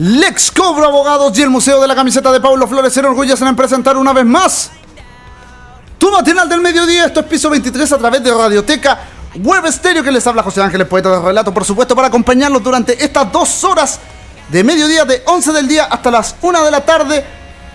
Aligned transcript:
Lex 0.00 0.52
Cobro 0.52 0.84
Abogados 0.84 1.36
y 1.36 1.42
el 1.42 1.50
Museo 1.50 1.80
de 1.80 1.88
la 1.88 1.94
Camiseta 1.96 2.30
de 2.30 2.40
Pablo 2.40 2.68
Flores 2.68 2.92
se 2.92 3.00
enorgullecen 3.00 3.48
en 3.48 3.56
presentar 3.56 3.96
una 3.96 4.12
vez 4.12 4.24
más 4.24 4.70
tu 5.98 6.12
matinal 6.12 6.48
del 6.48 6.60
mediodía. 6.60 7.06
Esto 7.06 7.18
es 7.18 7.26
piso 7.26 7.50
23 7.50 7.90
a 7.94 7.98
través 7.98 8.22
de 8.22 8.32
Radioteca 8.32 9.00
Web 9.42 9.66
Estéreo 9.66 10.04
que 10.04 10.12
les 10.12 10.24
habla 10.24 10.44
José 10.44 10.62
Ángeles, 10.62 10.86
poeta 10.86 11.10
de 11.10 11.20
relato, 11.20 11.52
por 11.52 11.64
supuesto, 11.64 11.96
para 11.96 12.06
acompañarlos 12.06 12.62
durante 12.62 13.02
estas 13.04 13.32
dos 13.32 13.64
horas 13.64 13.98
de 14.48 14.62
mediodía, 14.62 15.04
de 15.04 15.20
11 15.26 15.52
del 15.52 15.66
día 15.66 15.86
hasta 15.86 16.12
las 16.12 16.36
1 16.42 16.64
de 16.64 16.70
la 16.70 16.84
tarde, 16.84 17.24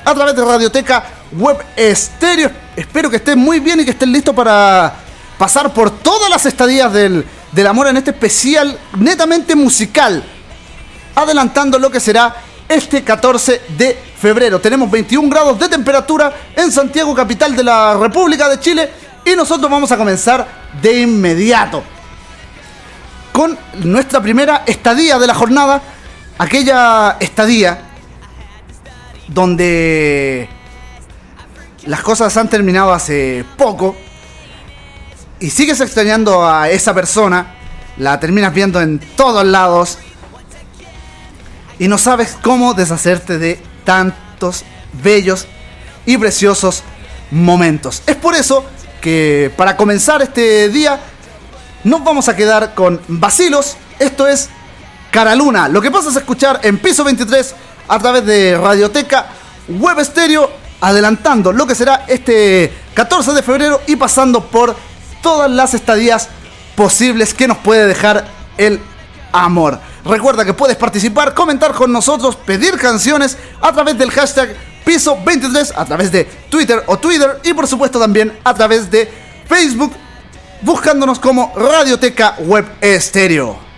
a 0.05 0.13
través 0.13 0.33
de 0.33 0.45
Radioteca 0.45 1.03
Web 1.33 1.57
Estéreo. 1.75 2.49
Espero 2.73 3.09
que 3.09 3.17
estén 3.17 3.37
muy 3.37 3.59
bien 3.59 3.81
y 3.81 3.83
que 3.83 3.91
estén 3.91 4.13
listos 4.13 4.33
para 4.33 4.95
pasar 5.37 5.73
por 5.73 5.91
todas 5.91 6.29
las 6.29 6.45
estadías 6.45 6.93
del, 6.93 7.25
del 7.51 7.67
amor 7.67 7.87
en 7.87 7.97
este 7.97 8.11
especial 8.11 8.79
netamente 8.97 9.55
musical, 9.55 10.23
adelantando 11.15 11.79
lo 11.79 11.89
que 11.89 11.99
será 11.99 12.35
este 12.67 13.03
14 13.03 13.61
de 13.77 13.97
febrero. 14.19 14.59
Tenemos 14.59 14.89
21 14.89 15.29
grados 15.29 15.59
de 15.59 15.69
temperatura 15.69 16.33
en 16.55 16.71
Santiago, 16.71 17.13
capital 17.13 17.55
de 17.55 17.63
la 17.63 17.95
República 17.95 18.49
de 18.49 18.59
Chile, 18.59 18.89
y 19.25 19.35
nosotros 19.35 19.69
vamos 19.69 19.91
a 19.91 19.97
comenzar 19.97 20.45
de 20.81 21.01
inmediato 21.01 21.83
con 23.31 23.57
nuestra 23.83 24.21
primera 24.21 24.63
estadía 24.65 25.17
de 25.17 25.27
la 25.27 25.33
jornada, 25.33 25.81
aquella 26.37 27.17
estadía 27.19 27.79
donde 29.27 30.47
las 31.85 32.01
cosas 32.01 32.35
han 32.37 32.47
terminado 32.47 32.93
hace 32.93 33.43
poco 33.57 33.95
y 35.39 35.49
sigues 35.49 35.81
extrañando 35.81 36.47
a 36.47 36.69
esa 36.69 36.93
persona, 36.93 37.55
la 37.97 38.19
terminas 38.19 38.53
viendo 38.53 38.79
en 38.79 38.99
todos 38.99 39.45
lados 39.45 39.97
y 41.79 41.87
no 41.87 41.97
sabes 41.97 42.37
cómo 42.41 42.73
deshacerte 42.73 43.37
de 43.37 43.59
tantos 43.83 44.63
bellos 45.03 45.47
y 46.05 46.17
preciosos 46.17 46.83
momentos. 47.31 48.03
Es 48.05 48.15
por 48.15 48.35
eso 48.35 48.65
que 49.01 49.51
para 49.57 49.75
comenzar 49.75 50.21
este 50.21 50.69
día 50.69 50.99
nos 51.83 52.03
vamos 52.03 52.29
a 52.29 52.35
quedar 52.35 52.73
con 52.73 53.01
vacilos. 53.07 53.75
Esto 53.99 54.27
es 54.27 54.49
Caraluna. 55.11 55.67
Lo 55.67 55.81
que 55.81 55.91
pasa 55.91 56.09
es 56.09 56.15
escuchar 56.15 56.59
en 56.63 56.77
piso 56.79 57.03
23 57.03 57.55
a 57.87 57.99
través 57.99 58.25
de 58.25 58.57
Radioteca 58.57 59.27
Web 59.67 59.99
Estéreo, 59.99 60.49
adelantando 60.81 61.51
lo 61.51 61.67
que 61.67 61.75
será 61.75 62.05
este 62.07 62.71
14 62.93 63.33
de 63.33 63.43
febrero 63.43 63.81
y 63.87 63.95
pasando 63.95 64.45
por 64.45 64.75
todas 65.21 65.49
las 65.49 65.73
estadías 65.73 66.29
posibles 66.75 67.33
que 67.33 67.47
nos 67.47 67.57
puede 67.57 67.87
dejar 67.87 68.25
el 68.57 68.81
amor. 69.31 69.79
Recuerda 70.05 70.43
que 70.43 70.53
puedes 70.53 70.75
participar, 70.75 71.33
comentar 71.33 71.73
con 71.73 71.91
nosotros, 71.91 72.35
pedir 72.35 72.77
canciones 72.77 73.37
a 73.61 73.71
través 73.71 73.97
del 73.97 74.11
hashtag 74.11 74.55
piso 74.83 75.17
23, 75.23 75.73
a 75.75 75.85
través 75.85 76.11
de 76.11 76.25
Twitter 76.49 76.83
o 76.87 76.97
Twitter 76.97 77.39
y 77.43 77.53
por 77.53 77.67
supuesto 77.67 77.99
también 77.99 78.37
a 78.43 78.53
través 78.53 78.91
de 78.91 79.09
Facebook, 79.47 79.93
buscándonos 80.61 81.19
como 81.19 81.53
Radioteca 81.55 82.35
Web 82.39 82.65
Estéreo. 82.81 83.72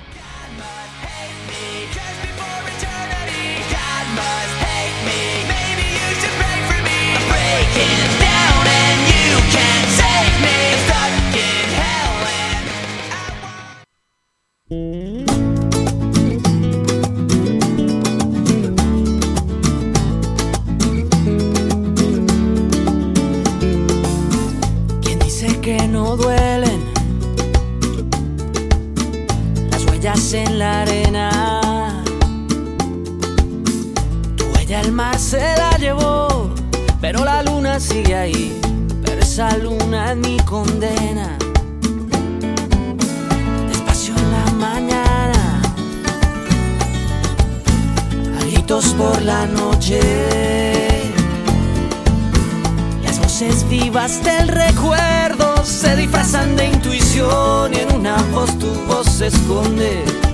En 30.35 30.59
la 30.59 30.81
arena? 30.81 32.03
Tu 34.35 34.45
huella 34.45 34.81
el 34.81 34.91
mar 34.91 35.17
se 35.17 35.39
la 35.39 35.77
llevó, 35.77 36.49
pero 36.99 37.23
la 37.23 37.43
luna 37.43 37.79
sigue 37.79 38.15
ahí. 38.15 38.59
Pero 39.03 39.21
esa 39.21 39.57
luna 39.57 40.11
es 40.11 40.17
mi 40.17 40.37
condena. 40.41 41.37
Despacio 43.69 44.13
en 44.17 44.31
la 44.31 44.51
mañana, 44.67 45.61
a 48.37 48.43
gritos 48.45 48.93
por 48.97 49.21
la 49.21 49.45
noche. 49.45 50.01
Las 53.03 53.19
voces 53.19 53.67
vivas 53.69 54.23
del 54.23 54.47
recuerdo 54.49 55.63
se 55.63 55.95
disfrazan 55.95 56.55
de 56.55 56.67
intuición 56.67 57.73
y 57.73 57.79
en 57.79 57.95
una 57.95 58.17
voz 58.33 58.57
tu 58.59 58.67
voz 58.87 59.07
se 59.07 59.27
esconde. 59.27 60.24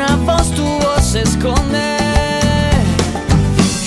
Una 0.00 0.16
tu 0.56 0.64
voz 0.64 1.04
se 1.04 1.20
esconde. 1.20 1.98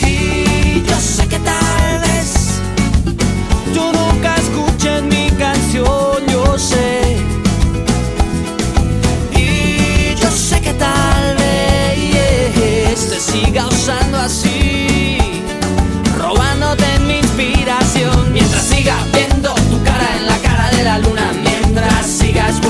Y 0.05 0.83
yo 0.87 0.95
sé 0.99 1.27
que 1.27 1.39
tal 1.39 2.01
vez 2.01 2.59
tú 3.73 3.81
nunca 3.81 4.35
escuches 4.35 5.01
mi 5.01 5.31
canción, 5.31 6.19
yo 6.31 6.59
sé. 6.59 7.17
Y 9.35 10.13
yo 10.13 10.29
sé 10.29 10.61
que 10.61 10.73
tal 10.73 11.35
vez 11.35 13.09
te 13.09 13.19
siga 13.19 13.65
usando 13.65 14.19
así 14.19 14.62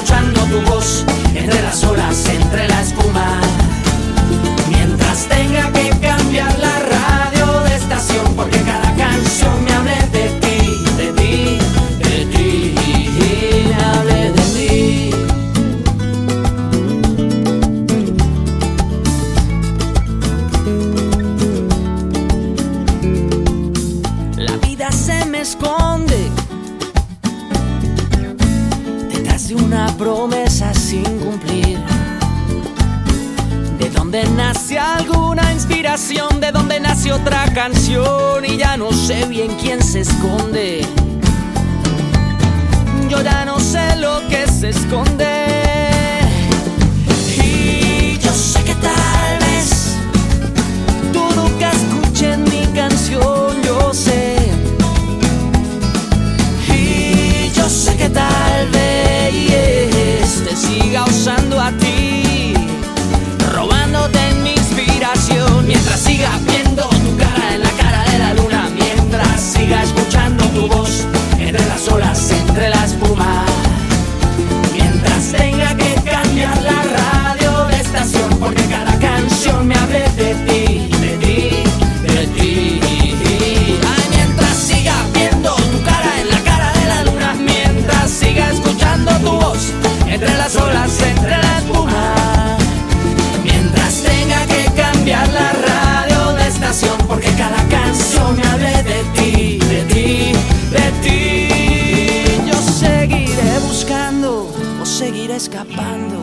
escuchando 0.04 0.42
tu 0.48 0.62
voz 0.70 1.06
entre 1.34 1.62
las 1.62 1.82
olas 1.86 2.28
entre 2.28 2.68
la 2.68 2.82
espuma 2.82 3.43
canción 37.54 38.46
y 38.46 38.58
ya 38.58 38.78
no 38.78 38.92
sé 38.92 39.26
bien 39.26 39.56
quién 39.62 39.82
se 39.82 40.02
esconde. 40.02 40.86
Yo 43.10 43.22
ya 43.22 43.46
no 43.46 43.60
sé 43.60 43.96
lo 43.98 44.20
que 44.28 44.48
se 44.48 44.70
esconde. 44.70 45.43
Escapando, 105.36 106.20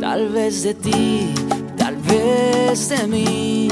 tal 0.00 0.28
vez 0.28 0.62
de 0.62 0.74
ti, 0.74 1.34
tal 1.76 1.96
vez 1.96 2.88
de 2.88 3.06
mí. 3.08 3.68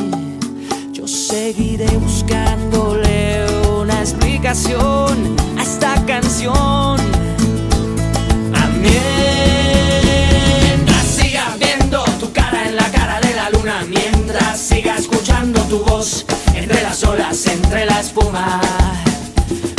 Yo 0.92 1.06
seguiré 1.06 1.86
buscándole 1.98 3.46
una 3.80 4.00
explicación 4.00 5.36
a 5.56 5.62
esta 5.62 5.94
canción. 6.06 7.00
Mientras 10.72 11.06
siga 11.06 11.56
viendo 11.58 12.04
tu 12.18 12.32
cara 12.32 12.66
en 12.66 12.74
la 12.76 12.90
cara 12.90 13.20
de 13.20 13.34
la 13.34 13.50
luna, 13.50 13.84
mientras 13.88 14.58
siga 14.58 14.96
escuchando 14.96 15.60
tu 15.62 15.84
voz 15.84 16.26
entre 16.54 16.82
las 16.82 17.04
olas, 17.04 17.46
entre 17.46 17.86
la 17.86 18.00
espuma. 18.00 18.60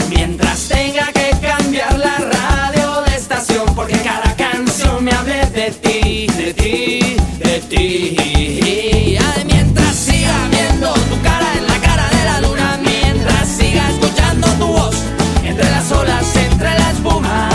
Mientras 0.10 0.70
tenga 0.70 1.12
que 1.12 1.32
cambiar 1.42 2.00
la 2.00 2.18
radio 2.18 2.63
de 5.54 5.70
ti, 5.70 6.28
de 6.36 6.54
ti, 6.54 7.16
de 7.38 7.60
ti. 7.70 9.18
Ay, 9.20 9.46
mientras 9.46 9.96
siga 9.96 10.48
viendo 10.50 10.92
tu 10.94 11.22
cara 11.22 11.54
en 11.56 11.68
la 11.68 11.80
cara 11.80 12.10
de 12.10 12.26
la 12.26 12.42
luna, 12.42 12.80
mientras 12.84 13.48
siga 13.50 13.88
escuchando 13.90 14.48
tu 14.60 14.66
voz 14.66 14.96
entre 15.46 15.70
las 15.70 15.92
olas, 15.92 16.36
entre 16.36 16.70
la 16.80 16.92
espuma. 16.92 17.50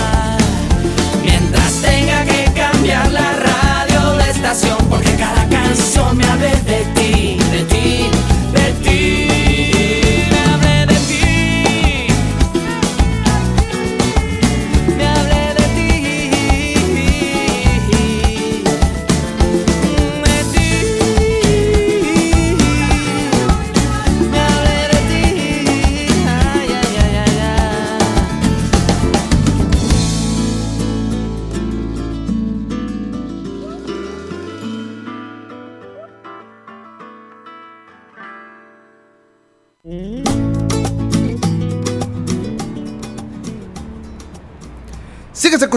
Mientras 1.25 1.73
tenga 1.83 2.25
que 2.25 2.45
cambiar 2.55 3.11
la 3.11 3.33
radio 3.33 4.17
de 4.17 4.31
estación 4.31 4.79
porque 4.89 5.13
cada 5.17 5.49
canción 5.49 6.17
me 6.17 6.28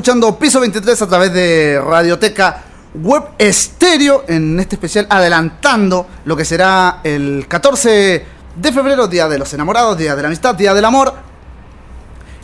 escuchando 0.02 0.36
Piso 0.40 0.60
23 0.60 1.00
a 1.00 1.08
través 1.08 1.32
de 1.32 1.80
Radioteca 1.80 2.64
Web 2.96 3.24
Estéreo 3.38 4.24
en 4.28 4.60
este 4.60 4.74
especial 4.74 5.06
adelantando 5.08 6.08
lo 6.26 6.36
que 6.36 6.44
será 6.44 7.02
el 7.04 7.46
14 7.48 8.26
de 8.56 8.72
febrero, 8.72 9.08
Día 9.08 9.28
de 9.28 9.38
los 9.38 9.54
Enamorados, 9.54 10.00
Día 10.00 10.16
de 10.16 10.24
la 10.24 10.30
Amistad, 10.30 10.56
Día 10.56 10.74
del 10.74 10.86
Amor. 10.86 11.14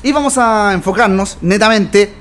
Y 0.04 0.12
vamos 0.12 0.38
a 0.38 0.71
enfocarnos 0.71 1.39
netamente 1.42 2.13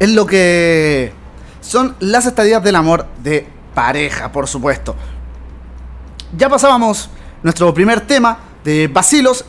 en 0.00 0.16
lo 0.16 0.26
que 0.26 1.12
son 1.60 1.94
las 2.00 2.26
estadías 2.26 2.60
del 2.60 2.74
amor 2.74 3.06
de 3.22 3.46
pareja, 3.76 4.32
por 4.32 4.48
supuesto. 4.48 4.96
Ya 6.36 6.48
pasábamos 6.48 7.10
nuestro 7.44 7.72
primer 7.72 8.00
tema 8.00 8.38
de 8.64 8.88
Basilos, 8.88 9.44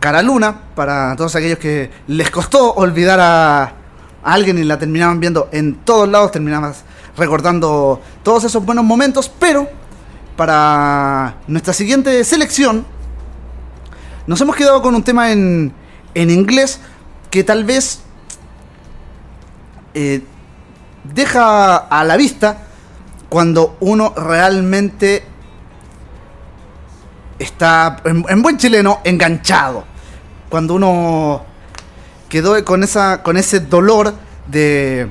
Cara 0.00 0.22
Luna, 0.22 0.58
para 0.74 1.14
todos 1.16 1.36
aquellos 1.36 1.58
que 1.58 1.90
les 2.06 2.30
costó 2.30 2.72
olvidar 2.72 3.20
a, 3.20 3.74
alguien 4.22 4.58
y 4.58 4.64
la 4.64 4.78
terminaban 4.78 5.20
viendo 5.20 5.48
en 5.52 5.74
todos 5.76 6.08
lados, 6.08 6.32
terminabas 6.32 6.84
recordando 7.16 8.00
todos 8.22 8.44
esos 8.44 8.64
buenos 8.64 8.84
momentos, 8.84 9.30
pero 9.38 9.68
para 10.36 11.36
nuestra 11.46 11.72
siguiente 11.72 12.22
selección 12.24 12.86
nos 14.26 14.40
hemos 14.40 14.54
quedado 14.54 14.82
con 14.82 14.94
un 14.94 15.02
tema 15.02 15.32
en, 15.32 15.72
en 16.14 16.30
inglés 16.30 16.80
que 17.30 17.42
tal 17.44 17.64
vez 17.64 18.00
eh, 19.94 20.22
deja 21.02 21.76
a 21.76 22.04
la 22.04 22.16
vista 22.16 22.58
cuando 23.28 23.76
uno 23.80 24.12
realmente 24.16 25.24
está, 27.38 27.96
en 28.04 28.42
buen 28.42 28.58
chileno, 28.58 29.00
enganchado. 29.04 29.84
Cuando 30.48 30.74
uno 30.74 31.44
quedó 32.28 32.62
con, 32.64 32.82
esa, 32.82 33.22
con 33.22 33.36
ese 33.36 33.60
dolor 33.60 34.14
de, 34.46 35.08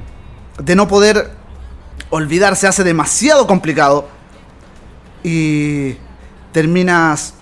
de 0.61 0.75
no 0.75 0.87
poder 0.87 1.31
olvidarse, 2.09 2.67
hace 2.67 2.83
demasiado 2.83 3.47
complicado. 3.47 4.07
Y 5.23 5.97
terminas 6.51 7.33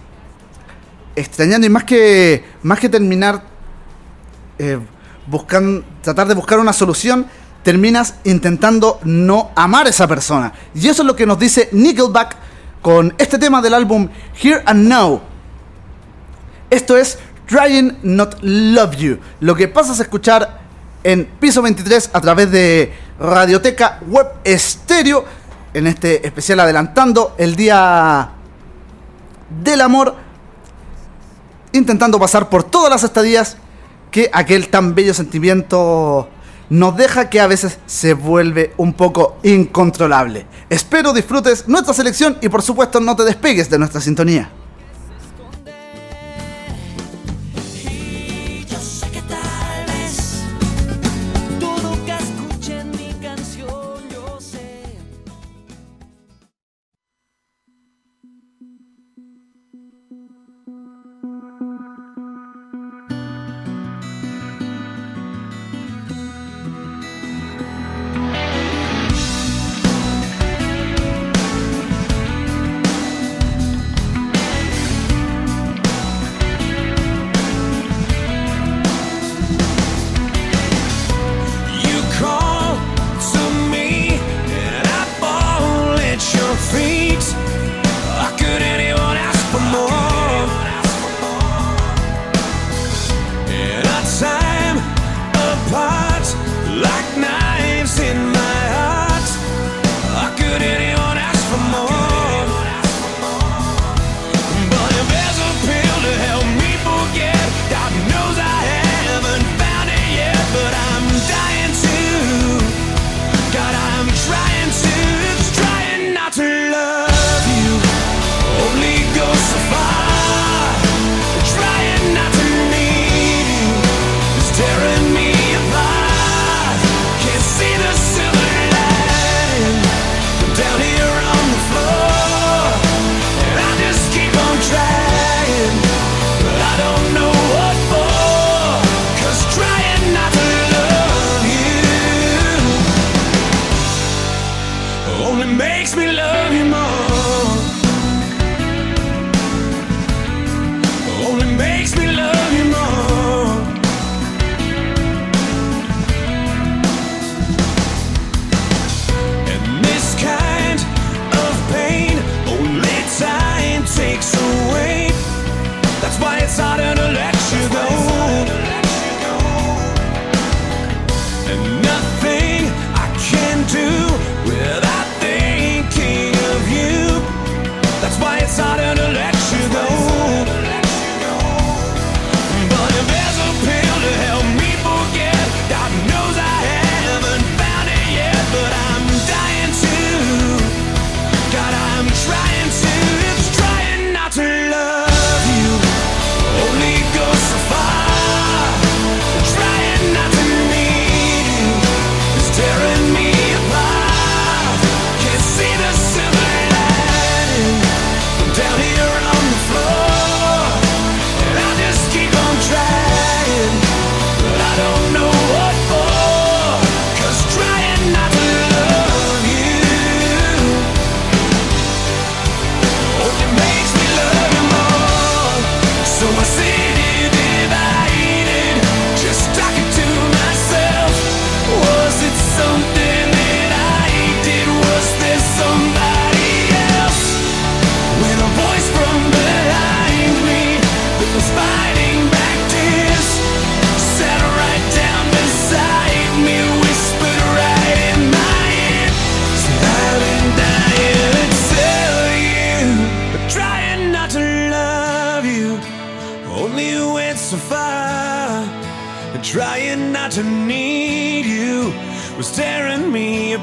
extrañando. 1.15 1.67
Y 1.67 1.69
más 1.69 1.83
que, 1.83 2.43
más 2.63 2.79
que 2.79 2.89
terminar 2.89 3.43
eh, 4.59 4.79
buscan, 5.27 5.83
tratar 6.01 6.27
de 6.27 6.33
buscar 6.33 6.59
una 6.59 6.73
solución, 6.73 7.25
terminas 7.63 8.15
intentando 8.23 8.99
no 9.03 9.51
amar 9.55 9.87
a 9.87 9.89
esa 9.89 10.07
persona. 10.07 10.53
Y 10.73 10.87
eso 10.87 11.01
es 11.01 11.07
lo 11.07 11.15
que 11.15 11.25
nos 11.25 11.39
dice 11.39 11.69
Nickelback 11.71 12.35
con 12.81 13.13
este 13.17 13.39
tema 13.39 13.61
del 13.61 13.73
álbum 13.73 14.09
Here 14.41 14.61
and 14.65 14.87
Now. 14.87 15.21
Esto 16.69 16.97
es 16.97 17.17
Trying 17.47 17.99
Not 18.03 18.37
Love 18.41 18.95
You. 18.95 19.19
Lo 19.39 19.55
que 19.55 19.67
pasas 19.67 19.99
a 19.99 20.03
escuchar 20.03 20.61
en 21.03 21.25
piso 21.39 21.61
23 21.61 22.09
a 22.13 22.21
través 22.21 22.51
de 22.51 22.93
Radioteca 23.19 23.99
Web 24.07 24.27
Estéreo. 24.43 25.25
En 25.73 25.87
este 25.87 26.25
especial 26.25 26.59
adelantando 26.61 27.35
el 27.37 27.55
día 27.55 28.31
del 29.63 29.81
amor. 29.81 30.15
Intentando 31.73 32.19
pasar 32.19 32.49
por 32.49 32.63
todas 32.63 32.89
las 32.89 33.03
estadías 33.03 33.57
que 34.09 34.29
aquel 34.33 34.69
tan 34.69 34.95
bello 34.95 35.13
sentimiento 35.13 36.29
nos 36.69 36.97
deja 36.97 37.29
que 37.29 37.39
a 37.39 37.47
veces 37.47 37.77
se 37.85 38.13
vuelve 38.13 38.73
un 38.77 38.93
poco 38.93 39.37
incontrolable. 39.43 40.47
Espero 40.69 41.13
disfrutes 41.13 41.67
nuestra 41.67 41.93
selección 41.93 42.37
y 42.41 42.49
por 42.49 42.61
supuesto 42.61 42.99
no 42.99 43.15
te 43.15 43.23
despegues 43.23 43.69
de 43.69 43.77
nuestra 43.77 44.01
sintonía. 44.01 44.49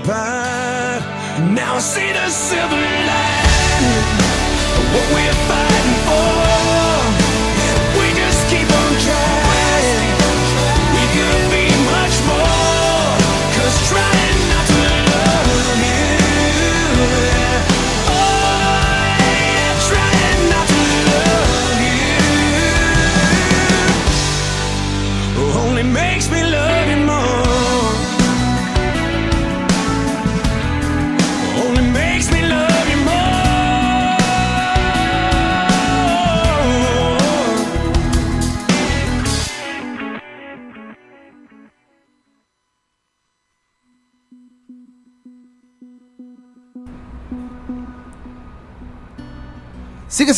Apart. 0.02 1.02
Now 1.54 1.76
I 1.76 1.80
see 1.80 2.12
the 2.12 2.28
silver 2.28 2.76
lining 2.76 3.51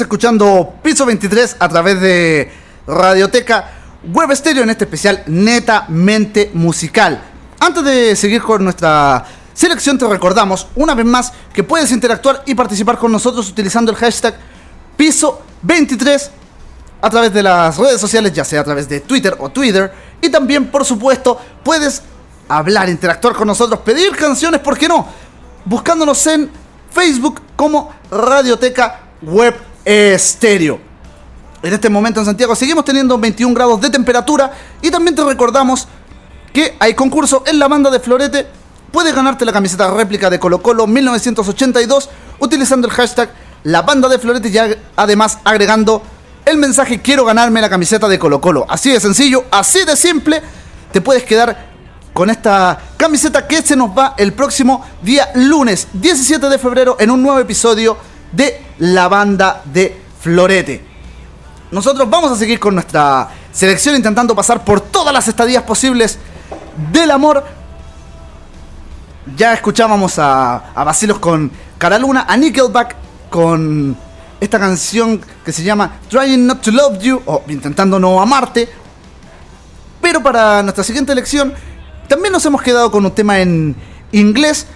Escuchando 0.01 0.75
Piso 0.83 1.07
23 1.07 1.57
a 1.61 1.69
través 1.69 2.01
de 2.01 2.51
Radioteca 2.87 3.71
Web 4.13 4.33
Estéreo 4.33 4.65
en 4.65 4.71
este 4.71 4.85
especial 4.85 5.23
netamente 5.27 6.51
musical. 6.55 7.23
Antes 7.61 7.85
de 7.85 8.17
seguir 8.17 8.43
con 8.43 8.65
nuestra 8.65 9.25
selección 9.53 9.97
te 9.97 10.07
recordamos 10.09 10.67
una 10.75 10.95
vez 10.95 11.07
más 11.07 11.33
que 11.53 11.63
puedes 11.63 11.93
interactuar 11.93 12.43
y 12.45 12.55
participar 12.55 12.99
con 12.99 13.13
nosotros 13.13 13.49
utilizando 13.49 13.93
el 13.93 13.97
hashtag 13.97 14.35
Piso 14.97 15.43
23 15.63 16.31
a 17.01 17.11
través 17.11 17.33
de 17.33 17.43
las 17.43 17.77
redes 17.79 18.01
sociales, 18.01 18.33
ya 18.33 18.45
sea 18.45 18.63
a 18.63 18.65
través 18.65 18.89
de 18.89 19.01
Twitter 19.01 19.37
o 19.39 19.51
Twitter. 19.51 19.93
Y 20.21 20.29
también, 20.29 20.71
por 20.71 20.85
supuesto, 20.85 21.39
puedes 21.63 22.03
hablar, 22.49 22.89
interactuar 22.89 23.35
con 23.35 23.47
nosotros, 23.47 23.81
pedir 23.81 24.17
canciones, 24.17 24.61
¿por 24.61 24.77
qué 24.77 24.89
no? 24.89 25.07
Buscándonos 25.65 26.27
en 26.27 26.51
Facebook 26.91 27.41
como 27.55 27.95
Radioteca 28.11 29.01
Web 29.23 29.74
Estéreo. 29.85 30.81
En 31.63 31.73
este 31.73 31.89
momento 31.89 32.21
en 32.21 32.27
Santiago 32.27 32.55
seguimos 32.55 32.85
teniendo 32.85 33.19
21 33.19 33.55
grados 33.55 33.81
de 33.81 33.91
temperatura 33.91 34.53
y 34.83 34.91
también 34.91 35.15
te 35.15 35.25
recordamos 35.25 35.89
que 36.53 36.77
hay 36.79 36.95
concurso 36.95 37.43
en 37.47 37.59
la 37.59 37.69
banda 37.69 37.91
de 37.91 38.01
Florete. 38.01 38.47
Puedes 38.93 39.15
ganarte 39.15 39.45
la 39.45 39.53
camiseta 39.53 39.91
réplica 39.91 40.31
de 40.31 40.39
Colo 40.39 40.63
Colo 40.63 40.87
1982 40.87 42.11
utilizando 42.39 42.87
el 42.87 42.93
hashtag 42.93 43.31
la 43.65 43.83
banda 43.83 44.09
de 44.09 44.19
Florete 44.19 44.49
y 44.51 44.59
además 44.97 45.39
agregando 45.43 46.03
el 46.45 46.59
mensaje 46.59 47.01
quiero 47.01 47.25
ganarme 47.25 47.61
la 47.61 47.71
camiseta 47.71 48.09
de 48.09 48.19
Colo 48.19 48.41
Colo. 48.41 48.67
Así 48.69 48.91
de 48.91 49.01
sencillo, 49.01 49.45
así 49.51 49.85
de 49.85 49.97
simple, 49.97 50.43
te 50.93 51.01
puedes 51.01 51.25
quedar 51.25 51.73
con 52.13 52.31
esta 52.31 52.79
camiseta 52.97 53.47
que 53.49 53.63
se 53.63 53.75
nos 53.75 53.91
va 53.91 54.15
el 54.17 54.35
próximo 54.35 54.85
día 55.03 55.31
lunes 55.35 55.89
17 55.95 56.49
de 56.49 56.59
febrero 56.59 56.97
en 57.01 57.11
un 57.11 57.23
nuevo 57.23 57.41
episodio 57.41 57.97
de 58.35 58.63
la 58.79 59.09
banda 59.09 59.63
de 59.65 60.01
Florete. 60.21 60.85
Nosotros 61.71 62.09
vamos 62.09 62.31
a 62.31 62.37
seguir 62.37 62.61
con 62.61 62.75
nuestra 62.75 63.29
selección 63.53 63.97
intentando 63.97 64.35
pasar 64.35 64.65
por 64.65 64.81
todas 64.81 65.13
las 65.13 65.27
estadías 65.29 65.63
posibles 65.63 66.19
del 66.93 67.11
amor. 67.11 67.45
Ya 69.37 69.55
escuchábamos 69.55 70.19
a, 70.19 70.73
a 70.75 70.85
Basilos 70.85 71.19
con 71.19 71.51
Cara 71.79 71.99
Luna, 71.99 72.27
a 72.29 72.37
Nickelback 72.37 72.95
con 73.31 73.97
esta 74.41 74.59
canción 74.59 75.21
que 75.45 75.53
se 75.53 75.63
llama 75.63 75.99
Trying 76.09 76.47
Not 76.47 76.61
to 76.61 76.71
Love 76.71 76.99
You 76.99 77.23
o 77.27 77.43
Intentando 77.49 77.99
No 77.99 78.21
Amarte. 78.21 78.69
Pero 80.01 80.23
para 80.23 80.63
nuestra 80.63 80.85
siguiente 80.85 81.13
elección 81.13 81.55
también 82.09 82.33
nos 82.33 82.45
hemos 82.45 82.63
quedado 82.63 82.91
con 82.91 83.05
un 83.05 83.13
tema 83.13 83.41
en 83.41 83.75
inglés 84.13 84.67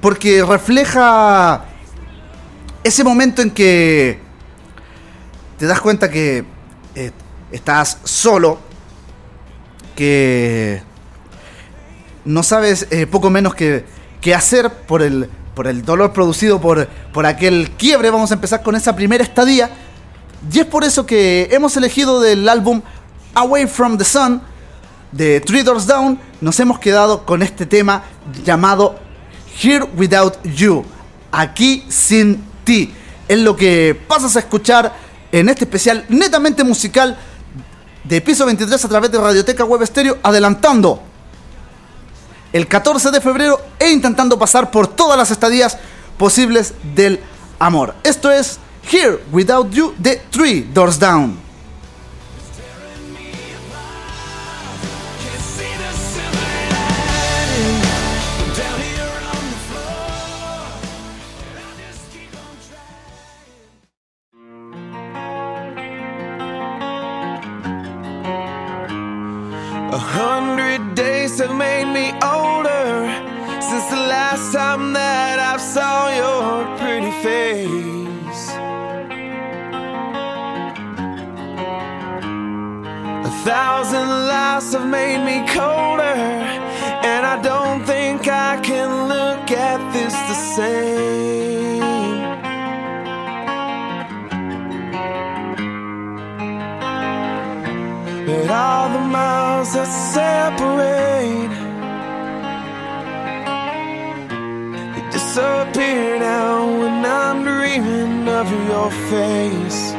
porque 0.00 0.44
refleja 0.44 1.64
ese 2.84 3.02
momento 3.02 3.42
en 3.42 3.50
que 3.50 4.20
te 5.58 5.66
das 5.66 5.80
cuenta 5.80 6.10
que 6.10 6.44
eh, 6.94 7.10
estás 7.50 7.98
solo, 8.04 8.58
que 9.96 10.82
no 12.24 12.42
sabes 12.42 12.86
eh, 12.90 13.06
poco 13.06 13.30
menos 13.30 13.54
que, 13.54 13.84
que 14.20 14.34
hacer 14.34 14.70
por 14.70 15.02
el, 15.02 15.28
por 15.54 15.66
el 15.66 15.84
dolor 15.84 16.12
producido 16.12 16.60
por, 16.60 16.86
por 17.12 17.26
aquel 17.26 17.70
quiebre. 17.72 18.10
Vamos 18.10 18.30
a 18.30 18.34
empezar 18.34 18.62
con 18.62 18.76
esa 18.76 18.94
primera 18.94 19.24
estadía. 19.24 19.70
Y 20.52 20.60
es 20.60 20.66
por 20.66 20.84
eso 20.84 21.06
que 21.06 21.48
hemos 21.52 21.76
elegido 21.76 22.20
del 22.20 22.48
álbum 22.48 22.82
Away 23.34 23.66
from 23.66 23.96
the 23.96 24.04
Sun 24.04 24.42
de 25.10 25.40
Three 25.40 25.62
Doors 25.62 25.86
Down, 25.86 26.18
nos 26.40 26.58
hemos 26.58 26.80
quedado 26.80 27.24
con 27.24 27.42
este 27.42 27.66
tema 27.66 28.02
llamado 28.44 28.98
Here 29.62 29.84
Without 29.96 30.42
You, 30.42 30.84
aquí 31.30 31.84
sin 31.88 32.44
ti. 32.64 32.92
Es 33.28 33.38
lo 33.38 33.56
que 33.56 33.98
pasas 34.06 34.36
a 34.36 34.40
escuchar 34.40 34.94
en 35.32 35.48
este 35.48 35.64
especial 35.64 36.04
netamente 36.08 36.64
musical 36.64 37.16
de 38.04 38.20
Piso 38.20 38.46
23 38.46 38.84
a 38.84 38.88
través 38.88 39.10
de 39.10 39.18
Radioteca 39.18 39.64
Web 39.64 39.86
Stereo, 39.86 40.18
adelantando 40.22 41.02
el 42.52 42.68
14 42.68 43.10
de 43.10 43.20
febrero 43.20 43.60
e 43.78 43.90
intentando 43.90 44.38
pasar 44.38 44.70
por 44.70 44.86
todas 44.86 45.18
las 45.18 45.30
estadías 45.30 45.76
posibles 46.16 46.74
del 46.94 47.18
amor. 47.58 47.94
Esto 48.04 48.30
es 48.30 48.58
Here 48.90 49.20
Without 49.32 49.70
You 49.70 49.94
de 49.98 50.22
Three 50.30 50.68
Doors 50.72 50.98
Down. 50.98 51.43
Have 71.46 71.58
made 71.58 71.84
me 71.92 72.06
older 72.22 73.06
since 73.60 73.86
the 73.90 74.02
last 74.14 74.52
time 74.54 74.94
that 74.94 75.38
I 75.38 75.56
saw 75.58 76.08
your 76.22 76.76
pretty 76.78 77.12
face. 77.26 78.44
A 83.28 83.32
thousand 83.44 84.08
lies 84.30 84.72
have 84.72 84.88
made 84.88 85.22
me 85.30 85.46
colder, 85.52 86.16
and 87.12 87.26
I 87.26 87.36
don't 87.42 87.84
think 87.84 88.26
I 88.26 88.58
can 88.62 89.08
look 89.14 89.50
at 89.50 89.80
this 89.92 90.14
the 90.30 90.38
same. 90.56 91.84
But 98.26 98.50
all 98.50 98.88
the 98.88 99.04
miles 99.16 99.74
that 99.74 99.90
separate 100.14 101.23
disappear 105.34 106.20
now 106.20 106.64
when 106.78 107.04
I'm 107.04 107.42
dreaming 107.42 108.28
of 108.28 108.46
your 108.68 108.88
face. 109.10 109.92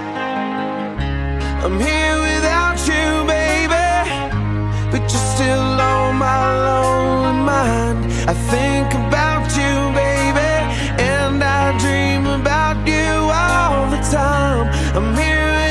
I'm 1.66 1.78
here 1.78 2.18
without 2.30 2.80
you, 2.88 3.08
baby, 3.28 3.88
but 4.92 5.02
you're 5.12 5.28
still 5.36 5.82
on 5.92 6.16
my 6.16 6.42
lonely 6.68 7.44
mind. 7.44 8.06
I 8.32 8.34
think 8.54 8.88
about 8.94 9.44
you, 9.60 9.74
baby, 10.04 10.54
and 11.04 11.44
I 11.44 11.78
dream 11.84 12.28
about 12.28 12.78
you 12.88 13.12
all 13.44 13.90
the 13.92 14.02
time. 14.10 14.68
I'm 14.96 15.14
here 15.18 15.52
without 15.52 15.66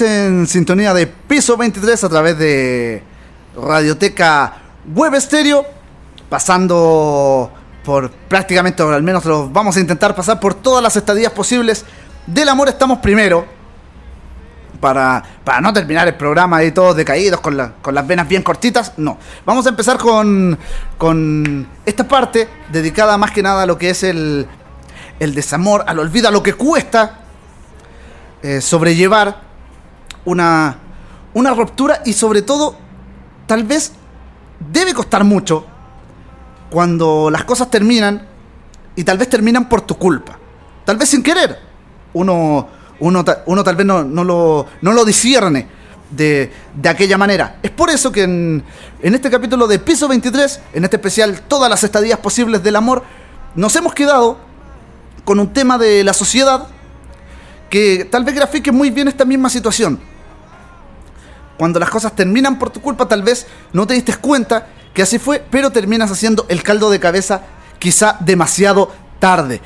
En 0.00 0.46
sintonía 0.46 0.94
de 0.94 1.06
Piso 1.06 1.56
23 1.56 2.04
a 2.04 2.08
través 2.08 2.38
de 2.38 3.02
Radioteca 3.54 4.54
Web 4.94 5.14
Estéreo, 5.14 5.66
pasando 6.30 7.50
por 7.84 8.10
prácticamente, 8.10 8.82
al 8.82 9.02
menos 9.02 9.24
lo 9.26 9.48
vamos 9.50 9.76
a 9.76 9.80
intentar 9.80 10.14
pasar 10.14 10.40
por 10.40 10.54
todas 10.54 10.82
las 10.82 10.96
estadías 10.96 11.32
posibles. 11.32 11.84
Del 12.26 12.48
amor 12.48 12.68
estamos 12.68 12.98
primero, 13.00 13.44
para, 14.80 15.22
para 15.44 15.60
no 15.60 15.72
terminar 15.72 16.08
el 16.08 16.14
programa 16.14 16.56
ahí 16.56 16.72
todos 16.72 16.96
decaídos 16.96 17.40
con, 17.40 17.56
la- 17.56 17.72
con 17.82 17.94
las 17.94 18.06
venas 18.06 18.26
bien 18.26 18.42
cortitas. 18.42 18.94
No, 18.96 19.18
vamos 19.44 19.66
a 19.66 19.68
empezar 19.68 19.98
con, 19.98 20.58
con 20.96 21.68
esta 21.84 22.08
parte 22.08 22.48
dedicada 22.70 23.18
más 23.18 23.30
que 23.30 23.42
nada 23.42 23.64
a 23.64 23.66
lo 23.66 23.76
que 23.78 23.90
es 23.90 24.02
el, 24.04 24.46
el 25.20 25.34
desamor, 25.34 25.84
al 25.86 25.98
olvido, 25.98 26.28
a 26.28 26.30
lo 26.30 26.42
que 26.42 26.54
cuesta 26.54 27.18
eh, 28.42 28.60
sobrellevar 28.60 29.51
una, 30.24 30.78
una 31.34 31.54
ruptura 31.54 32.02
y 32.04 32.12
sobre 32.12 32.42
todo, 32.42 32.76
tal 33.46 33.64
vez 33.64 33.92
debe 34.72 34.94
costar 34.94 35.24
mucho 35.24 35.66
cuando 36.70 37.30
las 37.30 37.44
cosas 37.44 37.70
terminan 37.70 38.26
y 38.96 39.04
tal 39.04 39.18
vez 39.18 39.28
terminan 39.28 39.68
por 39.68 39.82
tu 39.82 39.96
culpa. 39.96 40.38
Tal 40.84 40.96
vez 40.96 41.08
sin 41.08 41.22
querer. 41.22 41.58
Uno, 42.14 42.68
uno, 43.00 43.24
uno 43.46 43.64
tal 43.64 43.76
vez 43.76 43.86
no, 43.86 44.04
no 44.04 44.24
lo, 44.24 44.66
no 44.80 44.92
lo 44.92 45.04
discierne 45.04 45.66
de, 46.10 46.52
de 46.74 46.88
aquella 46.88 47.18
manera. 47.18 47.58
Es 47.62 47.70
por 47.70 47.90
eso 47.90 48.12
que 48.12 48.22
en, 48.22 48.62
en 49.02 49.14
este 49.14 49.30
capítulo 49.30 49.66
de 49.66 49.78
Piso 49.78 50.08
23, 50.08 50.60
en 50.74 50.84
este 50.84 50.96
especial 50.96 51.40
Todas 51.42 51.70
las 51.70 51.84
estadías 51.84 52.18
posibles 52.18 52.62
del 52.62 52.76
amor, 52.76 53.02
nos 53.54 53.74
hemos 53.76 53.94
quedado 53.94 54.38
con 55.24 55.38
un 55.38 55.52
tema 55.52 55.78
de 55.78 56.04
la 56.04 56.12
sociedad 56.12 56.68
que 57.70 58.06
tal 58.10 58.24
vez 58.24 58.34
grafique 58.34 58.72
muy 58.72 58.90
bien 58.90 59.08
esta 59.08 59.24
misma 59.24 59.48
situación. 59.48 59.98
Cuando 61.62 61.78
las 61.78 61.90
cosas 61.90 62.16
terminan 62.16 62.58
por 62.58 62.70
tu 62.70 62.82
culpa, 62.82 63.06
tal 63.06 63.22
vez 63.22 63.46
no 63.72 63.86
te 63.86 63.94
diste 63.94 64.16
cuenta 64.16 64.66
que 64.92 65.00
así 65.00 65.20
fue, 65.20 65.44
pero 65.48 65.70
terminas 65.70 66.10
haciendo 66.10 66.44
el 66.48 66.64
caldo 66.64 66.90
de 66.90 66.98
cabeza 66.98 67.42
quizá 67.78 68.16
demasiado 68.18 68.90
tarde. 69.20 69.60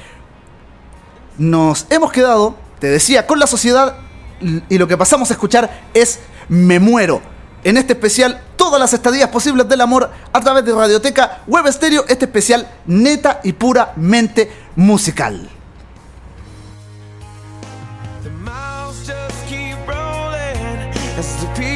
Nos 1.39 1.87
hemos 1.89 2.13
quedado, 2.13 2.55
te 2.81 2.89
decía, 2.89 3.27
con 3.27 3.39
la 3.39 3.47
sociedad 3.47 3.97
y 4.69 4.77
lo 4.77 4.87
que 4.87 4.99
pasamos 4.99 5.31
a 5.31 5.33
escuchar 5.33 5.87
es 5.95 6.19
Me 6.51 6.79
Muero. 6.79 7.23
En 7.65 7.79
este 7.79 7.95
especial, 7.95 8.43
todas 8.57 8.79
las 8.79 8.93
estadías 8.93 9.31
posibles 9.31 9.67
del 9.67 9.81
amor 9.81 10.11
a 10.35 10.41
través 10.43 10.67
de 10.67 10.75
Radioteca 10.75 11.45
Web 11.47 11.67
Estéreo, 11.67 12.05
este 12.09 12.27
especial 12.27 12.69
neta 12.85 13.41
y 13.43 13.55
puramente 13.55 14.53
musical. 14.77 15.49
As 21.19 21.76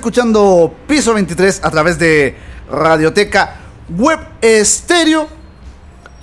escuchando 0.00 0.74
Piso 0.86 1.12
23 1.12 1.60
a 1.62 1.70
través 1.70 1.98
de 1.98 2.34
Radioteca 2.70 3.56
Web 3.90 4.18
Estéreo. 4.40 5.28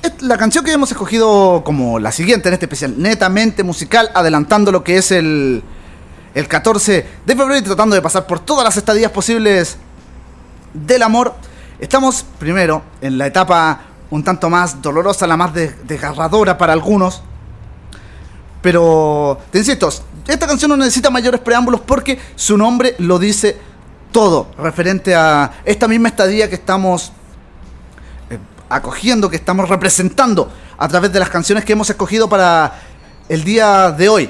Es 0.02 0.20
La 0.24 0.36
canción 0.38 0.66
que 0.66 0.72
hemos 0.72 0.90
escogido 0.92 1.62
como 1.64 2.00
la 2.00 2.12
siguiente 2.12 2.48
en 2.50 2.54
este 2.54 2.66
especial, 2.66 2.96
netamente 2.98 3.64
musical, 3.64 4.10
adelantando 4.16 4.72
lo 4.72 4.84
que 4.84 4.98
es 4.98 5.12
el, 5.12 5.64
el 6.34 6.48
14 6.48 7.06
de 7.26 7.36
febrero 7.36 7.58
y 7.60 7.62
tratando 7.62 7.96
de 7.96 8.02
pasar 8.02 8.26
por 8.26 8.40
todas 8.40 8.64
las 8.66 8.78
estadías 8.78 9.12
posibles 9.12 9.78
del 10.74 11.04
amor. 11.04 11.36
Estamos 11.80 12.26
primero 12.40 12.82
en 13.02 13.20
la 13.20 13.28
etapa 13.28 13.82
un 14.10 14.24
tanto 14.24 14.50
más 14.50 14.82
dolorosa, 14.82 15.28
la 15.28 15.38
más 15.38 15.54
de- 15.54 15.76
desgarradora 15.84 16.58
para 16.58 16.74
algunos. 16.74 17.22
Pero, 18.64 19.38
te 19.52 19.60
insisto, 19.60 19.90
esta 20.28 20.48
canción 20.48 20.70
no 20.70 20.78
necesita 20.78 21.10
mayores 21.10 21.40
preámbulos 21.42 21.82
porque 21.82 22.20
su 22.36 22.58
nombre 22.58 22.96
lo 23.00 23.18
dice 23.20 23.58
todo 24.12 24.52
referente 24.58 25.16
a 25.16 25.60
esta 25.66 25.88
misma 25.88 26.10
estadía 26.10 26.50
que 26.50 26.56
estamos 26.56 27.12
eh, 28.30 28.38
acogiendo, 28.70 29.30
que 29.30 29.36
estamos 29.36 29.70
representando 29.70 30.52
a 30.78 30.88
través 30.88 31.12
de 31.12 31.20
las 31.20 31.30
canciones 31.30 31.66
que 31.66 31.74
hemos 31.74 31.90
escogido 31.90 32.30
para 32.30 32.82
el 33.30 33.44
día 33.44 33.92
de 33.92 34.10
hoy. 34.10 34.30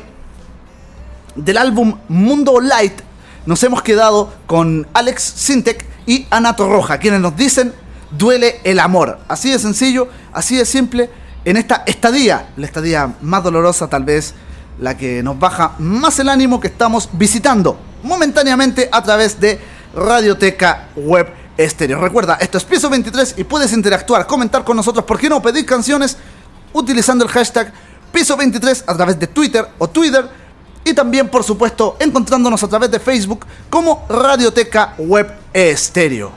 Del 1.36 1.58
álbum 1.58 1.98
Mundo 2.08 2.60
Light 2.60 3.02
nos 3.46 3.62
hemos 3.64 3.82
quedado 3.82 4.34
con 4.46 4.88
Alex 4.94 5.22
Sintek 5.24 5.86
y 6.06 6.28
Anato 6.30 6.68
Roja, 6.68 6.98
quienes 6.98 7.22
nos 7.22 7.36
dicen 7.36 7.74
duele 8.12 8.60
el 8.64 8.80
amor. 8.80 9.20
Así 9.28 9.52
de 9.52 9.60
sencillo, 9.60 10.08
así 10.34 10.56
de 10.56 10.66
simple, 10.66 11.10
en 11.46 11.58
esta 11.58 11.84
estadía, 11.86 12.50
la 12.58 12.66
estadía 12.66 13.16
más 13.22 13.44
dolorosa 13.44 13.88
tal 13.88 14.04
vez, 14.04 14.34
la 14.80 14.98
que 14.98 15.24
nos 15.24 15.40
baja 15.40 15.74
más 15.80 16.20
el 16.20 16.30
ánimo 16.30 16.60
que 16.60 16.68
estamos 16.68 17.10
visitando 17.14 17.80
momentáneamente 18.04 18.90
a 18.92 19.02
través 19.02 19.40
de 19.40 19.60
Radioteca 19.96 20.90
Web 20.96 21.34
Estéreo. 21.58 22.00
Recuerda, 22.00 22.38
esto 22.40 22.58
es 22.58 22.64
Piso 22.64 22.90
23 22.90 23.36
y 23.38 23.44
puedes 23.44 23.74
interactuar, 23.74 24.28
comentar 24.28 24.64
con 24.64 24.78
nosotros, 24.78 25.06
¿por 25.06 25.20
qué 25.20 25.30
no 25.30 25.42
pedir 25.42 25.66
canciones? 25.66 26.18
Utilizando 26.74 27.26
el 27.26 27.32
hashtag 27.32 27.74
Piso 28.12 28.38
23 28.38 28.84
a 28.88 28.96
través 28.96 29.20
de 29.20 29.28
Twitter 29.28 29.68
o 29.78 29.88
Twitter 29.90 30.30
y 30.84 30.94
también, 30.94 31.28
por 31.28 31.44
supuesto, 31.44 31.98
encontrándonos 32.00 32.64
a 32.64 32.68
través 32.68 32.90
de 32.90 33.00
Facebook 33.00 33.46
como 33.70 34.06
Radioteca 34.08 34.94
Web 34.98 35.34
Estéreo. 35.52 36.32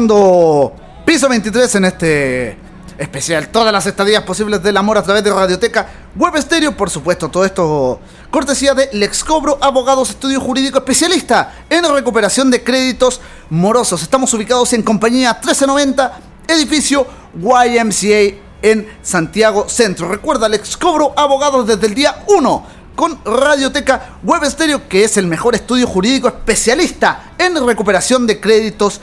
Piso 0.00 1.28
23 1.28 1.74
en 1.74 1.84
este 1.84 2.56
especial. 2.96 3.48
Todas 3.48 3.70
las 3.70 3.84
estadías 3.84 4.22
posibles 4.22 4.62
del 4.62 4.78
amor 4.78 4.96
a 4.96 5.02
través 5.02 5.22
de 5.22 5.30
Radioteca 5.30 5.86
Web 6.16 6.36
Estéreo. 6.36 6.74
Por 6.74 6.88
supuesto, 6.88 7.28
todo 7.28 7.44
esto 7.44 8.00
cortesía 8.30 8.72
de 8.72 8.88
Lex 8.94 9.22
Cobro, 9.22 9.58
abogados, 9.60 10.08
estudio 10.10 10.40
jurídico 10.40 10.78
especialista 10.78 11.52
en 11.68 11.84
recuperación 11.92 12.50
de 12.50 12.64
créditos 12.64 13.20
morosos. 13.50 14.02
Estamos 14.02 14.32
ubicados 14.32 14.72
en 14.72 14.82
compañía 14.82 15.34
1390, 15.34 16.18
edificio 16.48 17.06
YMCA 17.34 18.38
en 18.62 18.88
Santiago 19.02 19.68
Centro. 19.68 20.08
Recuerda, 20.08 20.48
Lex 20.48 20.78
Cobro, 20.78 21.12
abogados 21.14 21.66
desde 21.66 21.86
el 21.88 21.94
día 21.94 22.24
1 22.26 22.66
con 22.96 23.22
Radioteca 23.22 24.16
Web 24.22 24.46
Stereo, 24.46 24.88
que 24.88 25.04
es 25.04 25.18
el 25.18 25.26
mejor 25.26 25.54
estudio 25.54 25.86
jurídico 25.86 26.28
especialista 26.28 27.32
en 27.36 27.66
recuperación 27.66 28.26
de 28.26 28.40
créditos 28.40 29.02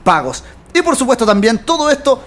impagos. 0.00 0.42
Y 0.72 0.80
por 0.82 0.96
supuesto 0.96 1.26
también 1.26 1.58
todo 1.64 1.90
esto 1.90 2.22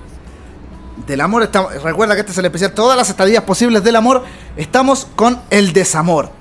del 1.06 1.22
amor. 1.22 1.50
Recuerda 1.84 2.14
que 2.16 2.22
este 2.22 2.32
es 2.32 2.38
el 2.38 2.46
especial. 2.46 2.74
Todas 2.74 2.98
las 2.98 3.10
estadías 3.10 3.44
posibles 3.44 3.84
del 3.84 3.96
amor. 3.96 4.24
Estamos 4.58 5.08
con 5.16 5.42
el 5.50 5.74
desamor. 5.74 6.32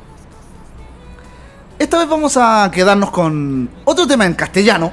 Esta 1.78 1.98
vez 1.98 2.08
vamos 2.08 2.36
a 2.36 2.70
quedarnos 2.72 3.10
con 3.10 3.70
otro 3.84 4.06
tema 4.06 4.26
en 4.26 4.34
castellano 4.34 4.92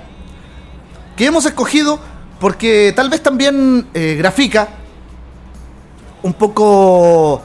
que 1.15 1.25
hemos 1.25 1.45
escogido 1.45 1.99
porque 2.39 2.93
tal 2.95 3.09
vez 3.09 3.23
también 3.23 3.87
eh, 3.93 4.15
grafica 4.17 4.67
un 6.25 6.33
poco 6.33 7.43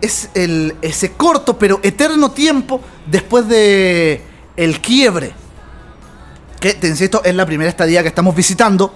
es 0.00 0.30
el, 0.34 0.76
ese 0.82 1.12
corto 1.12 1.58
pero 1.58 1.80
eterno 1.82 2.30
tiempo 2.30 2.80
después 3.06 3.48
de 3.48 4.22
el 4.56 4.80
quiebre 4.80 5.32
que 6.60 6.74
te 6.74 6.86
insisto 6.86 7.22
es 7.24 7.34
la 7.34 7.44
primera 7.46 7.68
estadía 7.68 8.02
que 8.02 8.08
estamos 8.08 8.36
visitando 8.36 8.94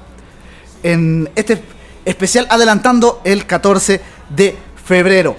en 0.85 1.29
este 1.35 1.65
especial 2.05 2.47
adelantando 2.49 3.21
el 3.25 3.45
14 3.45 4.01
de 4.31 4.57
febrero 4.87 5.37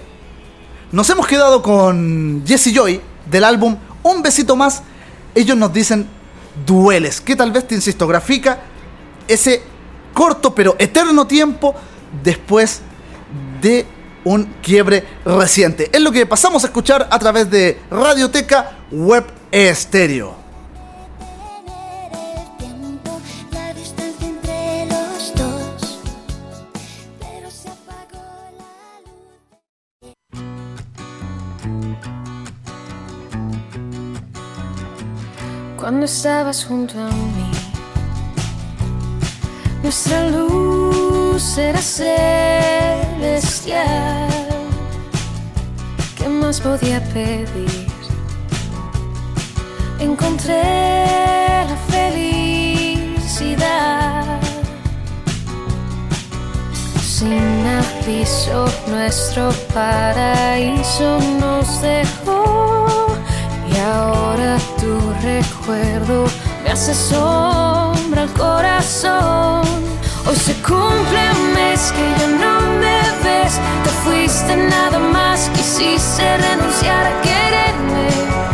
nos 0.92 1.10
hemos 1.10 1.26
quedado 1.26 1.62
con 1.62 2.44
Jesse 2.46 2.74
Joy 2.74 3.00
del 3.32 3.44
álbum 3.44 3.78
Un 4.04 4.22
besito 4.22 4.56
más. 4.56 4.84
Ellos 5.34 5.58
nos 5.58 5.74
dicen 5.74 6.08
dueles, 6.66 7.22
que 7.22 7.36
tal 7.36 7.52
vez 7.52 7.68
te 7.68 7.76
insisto, 7.76 8.08
grafica 8.08 8.60
ese 9.28 9.64
corto 10.14 10.54
pero 10.54 10.76
eterno 10.80 11.26
tiempo 11.28 11.76
después 12.24 12.82
de 13.66 13.84
un 14.26 14.46
quiebre 14.62 15.04
reciente. 15.26 15.90
Es 15.92 16.00
lo 16.00 16.12
que 16.12 16.28
pasamos 16.28 16.64
a 16.64 16.68
escuchar 16.68 17.08
a 17.10 17.18
través 17.18 17.50
de 17.50 17.80
Radioteca 17.90 18.78
Web 18.92 19.26
Estéreo. 19.52 20.46
Cuando 35.76 36.06
estabas 36.06 36.66
junto 36.66 37.00
a 37.00 37.10
mí, 37.10 37.52
nuestra 39.84 40.30
luz 40.30 41.05
era 41.36 41.82
celestial. 41.82 42.30
¿Qué 46.18 46.30
más 46.30 46.62
podía 46.62 47.02
pedir? 47.14 47.88
Encontré 50.00 50.64
la 51.68 51.76
felicidad. 51.90 53.20
Sin 57.04 57.68
aviso, 57.68 58.70
nuestro 58.88 59.50
paraíso 59.74 61.20
nos 61.42 61.82
dejó. 61.82 63.08
Y 63.70 63.78
ahora 63.78 64.58
tu 64.80 64.98
recuerdo 65.22 66.28
me 66.64 66.72
hace 66.72 66.94
sombra 66.94 68.22
al 68.22 68.32
corazón. 68.32 69.66
Hoy 70.28 70.36
se 70.36 70.54
cumple 70.56 71.32
un 71.40 71.54
mes 71.54 71.92
que 71.92 72.20
ya 72.20 72.28
no 72.28 72.60
me 72.80 73.00
ves. 73.24 73.60
Te 73.84 73.90
fuiste 74.04 74.56
nada 74.56 74.98
más, 74.98 75.52
quisiste 75.54 76.38
renunciar 76.38 77.06
a 77.06 77.22
quererme. 77.22 78.45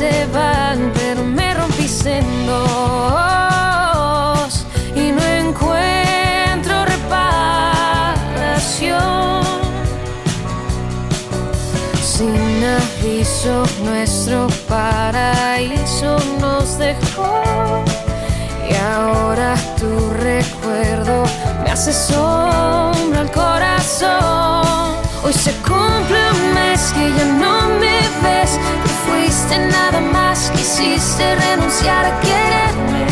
Se 0.00 0.26
van, 0.32 0.90
pero 0.94 1.22
me 1.22 1.52
rompiste 1.52 2.20
en 2.20 2.46
dos 2.46 2.64
y 4.94 5.12
no 5.12 5.22
encuentro 5.22 6.74
reparación. 6.86 7.42
Sin 12.02 12.64
aviso, 12.80 13.54
nuestro 13.84 14.48
paraíso 14.66 16.16
nos 16.40 16.78
dejó. 16.78 17.42
Y 18.70 18.72
ahora 18.94 19.54
tu 19.78 19.92
recuerdo 20.30 21.24
me 21.62 21.72
hace 21.72 21.92
sombra 21.92 23.20
al 23.20 23.30
corazón. 23.32 24.96
Hoy 25.22 25.34
se 25.34 25.52
cumple 25.68 26.20
un 26.36 26.54
mes 26.54 26.80
que 26.94 27.04
ya 27.18 27.26
no 27.44 27.68
me 27.80 27.96
ves. 28.22 28.52
Nada 29.58 30.00
más, 30.00 30.50
quisiste 30.52 31.34
renunciar 31.34 32.04
a 32.06 32.20
quererme. 32.20 33.06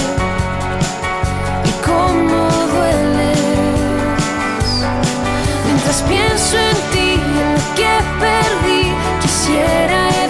Y 1.65 1.73
cómo 1.85 2.49
dueles. 2.75 3.39
Mientras 5.67 6.03
pienso 6.03 6.57
en 6.57 6.77
ti 6.93 7.15
en 7.15 7.35
lo 7.35 7.75
que 7.75 7.93
perdí, 8.21 8.93
quisiera 9.21 10.28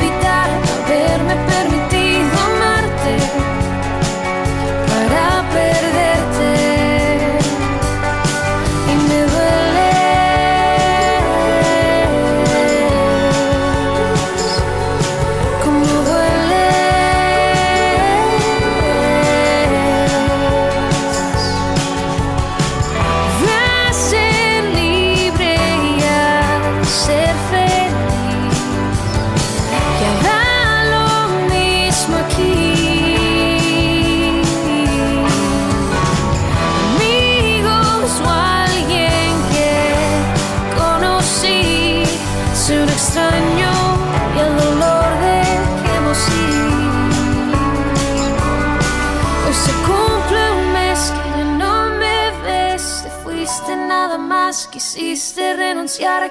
renunciar 55.98 56.22
a 56.22 56.27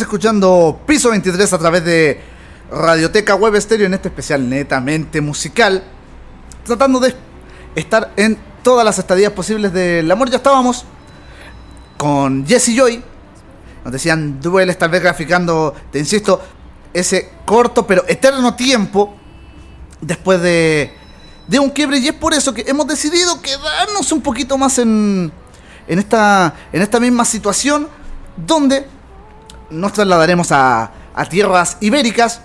Escuchando 0.00 0.80
Piso 0.86 1.10
23 1.10 1.52
a 1.52 1.58
través 1.58 1.84
de 1.84 2.20
Radioteca 2.70 3.34
Web 3.34 3.54
Estéreo 3.54 3.86
en 3.86 3.94
este 3.94 4.08
especial 4.08 4.48
netamente 4.48 5.20
musical. 5.20 5.82
Tratando 6.64 7.00
de 7.00 7.14
estar 7.74 8.12
en 8.16 8.38
todas 8.62 8.84
las 8.84 8.98
estadías 8.98 9.32
posibles 9.32 9.72
del 9.72 10.10
amor. 10.10 10.28
Ya 10.28 10.36
estábamos 10.36 10.84
con 11.96 12.46
Jesse 12.46 12.74
Joy. 12.76 13.02
Nos 13.84 13.92
decían 13.92 14.40
dueles, 14.40 14.76
tal 14.76 14.90
vez 14.90 15.02
graficando, 15.02 15.74
te 15.90 15.98
insisto, 15.98 16.42
ese 16.92 17.30
corto 17.44 17.86
pero 17.86 18.04
eterno 18.08 18.54
tiempo 18.54 19.14
después 20.00 20.42
de, 20.42 20.92
de 21.46 21.58
un 21.58 21.70
quiebre. 21.70 21.98
Y 21.98 22.08
es 22.08 22.14
por 22.14 22.34
eso 22.34 22.52
que 22.52 22.64
hemos 22.66 22.86
decidido 22.86 23.40
quedarnos 23.40 24.12
un 24.12 24.20
poquito 24.20 24.58
más 24.58 24.78
en, 24.78 25.32
en, 25.86 25.98
esta, 25.98 26.54
en 26.72 26.82
esta 26.82 27.00
misma 27.00 27.24
situación 27.24 27.88
donde 28.36 28.95
nos 29.70 29.92
trasladaremos 29.92 30.52
a, 30.52 30.90
tierras 31.30 31.78
ibéricas 31.80 32.40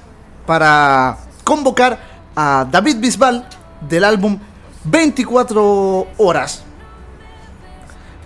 para 0.45 1.17
convocar 1.43 1.99
a 2.35 2.65
David 2.69 2.97
Bisbal 2.97 3.47
del 3.81 4.03
álbum 4.05 4.39
24 4.85 6.07
horas. 6.17 6.63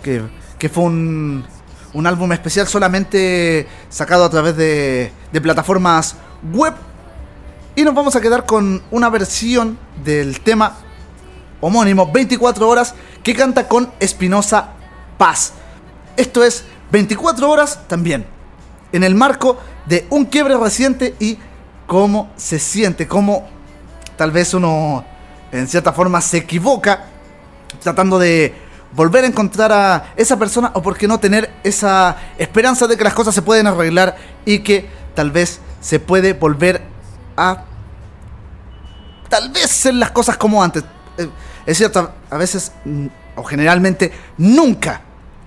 Que, 0.02 0.22
que 0.56 0.68
fue 0.68 0.84
un, 0.84 1.44
un 1.92 2.06
álbum 2.06 2.32
especial 2.32 2.68
solamente 2.68 3.66
sacado 3.88 4.24
a 4.24 4.30
través 4.30 4.56
de, 4.56 5.10
de 5.32 5.40
plataformas 5.40 6.16
web. 6.52 6.74
Y 7.74 7.82
nos 7.82 7.94
vamos 7.94 8.14
a 8.14 8.20
quedar 8.20 8.46
con 8.46 8.82
una 8.90 9.10
versión 9.10 9.78
del 10.04 10.40
tema 10.40 10.76
homónimo 11.60 12.10
24 12.12 12.68
horas 12.68 12.94
que 13.22 13.34
canta 13.34 13.66
con 13.66 13.90
Espinosa 13.98 14.68
Paz. 15.18 15.54
Esto 16.16 16.44
es 16.44 16.64
24 16.92 17.50
horas 17.50 17.80
también 17.88 18.35
en 18.92 19.04
el 19.04 19.14
marco 19.14 19.58
de 19.86 20.06
un 20.10 20.24
quiebre 20.26 20.56
reciente 20.56 21.14
y 21.18 21.38
cómo 21.86 22.30
se 22.36 22.58
siente, 22.58 23.06
cómo 23.06 23.48
tal 24.16 24.30
vez 24.30 24.54
uno 24.54 25.04
en 25.52 25.68
cierta 25.68 25.92
forma 25.92 26.20
se 26.20 26.38
equivoca 26.38 27.04
tratando 27.82 28.18
de 28.18 28.54
volver 28.92 29.24
a 29.24 29.26
encontrar 29.26 29.72
a 29.72 30.12
esa 30.16 30.38
persona 30.38 30.70
o 30.74 30.82
por 30.82 30.96
qué 30.96 31.06
no 31.06 31.20
tener 31.20 31.52
esa 31.62 32.16
esperanza 32.38 32.86
de 32.86 32.96
que 32.96 33.04
las 33.04 33.14
cosas 33.14 33.34
se 33.34 33.42
pueden 33.42 33.66
arreglar 33.66 34.16
y 34.44 34.60
que 34.60 34.88
tal 35.14 35.30
vez 35.30 35.60
se 35.80 36.00
puede 36.00 36.32
volver 36.32 36.82
a 37.36 37.64
tal 39.28 39.50
vez 39.50 39.70
ser 39.70 39.94
las 39.94 40.10
cosas 40.10 40.36
como 40.36 40.62
antes. 40.62 40.84
Eh, 41.18 41.28
Es 41.66 41.78
cierto, 41.78 42.12
a 42.30 42.36
veces 42.36 42.72
mm, 42.84 43.06
o 43.34 43.42
generalmente 43.42 44.12
nunca 44.38 45.00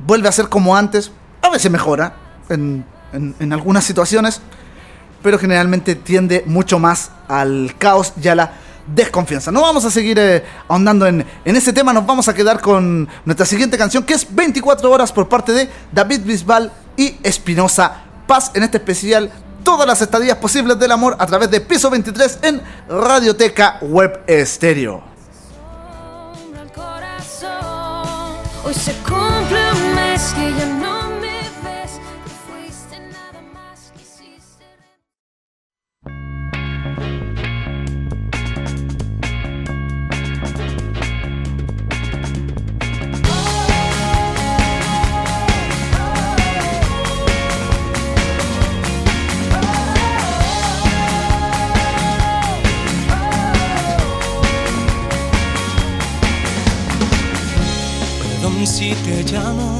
vuelve 0.06 0.28
a 0.28 0.32
ser 0.32 0.50
como 0.50 0.76
antes. 0.76 1.12
A 1.42 1.50
veces 1.50 1.72
mejora 1.72 2.14
en, 2.50 2.86
en- 3.14 3.54
algunas 3.54 3.84
situaciones, 3.84 4.42
pero 5.22 5.38
generalmente 5.38 5.96
tiende 5.96 6.44
mucho 6.46 6.80
más 6.80 7.12
al 7.28 7.76
caos 7.78 8.14
y 8.22 8.28
a 8.28 8.36
la 8.36 8.54
desconfianza. 8.88 9.52
No 9.52 9.62
vamos 9.62 9.86
a 9.86 9.92
seguir 9.92 10.18
eh, 10.20 10.44
ahondando 10.68 11.06
en, 11.06 11.26
en 11.46 11.56
ese 11.56 11.74
tema, 11.74 11.94
nos 11.94 12.06
vamos 12.06 12.28
a 12.28 12.34
quedar 12.34 12.60
con 12.62 13.08
nuestra 13.26 13.46
siguiente 13.46 13.78
canción 13.78 14.04
que 14.04 14.14
es 14.16 14.26
24 14.34 14.90
horas 14.90 15.12
por 15.12 15.30
parte 15.30 15.52
de 15.52 15.70
David 15.92 16.22
Bisbal 16.24 16.72
y 16.98 17.18
Espinosa 17.22 18.02
Paz 18.28 18.52
en 18.54 18.64
este 18.64 18.78
especial. 18.78 19.32
Todas 19.64 19.86
las 19.86 20.02
estadías 20.02 20.38
posibles 20.38 20.80
del 20.80 20.92
amor 20.92 21.16
a 21.20 21.26
través 21.28 21.52
de 21.52 21.60
Piso 21.62 21.90
23 21.90 22.40
en 22.44 22.62
Radioteca 22.88 23.78
Web 23.82 24.22
Estéreo. 24.26 25.04
Hoy 28.64 28.74
se 28.74 28.94
cumple 29.04 29.72
un 29.72 29.96
mes 29.96 30.34
que 30.36 30.54
ya 30.58 30.66
si 58.70 58.94
te 59.04 59.24
llamo, 59.24 59.80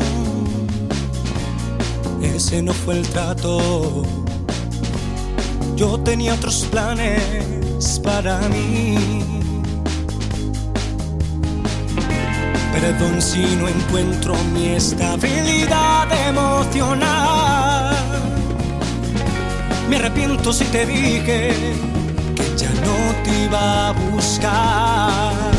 ese 2.22 2.62
no 2.62 2.74
fue 2.74 2.98
el 2.98 3.08
trato. 3.08 4.04
Yo 5.76 6.00
tenía 6.00 6.34
otros 6.34 6.66
planes 6.72 8.02
para 8.04 8.40
mí. 8.50 8.98
Perdón 12.74 13.22
si 13.22 13.44
no 13.60 13.68
encuentro 13.68 14.34
mi 14.54 14.70
estabilidad 14.70 16.08
emocional. 16.28 17.96
Me 19.88 19.98
arrepiento 19.98 20.52
si 20.52 20.66
te 20.66 20.86
dije 20.86 21.54
que 22.36 22.46
ya 22.58 22.72
no 22.86 22.96
te 23.24 23.44
iba 23.46 23.90
a 23.90 23.92
buscar. 23.92 25.59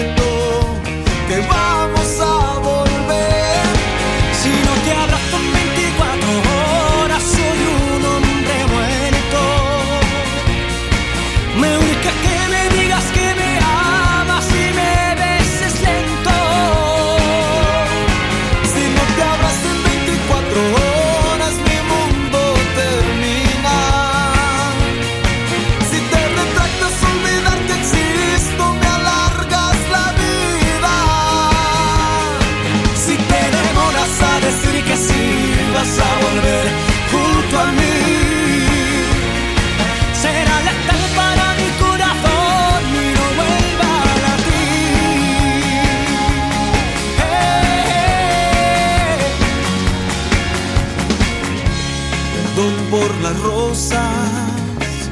rosas 53.81 55.09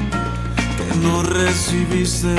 que 0.78 0.86
no 0.99 1.24
recibiste. 1.24 2.36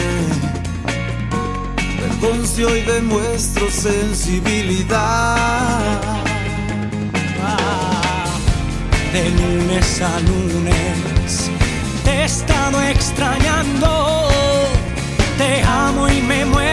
Perdón 1.99 2.47
si 2.47 2.63
hoy 2.65 2.81
demuestro 2.83 3.71
sensibilidad. 3.71 6.01
De 9.13 9.29
lunes 9.31 10.03
a 10.03 10.21
lunes 10.21 11.51
te 12.05 12.11
he 12.11 12.25
estado 12.25 12.81
extrañando. 12.83 14.29
Te 15.37 15.63
amo 15.65 16.09
y 16.09 16.23
me 16.23 16.45
muero 16.45 16.70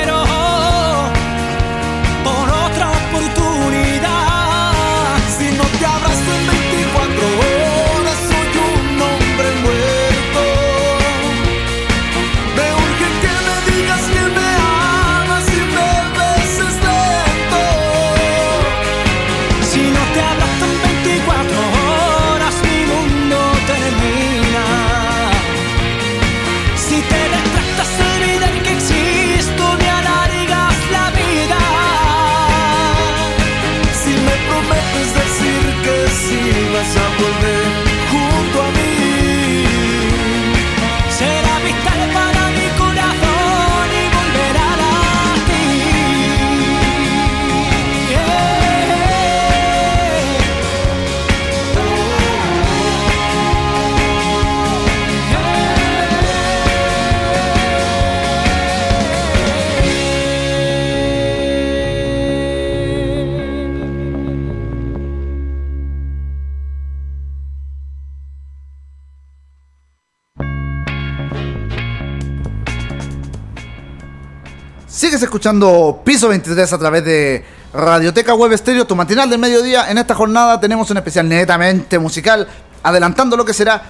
Escuchando 75.23 76.01
Piso 76.03 76.29
23 76.29 76.73
a 76.73 76.77
través 76.77 77.03
de 77.03 77.43
Radioteca 77.73 78.35
Web 78.35 78.51
Estéreo, 78.51 78.85
tu 78.85 78.95
matinal 78.95 79.29
del 79.29 79.39
mediodía. 79.39 79.89
En 79.89 79.97
esta 79.97 80.13
jornada 80.13 80.59
tenemos 80.59 80.91
un 80.91 80.97
especial 80.97 81.27
netamente 81.27 81.97
musical, 81.97 82.47
adelantando 82.83 83.35
lo 83.35 83.43
que 83.43 83.53
será 83.53 83.81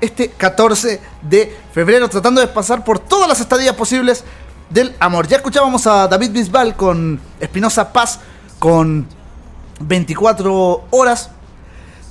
este 0.00 0.30
14 0.30 1.00
de 1.22 1.56
febrero, 1.72 2.08
tratando 2.08 2.40
de 2.40 2.48
pasar 2.48 2.84
por 2.84 2.98
todas 2.98 3.28
las 3.28 3.40
estadías 3.40 3.74
posibles 3.74 4.24
del 4.68 4.94
amor. 4.98 5.28
Ya 5.28 5.36
escuchábamos 5.36 5.86
a 5.86 6.08
David 6.08 6.32
Bisbal 6.32 6.76
con 6.76 7.20
Espinosa 7.38 7.92
Paz, 7.92 8.18
con 8.58 9.06
24 9.80 10.86
horas. 10.90 11.30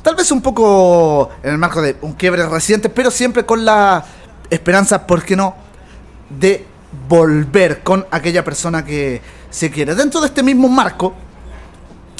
Tal 0.02 0.16
vez 0.16 0.32
un 0.32 0.42
poco 0.42 1.30
en 1.44 1.52
el 1.52 1.58
marco 1.58 1.82
de 1.82 1.98
un 2.02 2.14
quiebre 2.14 2.48
reciente, 2.48 2.90
pero 2.90 3.12
siempre 3.12 3.46
con 3.46 3.66
la 3.66 4.06
esperanza, 4.50 5.06
¿por 5.06 5.24
qué 5.24 5.36
no?, 5.36 5.56
de 6.30 6.66
volver 7.08 7.84
con 7.84 8.06
aquella 8.12 8.44
persona 8.44 8.86
que 8.86 9.22
se 9.50 9.72
quiere. 9.72 9.96
Dentro 9.96 10.22
de 10.22 10.28
este 10.28 10.44
mismo 10.44 10.68
marco, 10.68 11.14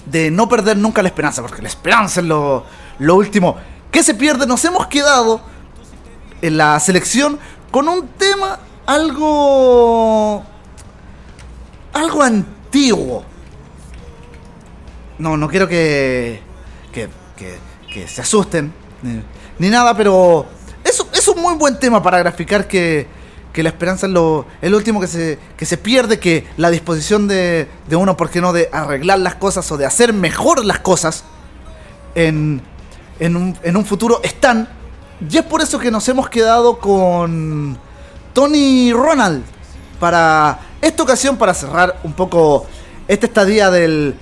de 0.06 0.30
no 0.32 0.48
perder 0.48 0.78
nunca 0.78 1.02
la 1.02 1.10
esperanza, 1.10 1.42
porque 1.42 1.62
la 1.62 1.68
esperanza 1.68 2.22
es 2.22 2.26
lo, 2.28 2.66
lo 3.00 3.16
último 3.16 3.58
que 3.92 4.04
se 4.04 4.14
pierde, 4.14 4.46
nos 4.46 4.64
hemos 4.66 4.88
quedado 4.88 5.40
en 6.42 6.58
la 6.58 6.80
selección 6.80 7.40
con 7.72 7.88
un 7.88 8.08
tema 8.10 8.60
algo... 8.86 10.44
algo 11.94 12.22
antiguo. 12.22 13.24
No, 15.18 15.38
no 15.38 15.48
quiero 15.48 15.68
que... 15.68 16.42
que, 16.92 17.10
que, 17.38 18.08
se 18.10 18.20
asusten, 18.20 18.74
ni, 19.02 19.22
ni 19.58 19.70
nada, 19.70 19.96
pero 19.96 20.46
es, 20.84 21.02
es 21.14 21.28
un 21.30 21.42
muy 21.42 21.56
buen 21.56 21.80
tema 21.80 22.04
para 22.04 22.20
graficar 22.20 22.68
que, 22.68 23.08
que 23.56 23.64
la 23.64 23.70
esperanza 23.70 24.06
es 24.06 24.12
lo, 24.12 24.46
es 24.62 24.70
lo 24.70 24.76
último 24.76 25.00
que 25.00 25.08
se, 25.08 25.40
que 25.56 25.66
se 25.66 25.78
pierde, 25.78 26.20
que 26.20 26.46
la 26.58 26.70
disposición 26.70 27.26
de, 27.26 27.70
de 27.88 27.96
uno, 27.96 28.18
¿por 28.18 28.30
qué 28.30 28.42
no?, 28.42 28.52
de 28.52 28.68
arreglar 28.70 29.20
las 29.20 29.36
cosas 29.36 29.72
o 29.72 29.78
de 29.78 29.86
hacer 29.86 30.12
mejor 30.12 30.66
las 30.66 30.80
cosas 30.80 31.24
en, 32.16 32.62
en, 33.18 33.38
un, 33.38 33.58
en 33.64 33.78
un 33.78 33.86
futuro 33.86 34.20
están. 34.24 34.68
Y 35.30 35.38
es 35.38 35.44
por 35.44 35.62
eso 35.62 35.80
que 35.80 35.90
nos 35.90 36.06
hemos 36.10 36.30
quedado 36.30 36.80
con 36.80 37.78
Tony 38.34 38.92
Ronald 38.92 39.46
para 40.02 40.60
esta 40.82 41.04
ocasión, 41.04 41.38
para 41.38 41.54
cerrar 41.54 42.02
un 42.04 42.12
poco 42.12 42.66
esta 43.08 43.26
estadía 43.26 43.72
del, 43.72 44.16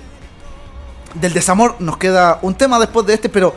del 1.14 1.32
desamor. 1.32 1.74
Nos 1.80 1.96
queda 1.96 2.38
un 2.42 2.54
tema 2.54 2.78
después 2.78 3.04
de 3.04 3.14
este, 3.14 3.28
pero 3.28 3.52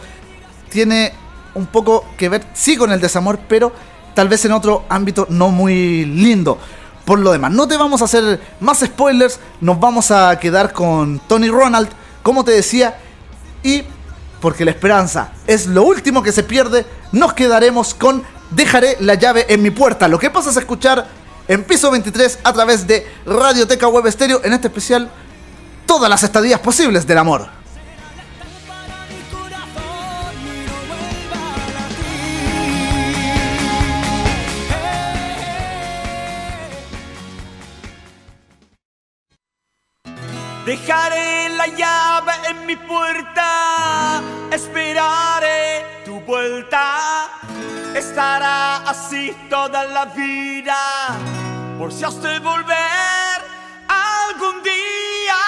tiene 0.70 1.14
un 1.54 1.68
poco 1.68 2.04
que 2.18 2.30
ver, 2.30 2.48
sí, 2.56 2.76
con 2.78 2.92
el 2.92 3.00
desamor, 3.00 3.38
pero 3.48 3.72
tal 4.18 4.30
vez 4.30 4.44
en 4.46 4.52
otro 4.52 4.84
ámbito 4.90 5.28
no 5.30 5.50
muy 5.50 6.04
lindo. 6.04 6.58
Por 7.06 7.20
lo 7.20 7.32
demás, 7.32 7.52
no 7.52 7.68
te 7.68 7.78
vamos 7.78 8.02
a 8.02 8.06
hacer 8.06 8.42
más 8.60 8.80
spoilers, 8.80 9.40
nos 9.62 9.80
vamos 9.80 10.10
a 10.10 10.40
quedar 10.40 10.74
con 10.74 11.20
Tony 11.20 11.50
Ronald, 11.50 11.88
como 12.24 12.44
te 12.44 12.50
decía, 12.50 12.98
y 13.62 13.84
porque 14.42 14.66
la 14.66 14.72
esperanza 14.72 15.34
es 15.46 15.68
lo 15.68 15.84
último 15.84 16.24
que 16.24 16.32
se 16.32 16.42
pierde, 16.42 16.84
nos 17.12 17.34
quedaremos 17.34 17.94
con 17.94 18.24
Dejaré 18.50 18.98
la 19.02 19.14
llave 19.14 19.46
en 19.50 19.62
mi 19.62 19.70
puerta. 19.70 20.08
Lo 20.08 20.18
que 20.18 20.32
pasa 20.32 20.50
es 20.50 20.58
escuchar 20.58 21.06
en 21.48 21.64
piso 21.64 21.92
23 21.92 22.40
a 22.44 22.54
través 22.54 22.88
de 22.88 23.06
Radioteca 23.24 23.88
Web 23.88 24.08
Estéreo, 24.08 24.42
en 24.44 24.54
este 24.54 24.70
especial, 24.70 25.12
todas 25.86 26.10
las 26.10 26.24
estadías 26.24 26.60
posibles 26.60 27.06
del 27.06 27.20
amor. 27.20 27.57
Dejaré 40.68 41.48
la 41.56 41.68
llave 41.68 42.34
en 42.50 42.66
mi 42.66 42.76
puerta, 42.76 44.22
esperaré 44.52 46.04
tu 46.04 46.20
vuelta. 46.20 47.30
Estará 47.96 48.76
así 48.80 49.34
toda 49.50 49.86
la 49.86 50.04
vida, 50.08 50.76
por 51.80 51.94
si 51.94 52.04
has 52.04 52.22
de 52.22 52.40
volver 52.40 53.38
algún 53.88 54.62
día. 54.62 55.40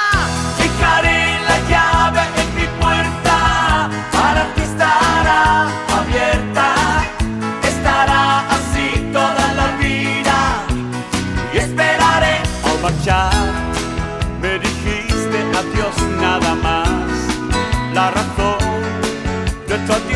Dejaré 0.57 1.37
la 1.49 1.59
llave 1.67 2.21
en 2.41 2.55
mi 2.55 2.67
puerta, 2.81 3.89
para 4.13 4.45
ti 4.55 4.61
estará 4.61 5.67
abierta. 5.99 6.38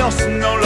De 0.03 0.09
tu 0.09 0.62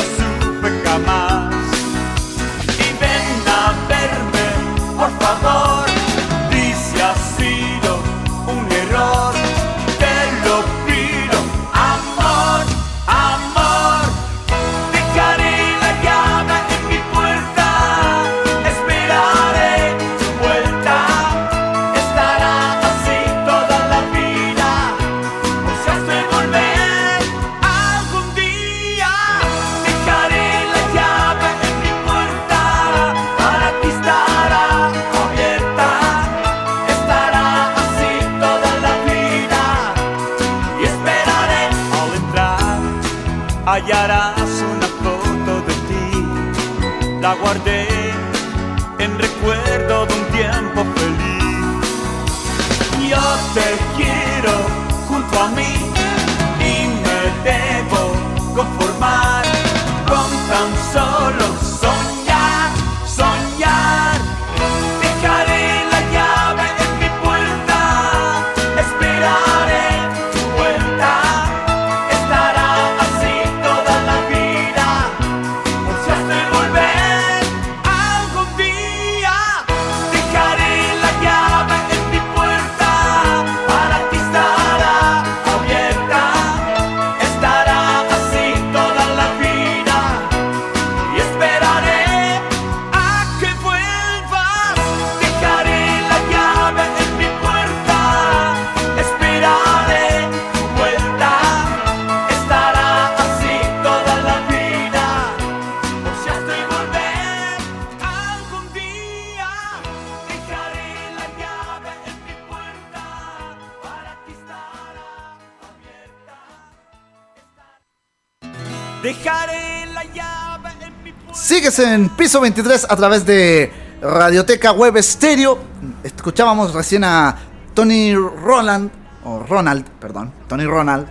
piso 122.28 122.42
23 122.42 122.88
a 122.90 122.96
través 122.98 123.26
de 123.26 123.72
Radioteca 124.02 124.74
Web 124.74 125.02
Stereo. 125.02 125.60
Escuchábamos 126.04 126.74
recién 126.74 127.06
a 127.06 127.38
Tony 127.74 128.14
Roland, 128.16 128.92
o 129.24 129.44
Ronald, 129.44 129.86
perdón, 129.92 130.34
Tony 130.50 130.66
Ronald, 130.66 131.08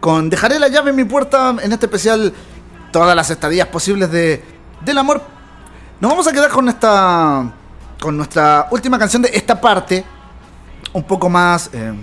con 0.00 0.28
Dejaré 0.28 0.58
la 0.58 0.66
llave 0.66 0.90
en 0.90 0.96
mi 0.96 1.04
puerta 1.04 1.54
en 1.62 1.72
este 1.72 1.86
especial 1.86 2.34
todas 2.90 3.14
las 3.14 3.30
estadías 3.30 3.68
posibles 3.68 4.10
de, 4.10 4.42
del 4.84 4.98
amor. 4.98 5.22
Nos 6.00 6.10
vamos 6.10 6.26
a 6.26 6.32
quedar 6.32 6.50
con 6.50 6.68
esta 6.68 7.52
con 8.00 8.16
nuestra 8.16 8.66
última 8.72 8.98
canción 8.98 9.22
de 9.22 9.30
esta 9.32 9.60
parte, 9.60 10.04
un 10.94 11.04
poco 11.04 11.30
más, 11.30 11.70
eh, 11.72 11.94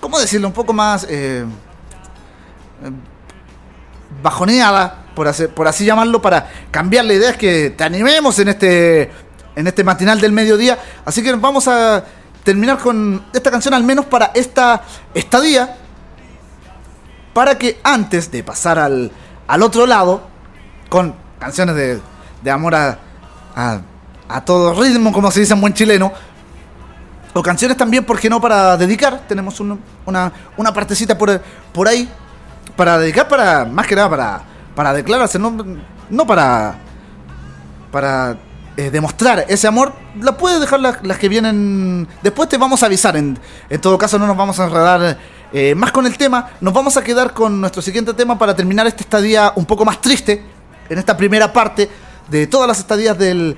¿cómo 0.00 0.20
decirlo? 0.20 0.46
Un 0.46 0.54
poco 0.54 0.72
más 0.72 1.02
eh, 1.10 1.44
eh, 2.84 2.90
bajoneada, 4.22 5.05
por, 5.16 5.26
hacer, 5.26 5.48
por 5.52 5.66
así 5.66 5.84
llamarlo, 5.84 6.22
para 6.22 6.46
cambiar 6.70 7.04
la 7.06 7.14
idea, 7.14 7.30
es 7.30 7.36
que 7.36 7.70
te 7.70 7.82
animemos 7.82 8.38
en 8.38 8.48
este, 8.50 9.10
en 9.56 9.66
este 9.66 9.82
matinal 9.82 10.20
del 10.20 10.30
mediodía. 10.30 10.78
Así 11.04 11.22
que 11.24 11.32
vamos 11.34 11.66
a 11.66 12.04
terminar 12.44 12.78
con 12.78 13.24
esta 13.32 13.50
canción, 13.50 13.74
al 13.74 13.82
menos 13.82 14.04
para 14.04 14.30
esta 14.34 14.82
estadía, 15.14 15.74
para 17.34 17.58
que 17.58 17.80
antes 17.82 18.30
de 18.30 18.44
pasar 18.44 18.78
al, 18.78 19.10
al 19.48 19.62
otro 19.62 19.86
lado, 19.86 20.22
con 20.88 21.14
canciones 21.40 21.74
de, 21.74 22.00
de 22.42 22.50
amor 22.50 22.74
a, 22.74 22.98
a, 23.56 23.80
a 24.28 24.44
todo 24.44 24.80
ritmo, 24.80 25.12
como 25.12 25.30
se 25.30 25.40
dice 25.40 25.54
en 25.54 25.60
buen 25.60 25.74
chileno, 25.74 26.12
o 27.34 27.42
canciones 27.42 27.76
también, 27.76 28.04
¿por 28.04 28.18
qué 28.18 28.30
no? 28.30 28.40
Para 28.40 28.76
dedicar. 28.76 29.22
Tenemos 29.28 29.60
un- 29.60 29.80
una, 30.06 30.32
una 30.56 30.72
partecita 30.72 31.18
por, 31.18 31.40
por 31.72 31.88
ahí. 31.88 32.08
Para 32.76 32.98
dedicar, 32.98 33.28
para 33.28 33.64
más 33.64 33.86
que 33.86 33.94
nada, 33.94 34.08
para, 34.10 34.42
para 34.76 34.92
declararse. 34.92 35.40
No, 35.40 35.52
no 36.08 36.26
para, 36.26 36.78
para 37.90 38.38
eh, 38.76 38.90
demostrar 38.90 39.46
ese 39.48 39.66
amor. 39.66 39.92
La 40.20 40.36
puedes 40.36 40.60
dejar 40.60 40.78
las, 40.78 41.02
las 41.02 41.18
que 41.18 41.28
vienen. 41.28 42.06
Después 42.22 42.48
te 42.48 42.58
vamos 42.58 42.84
a 42.84 42.86
avisar. 42.86 43.16
En, 43.16 43.36
en 43.68 43.80
todo 43.80 43.98
caso, 43.98 44.18
no 44.20 44.28
nos 44.28 44.36
vamos 44.36 44.60
a 44.60 44.66
enredar 44.66 45.18
eh, 45.52 45.74
más 45.74 45.90
con 45.90 46.06
el 46.06 46.16
tema. 46.16 46.50
Nos 46.60 46.72
vamos 46.72 46.96
a 46.96 47.02
quedar 47.02 47.32
con 47.32 47.60
nuestro 47.60 47.82
siguiente 47.82 48.14
tema 48.14 48.38
para 48.38 48.54
terminar 48.54 48.86
este 48.86 49.02
estadía 49.02 49.52
un 49.56 49.64
poco 49.64 49.84
más 49.84 50.00
triste. 50.00 50.44
En 50.88 50.98
esta 50.98 51.16
primera 51.16 51.52
parte 51.52 51.90
de 52.28 52.46
todas 52.46 52.68
las 52.68 52.78
estadías 52.78 53.18
del, 53.18 53.56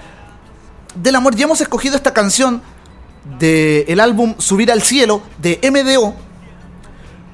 del 0.94 1.14
amor. 1.16 1.34
Ya 1.34 1.44
hemos 1.44 1.60
escogido 1.60 1.96
esta 1.96 2.14
canción 2.14 2.62
del 3.38 4.00
álbum 4.00 4.36
Subir 4.38 4.70
al 4.70 4.82
Cielo 4.82 5.20
de 5.38 5.60
MDO. 5.70 6.14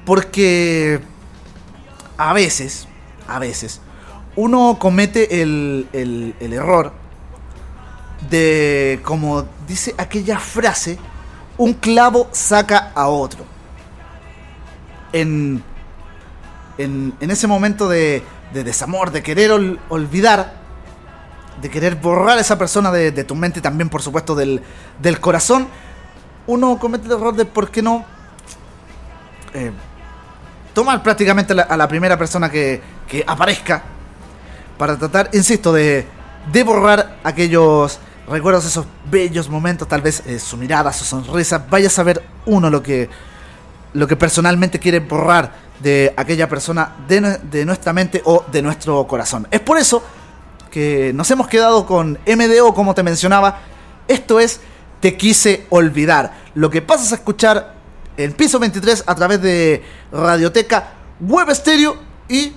Porque 0.05 1.01
a 2.17 2.33
veces, 2.33 2.87
a 3.27 3.39
veces, 3.39 3.81
uno 4.35 4.77
comete 4.79 5.41
el, 5.41 5.87
el- 5.93 6.35
error 6.53 6.91
de, 8.29 8.99
como 9.03 9.45
dice 9.67 9.93
aquella 9.97 10.39
frase, 10.39 10.97
un 11.57 11.73
clavo 11.73 12.27
saca 12.31 12.91
a 12.95 13.07
otro. 13.07 13.45
En, 15.13 15.63
en, 16.77 17.13
en 17.19 17.31
ese 17.31 17.47
momento 17.47 17.87
de, 17.87 18.23
de 18.53 18.63
desamor, 18.63 19.11
de 19.11 19.23
querer 19.23 19.51
ol- 19.51 19.79
olvidar, 19.89 20.53
de 21.61 21.69
querer 21.69 21.95
borrar 21.95 22.37
a 22.37 22.41
esa 22.41 22.57
persona 22.57 22.91
de, 22.91 23.11
de 23.11 23.23
tu 23.23 23.35
mente 23.35 23.59
y 23.59 23.61
también, 23.61 23.87
por 23.89 24.01
supuesto, 24.01 24.35
del, 24.35 24.61
del 25.01 25.19
corazón, 25.21 25.67
uno 26.47 26.77
comete 26.79 27.05
el 27.05 27.13
error 27.13 27.35
de 27.35 27.45
por 27.45 27.71
qué 27.71 27.81
no 27.81 28.03
eh, 29.53 29.71
tomar 30.75 31.01
prácticamente 31.01 31.53
a 31.53 31.77
la, 31.77 31.87
primera 31.87 32.17
persona 32.17 32.51
que, 32.51 32.81
que 33.07 33.23
aparezca 33.25 33.81
para 34.77 34.97
tratar, 34.97 35.29
insisto, 35.33 35.71
de, 35.71 36.05
de 36.51 36.63
borrar 36.63 37.17
aquellos 37.23 37.97
recuerdos, 38.27 38.65
esos 38.65 38.85
bellos 39.09 39.49
momentos, 39.49 39.87
tal 39.87 40.01
vez 40.01 40.21
eh, 40.27 40.37
su 40.37 40.57
mirada, 40.57 40.91
su 40.91 41.05
sonrisa, 41.05 41.65
vaya 41.69 41.87
a 41.87 41.89
saber 41.89 42.21
uno 42.45 42.69
lo 42.69 42.83
que, 42.83 43.09
lo 43.93 44.05
que 44.05 44.17
personalmente 44.17 44.77
quiere 44.77 44.99
borrar 44.99 45.53
de 45.79 46.13
aquella 46.17 46.49
persona 46.49 46.93
de, 47.07 47.39
de 47.43 47.65
nuestra 47.65 47.93
mente 47.93 48.21
o 48.25 48.43
de 48.51 48.61
nuestro 48.61 49.07
corazón. 49.07 49.47
Es 49.51 49.61
por 49.61 49.77
eso 49.77 50.03
que 50.71 51.13
nos 51.13 51.31
hemos 51.31 51.47
quedado 51.47 51.85
con 51.85 52.19
MDO, 52.27 52.73
como 52.73 52.93
te 52.93 53.01
mencionaba. 53.01 53.59
Esto 54.09 54.41
es 54.41 54.59
Te 54.99 55.15
quise 55.15 55.67
olvidar. 55.69 56.33
Lo 56.53 56.69
que 56.69 56.81
pasas 56.81 57.13
a 57.13 57.15
escuchar 57.15 57.74
en 58.17 58.33
piso 58.33 58.59
23 58.59 59.03
a 59.05 59.15
través 59.15 59.41
de 59.41 59.83
Radioteca 60.11 60.93
Web 61.19 61.53
Stereo 61.53 61.97
y 62.27 62.53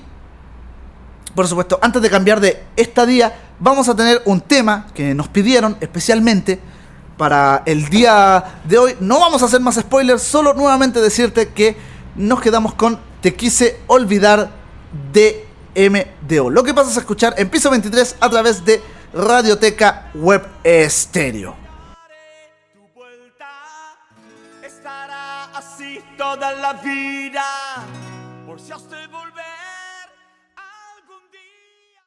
por 1.38 1.46
supuesto, 1.46 1.78
antes 1.80 2.02
de 2.02 2.10
cambiar 2.10 2.40
de 2.40 2.64
esta 2.74 3.06
día, 3.06 3.32
vamos 3.60 3.88
a 3.88 3.94
tener 3.94 4.22
un 4.24 4.40
tema 4.40 4.88
que 4.92 5.14
nos 5.14 5.28
pidieron 5.28 5.76
especialmente 5.80 6.58
para 7.16 7.62
el 7.64 7.88
día 7.90 8.60
de 8.64 8.76
hoy. 8.76 8.96
No 8.98 9.20
vamos 9.20 9.42
a 9.42 9.44
hacer 9.44 9.60
más 9.60 9.76
spoilers, 9.76 10.20
solo 10.20 10.52
nuevamente 10.54 11.00
decirte 11.00 11.50
que 11.50 11.76
nos 12.16 12.40
quedamos 12.40 12.74
con 12.74 12.98
Te 13.20 13.34
quise 13.34 13.78
olvidar 13.86 14.50
de 15.12 15.46
MDO. 15.76 16.50
Lo 16.50 16.64
que 16.64 16.74
pasas 16.74 16.96
a 16.96 17.00
escuchar 17.00 17.34
en 17.36 17.48
piso 17.48 17.70
23 17.70 18.16
a 18.18 18.30
través 18.30 18.64
de 18.64 18.82
Radioteca 19.14 20.10
Web 20.14 20.44
Estéreo. 20.64 21.67
Toda 26.18 26.52
la 26.52 26.72
vida 26.72 27.44
por 28.44 28.60
si 28.60 28.72
has 28.72 28.90
de 28.90 29.06
volver 29.06 30.06
algún 30.56 31.22
día 31.30 32.02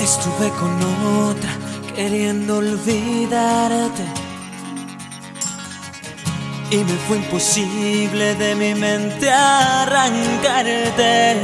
Estuve 0.00 0.48
con 0.60 0.72
otra 1.28 1.52
queriendo 1.96 2.58
olvidarte. 2.58 4.23
Y 6.74 6.78
me 6.78 6.96
fue 7.06 7.18
imposible 7.18 8.34
de 8.34 8.56
mi 8.56 8.74
mente 8.74 9.30
arrancarte. 9.30 11.36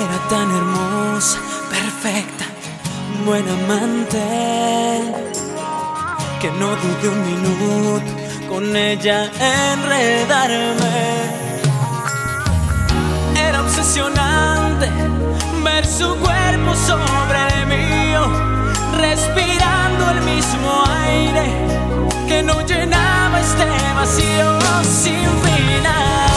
Era 0.00 0.18
tan 0.30 0.50
hermosa, 0.50 1.38
perfecta, 1.68 2.46
buena 3.26 3.52
amante. 3.52 4.18
Que 6.40 6.50
no 6.52 6.74
dudé 6.82 7.08
un 7.10 7.26
minuto 7.26 8.10
con 8.48 8.74
ella 8.74 9.30
enredarme. 9.74 10.96
Era 13.46 13.60
obsesionante 13.60 14.88
ver 15.62 15.84
su 15.84 16.16
cuerpo 16.16 16.74
sobre 16.74 17.46
el 17.60 17.66
mío 17.66 17.78
mismo 20.24 20.84
aire 20.86 21.87
que 22.28 22.42
no 22.42 22.60
llenaba 22.60 23.40
este 23.40 23.64
vacío 23.94 24.58
sin 24.82 25.28
final. 25.42 26.27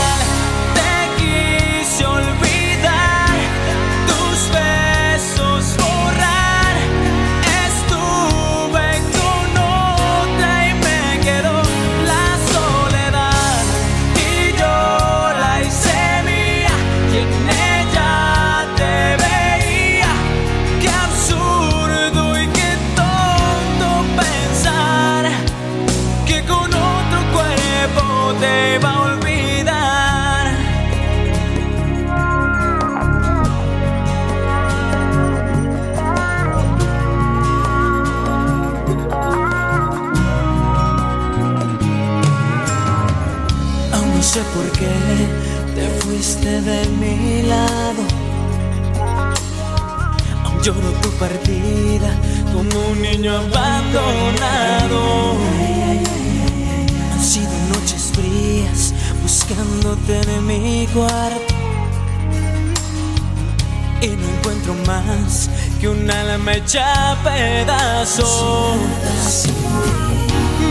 Partida 51.22 52.10
como 52.52 52.88
un 52.90 53.00
niño 53.00 53.32
abandonado. 53.38 55.00
Han 57.14 57.24
sido 57.24 57.52
noches 57.76 58.12
frías 58.16 58.94
buscándote 59.22 60.20
en 60.20 60.48
mi 60.48 60.88
cuarto. 60.88 61.54
Y 64.02 64.08
no 64.08 64.28
encuentro 64.36 64.74
más 64.88 65.48
que 65.80 65.90
un 65.90 66.10
alma 66.10 66.54
hecha 66.54 67.16
pedazos. 67.24 68.80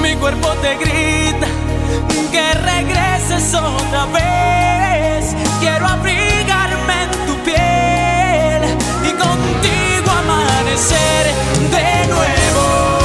Mi 0.02 0.16
cuerpo 0.16 0.48
te 0.62 0.74
grita 0.78 1.46
que 2.32 2.54
regreses 2.54 3.54
otra 3.54 4.06
vez. 4.06 5.36
Quiero 5.60 5.86
abrigarme 5.86 6.39
amanecer 10.70 11.26
de 11.70 12.06
nuevo. 12.08 12.98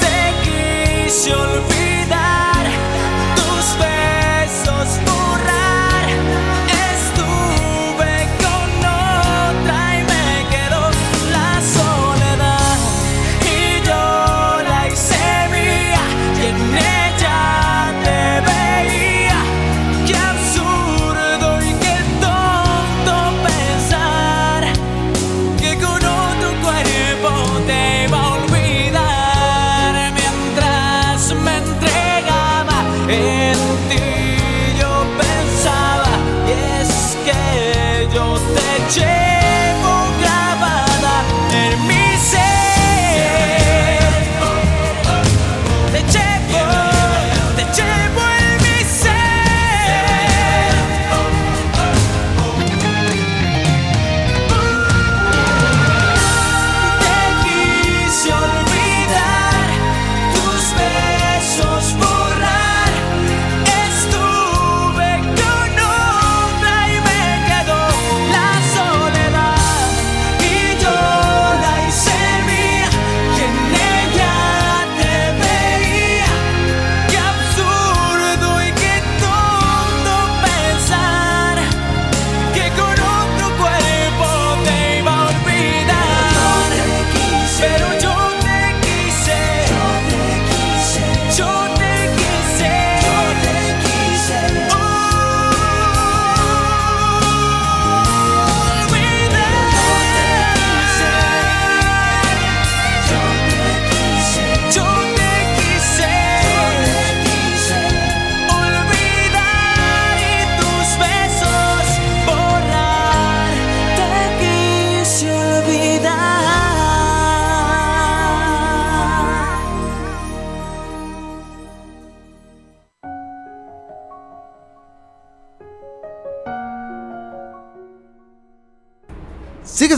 Te 0.00 0.34
quise 0.42 1.34
olvidar, 1.34 1.59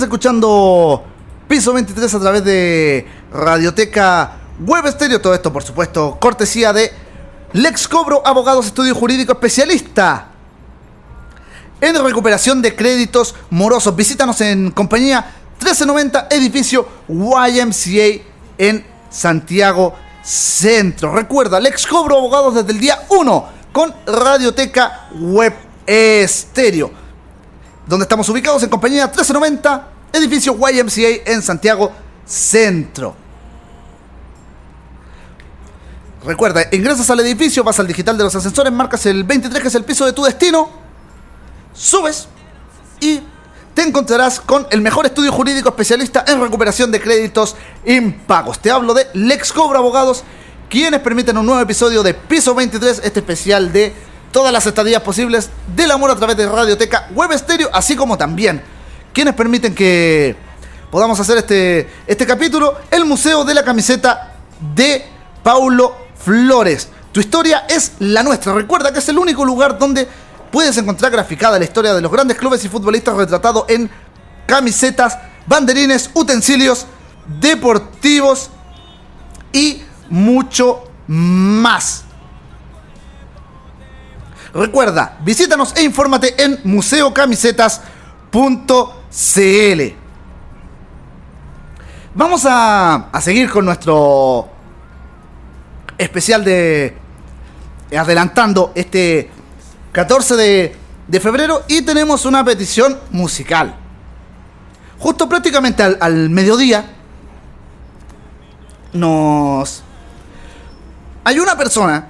Escuchando 0.03 1.05
Piso 1.47 1.73
23 1.73 2.15
a 2.15 2.21
través 2.21 2.45
de 2.45 3.07
Radioteca 3.33 4.33
Web 4.61 4.87
Estéreo. 4.87 5.21
Todo 5.21 5.35
esto, 5.35 5.53
por 5.53 5.63
supuesto, 5.63 6.19
cortesía 6.21 6.73
de 6.73 6.93
Lex 7.53 7.87
Cobro, 7.87 8.21
abogados, 8.27 8.67
estudio 8.67 8.95
jurídico 8.95 9.33
especialista 9.33 10.29
en 11.81 12.05
recuperación 12.05 12.61
de 12.63 12.75
créditos 12.75 13.35
morosos. 13.51 13.95
Visítanos 13.95 14.41
en 14.41 14.73
compañía 14.73 15.21
1390, 15.61 16.29
edificio 16.31 16.89
YMCA 17.09 18.25
en 18.59 18.85
Santiago 19.09 19.95
Centro. 20.23 21.15
Recuerda, 21.15 21.61
Lex 21.61 21.87
Cobro, 21.87 22.19
abogados 22.19 22.57
desde 22.57 22.73
el 22.73 22.81
día 22.81 23.03
1 23.09 23.49
con 23.73 23.95
Radioteca 24.07 25.09
Web 25.15 25.55
Estéreo 25.87 27.03
donde 27.87 28.05
estamos 28.05 28.29
ubicados 28.29 28.63
en 28.63 28.69
compañía 28.69 29.07
1390, 29.07 29.89
edificio 30.13 30.55
YMCA 30.55 31.31
en 31.31 31.43
Santiago 31.43 31.93
Centro. 32.27 33.17
Recuerda, 36.25 36.63
ingresas 36.71 37.11
al 37.11 37.21
edificio, 37.21 37.65
vas 37.65 37.81
al 37.81 37.89
digital 37.89 38.17
de 38.17 38.25
los 38.25 38.35
ascensores, 38.35 38.73
marcas 38.73 39.07
el 39.07 39.25
23 39.25 39.61
que 39.61 39.69
es 39.69 39.75
el 39.75 39.85
piso 39.85 40.07
de 40.07 40.13
tu 40.13 40.23
destino, 40.23 40.71
subes 41.75 42.29
y 43.01 43.21
te 43.75 43.83
encontrarás 43.83 44.39
con 44.39 44.67
el 44.71 44.83
mejor 44.83 45.07
estudio 45.07 45.33
jurídico 45.33 45.71
especialista 45.71 46.25
en 46.29 46.41
recuperación 46.41 46.93
de 46.93 47.01
créditos 47.01 47.57
impagos. 47.85 48.61
Te 48.61 48.71
hablo 48.71 48.95
de 48.95 49.09
Lex 49.15 49.53
Cobra 49.53 49.79
Abogados, 49.79 50.23
quienes 50.69 51.01
permiten 51.01 51.37
un 51.39 51.47
nuevo 51.47 51.61
episodio 51.61 52.05
de 52.05 52.15
Piso 52.15 52.55
23, 52.55 53.01
este 53.03 53.21
especial 53.21 53.73
de 53.73 53.93
todas 54.31 54.53
las 54.53 54.65
estadías 54.67 55.03
posibles 55.03 55.51
del 55.75 55.91
amor 55.91 56.11
a 56.11 56.17
través 56.17 56.37
de 56.37 56.49
Radioteca 56.49 57.09
Web 57.15 57.33
Estéreo, 57.33 57.69
así 57.73 57.97
como 57.97 58.17
también 58.17 58.63
quienes 59.13 59.35
permiten 59.35 59.75
que 59.75 60.37
podamos 60.91 61.19
hacer 61.21 61.39
este, 61.39 61.89
este 62.07 62.27
capítulo, 62.27 62.77
el 62.91 63.05
Museo 63.05 63.45
de 63.45 63.55
la 63.55 63.65
Camiseta 63.65 64.35
de 64.75 65.05
Paulo 65.43 65.97
Flores. 66.17 66.89
Tu 67.13 67.21
historia 67.21 67.65
es 67.69 67.93
la 67.99 68.23
nuestra. 68.23 68.55
Recuerda 68.55 68.93
que 68.93 68.99
es 68.99 69.09
el 69.09 69.19
único 69.19 69.45
lugar 69.45 69.79
donde 69.79 70.09
puedes 70.51 70.77
encontrar 70.77 71.11
graficada 71.11 71.59
la 71.59 71.65
historia 71.65 71.95
de 71.95 72.01
los 72.01 72.13
grandes 72.13 72.37
clubes 72.37 72.65
y 72.65 72.69
futbolistas 72.69 73.17
retratado 73.17 73.67
en 73.69 73.91
camisetas, 74.47 75.19
banderines, 75.47 76.11
utensilios 76.15 76.87
deportivos 77.41 78.51
y 79.53 79.83
mucho 80.09 80.85
más. 81.07 82.05
Recuerda, 84.55 85.19
visítanos 85.23 85.75
e 85.75 85.83
infórmate 85.83 86.43
en 86.43 86.61
museocamisetas.cl. 89.13 89.95
Vamos 92.15 92.45
a, 92.47 92.95
a 93.11 93.21
seguir 93.21 93.51
con 93.51 93.65
nuestro 93.65 94.49
especial 95.97 96.45
de 96.45 96.97
adelantando 97.97 98.73
este 98.75 99.31
14 99.93 100.37
de, 100.37 100.77
de 101.09 101.21
febrero 101.21 101.63
y 101.69 101.83
tenemos 101.83 102.25
una 102.25 102.45
petición 102.45 102.99
musical. 103.11 103.75
Justo 104.99 105.29
prácticamente 105.29 105.83
al, 105.83 105.99
al 106.01 106.31
mediodía 106.31 106.85
nos... 108.93 109.83
Hay 111.25 111.39
una 111.39 111.57
persona 111.57 112.09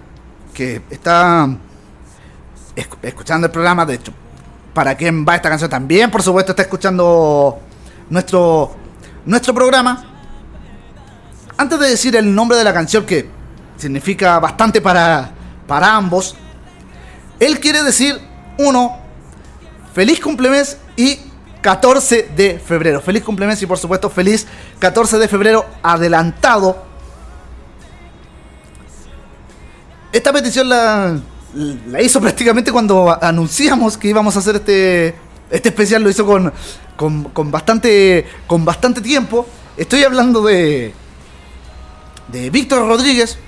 que 0.55 0.82
está 0.90 1.46
esc- 2.76 2.98
escuchando 3.03 3.46
el 3.46 3.50
programa, 3.53 3.84
de 3.86 3.94
hecho, 3.94 4.12
para 4.75 4.95
quien 4.97 5.27
va 5.27 5.37
esta 5.37 5.49
canción 5.49 5.70
también, 5.70 6.11
por 6.11 6.23
supuesto, 6.23 6.53
está 6.53 6.62
escuchando 6.62 7.61
nuestro, 8.09 8.75
nuestro 9.27 9.55
programa. 9.55 10.05
Antes 11.57 11.79
de 11.79 11.89
decir 11.91 12.16
el 12.16 12.35
nombre 12.35 12.57
de 12.57 12.64
la 12.64 12.73
canción, 12.73 13.05
que 13.05 13.29
significa 13.77 14.39
bastante 14.39 14.81
para, 14.81 15.31
para 15.66 15.95
ambos, 15.95 16.35
él 17.39 17.61
quiere 17.61 17.83
decir, 17.83 18.18
uno, 18.59 18.99
feliz 19.95 20.20
cumplemes 20.20 20.79
y 20.97 21.18
14 21.61 22.31
de 22.35 22.59
febrero. 22.59 23.01
Feliz 23.01 23.23
cumplemes 23.23 23.62
y 23.62 23.66
por 23.66 23.79
supuesto 23.79 24.11
feliz 24.11 24.47
14 24.79 25.18
de 25.18 25.29
febrero 25.29 25.64
adelantado. 25.83 26.85
Esta 30.12 30.33
petición 30.33 30.68
la, 30.68 31.18
la 31.55 32.00
hizo 32.03 32.20
prácticamente 32.20 32.72
cuando 32.72 33.16
anunciamos 33.22 33.96
que 33.98 34.09
íbamos 34.09 34.36
a 34.36 34.38
hacer 34.38 34.57
este, 34.57 35.14
este 35.50 35.68
especial. 35.68 36.03
Lo 36.03 36.11
hizo 36.11 36.24
con, 36.26 36.53
con, 36.96 37.24
con 37.24 37.50
bastante, 37.50 38.26
con 38.46 38.64
bastante 38.64 39.00
tiempo. 39.00 39.46
Estoy 39.76 40.05
hablando 40.05 40.42
de, 40.42 40.94
de 42.28 42.50
Víctor 42.50 42.86
Rodríguez, 42.86 43.38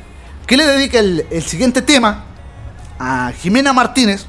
que 0.47 0.57
le 0.57 0.67
dedica 0.67 0.99
el, 0.99 1.27
el 1.31 1.43
siguiente 1.43 1.83
tema 1.83 2.25
a 2.99 3.33
Jimena 3.39 3.73
Martínez. 3.73 4.27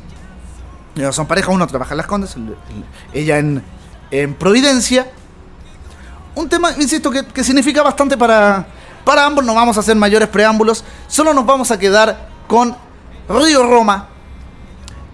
Son 1.11 1.27
pareja, 1.27 1.51
uno 1.51 1.67
trabaja 1.67 1.91
en 1.93 1.97
Las 1.97 2.07
Condes, 2.07 2.35
el- 2.37 2.47
el- 2.49 2.85
ella 3.21 3.37
en, 3.37 3.61
en 4.11 4.33
Providencia. 4.33 5.07
Un 6.35 6.47
tema, 6.49 6.71
insisto, 6.79 7.11
que, 7.11 7.25
que 7.25 7.43
significa 7.43 7.81
bastante 7.81 8.17
para, 8.17 8.65
para 9.03 9.25
ambos. 9.25 9.43
No 9.45 9.53
vamos 9.53 9.75
a 9.75 9.81
hacer 9.81 9.95
mayores 9.97 10.29
preámbulos. 10.29 10.83
Solo 11.07 11.33
nos 11.33 11.45
vamos 11.45 11.71
a 11.71 11.79
quedar 11.79 12.29
con 12.47 12.75
Río 13.29 13.63
Roma. 13.63 14.07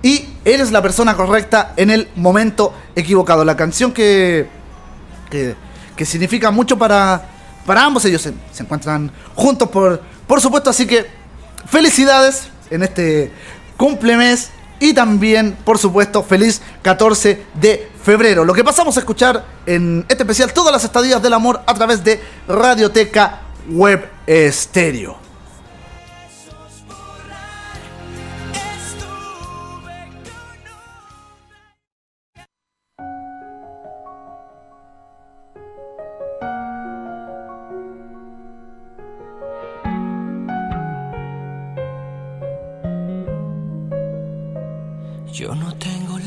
Y 0.04 0.28
él 0.46 0.62
es 0.62 0.72
la 0.72 0.82
persona 0.82 1.16
correcta 1.16 1.74
en 1.78 1.90
el 1.92 2.10
momento 2.16 2.74
equivocado. 2.96 3.46
La 3.46 3.56
canción 3.56 3.92
que, 3.92 4.48
que, 5.30 5.56
que 5.96 6.06
significa 6.06 6.52
mucho 6.52 6.78
para, 6.78 7.24
para 7.66 7.84
ambos. 7.84 8.04
Ellos 8.06 8.22
se, 8.22 8.34
se 8.52 8.64
encuentran 8.64 9.12
juntos, 9.36 9.70
por, 9.70 10.02
por 10.28 10.42
supuesto. 10.42 10.70
Así 10.70 10.88
que 10.88 11.06
felicidades 11.68 12.48
en 12.70 12.84
este 12.84 13.32
cumplemes. 13.78 14.52
Y 14.80 14.96
también, 14.96 15.56
por 15.64 15.78
supuesto, 15.78 16.24
feliz 16.24 16.60
14 16.82 17.46
de 17.54 17.92
febrero. 18.04 18.44
Lo 18.44 18.54
que 18.54 18.64
pasamos 18.64 18.98
a 18.98 19.02
escuchar 19.02 19.46
en 19.68 20.04
este 20.10 20.24
especial, 20.24 20.52
todas 20.54 20.74
las 20.74 20.84
estadías 20.84 21.22
del 21.22 21.34
amor 21.34 21.62
a 21.68 21.74
través 21.76 22.04
de 22.04 22.20
Radioteca 22.48 23.42
Web 23.70 24.10
Estéreo. 24.26 25.21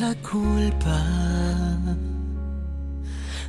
La 0.05 0.15
culpa 0.17 1.01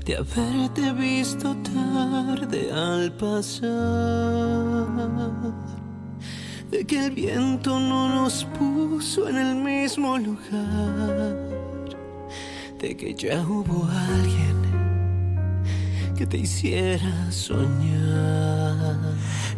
de 0.05 0.15
haberte 0.15 0.93
visto 0.93 1.55
tarde 1.73 2.71
al 2.71 3.11
pasar, 3.13 4.87
de 6.71 6.85
que 6.85 7.05
el 7.05 7.11
viento 7.11 7.79
no 7.79 8.07
nos 8.15 8.45
puso 8.57 9.27
en 9.27 9.37
el 9.37 9.55
mismo 9.55 10.17
lugar, 10.17 11.35
de 12.79 12.95
que 12.95 13.13
ya 13.13 13.41
hubo 13.41 13.77
alguien 14.13 14.57
que 16.17 16.25
te 16.25 16.37
hiciera 16.37 17.31
soñar. 17.31 18.97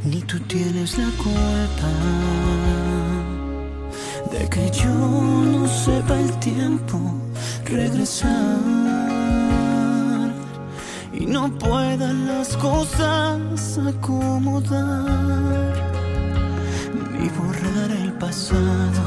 Ni 0.03 0.21
tú 0.21 0.39
tienes 0.53 0.97
la 0.97 1.09
culpa 1.23 1.89
de 4.31 4.49
que 4.49 4.69
yo 4.71 4.89
no 4.89 5.67
sepa 5.67 6.19
el 6.19 6.31
tiempo 6.39 6.99
regresar 7.65 8.57
y 11.13 11.25
no 11.25 11.49
pueda 11.57 12.13
las 12.13 12.55
cosas 12.57 13.77
acomodar 13.77 15.05
ni 17.19 17.29
borrar 17.29 17.91
el 17.91 18.13
pasado 18.13 19.01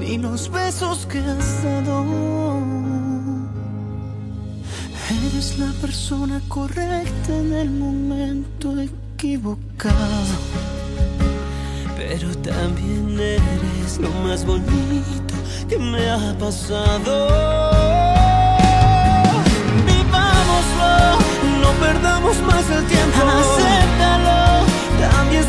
ni 0.00 0.18
los 0.18 0.50
besos 0.50 1.06
que 1.06 1.18
has 1.18 1.64
dado. 1.64 2.04
Eres 5.26 5.58
la 5.58 5.72
persona 5.80 6.40
correcta 6.48 7.36
en 7.36 7.52
el 7.52 7.70
momento 7.70 8.74
equivocado 8.80 10.83
pero 12.08 12.28
también 12.38 13.18
eres 13.18 13.98
lo 13.98 14.10
más 14.24 14.44
bonito 14.44 15.34
que 15.68 15.78
me 15.78 16.10
ha 16.10 16.36
pasado. 16.38 17.14
Vivámoslo, 19.86 20.92
no 21.62 21.70
perdamos 21.80 22.36
más 22.42 22.68
el 22.68 22.84
tiempo. 22.86 23.20
Acéptalo, 23.40 24.66
también 25.00 25.43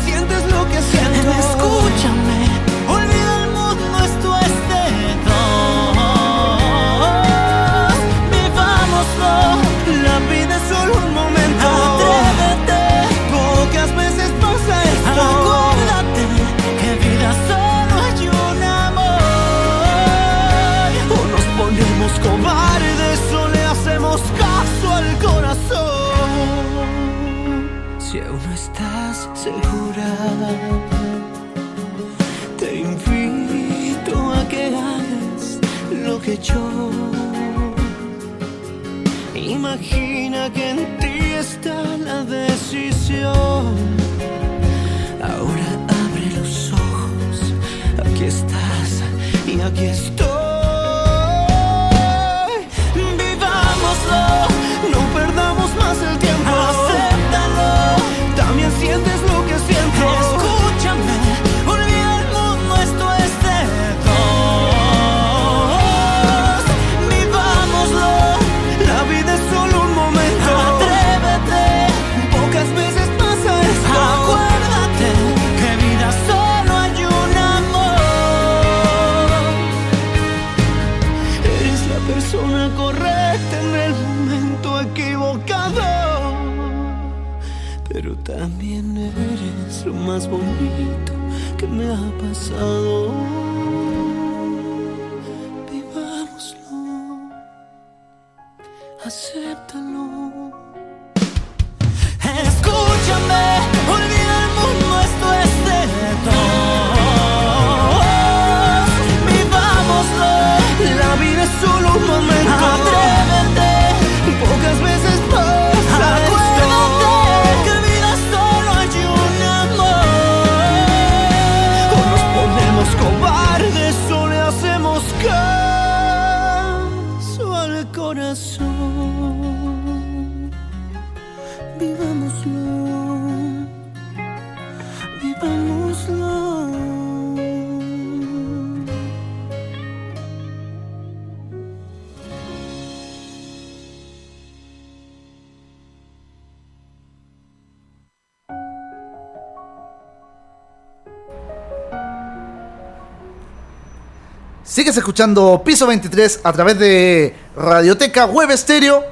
Escuchando 154.96 155.62
Piso 155.64 155.86
23 155.86 156.40
a 156.44 156.52
través 156.52 156.78
de 156.78 157.34
Radioteca 157.56 158.26
Web 158.26 158.50
Estéreo. 158.50 159.04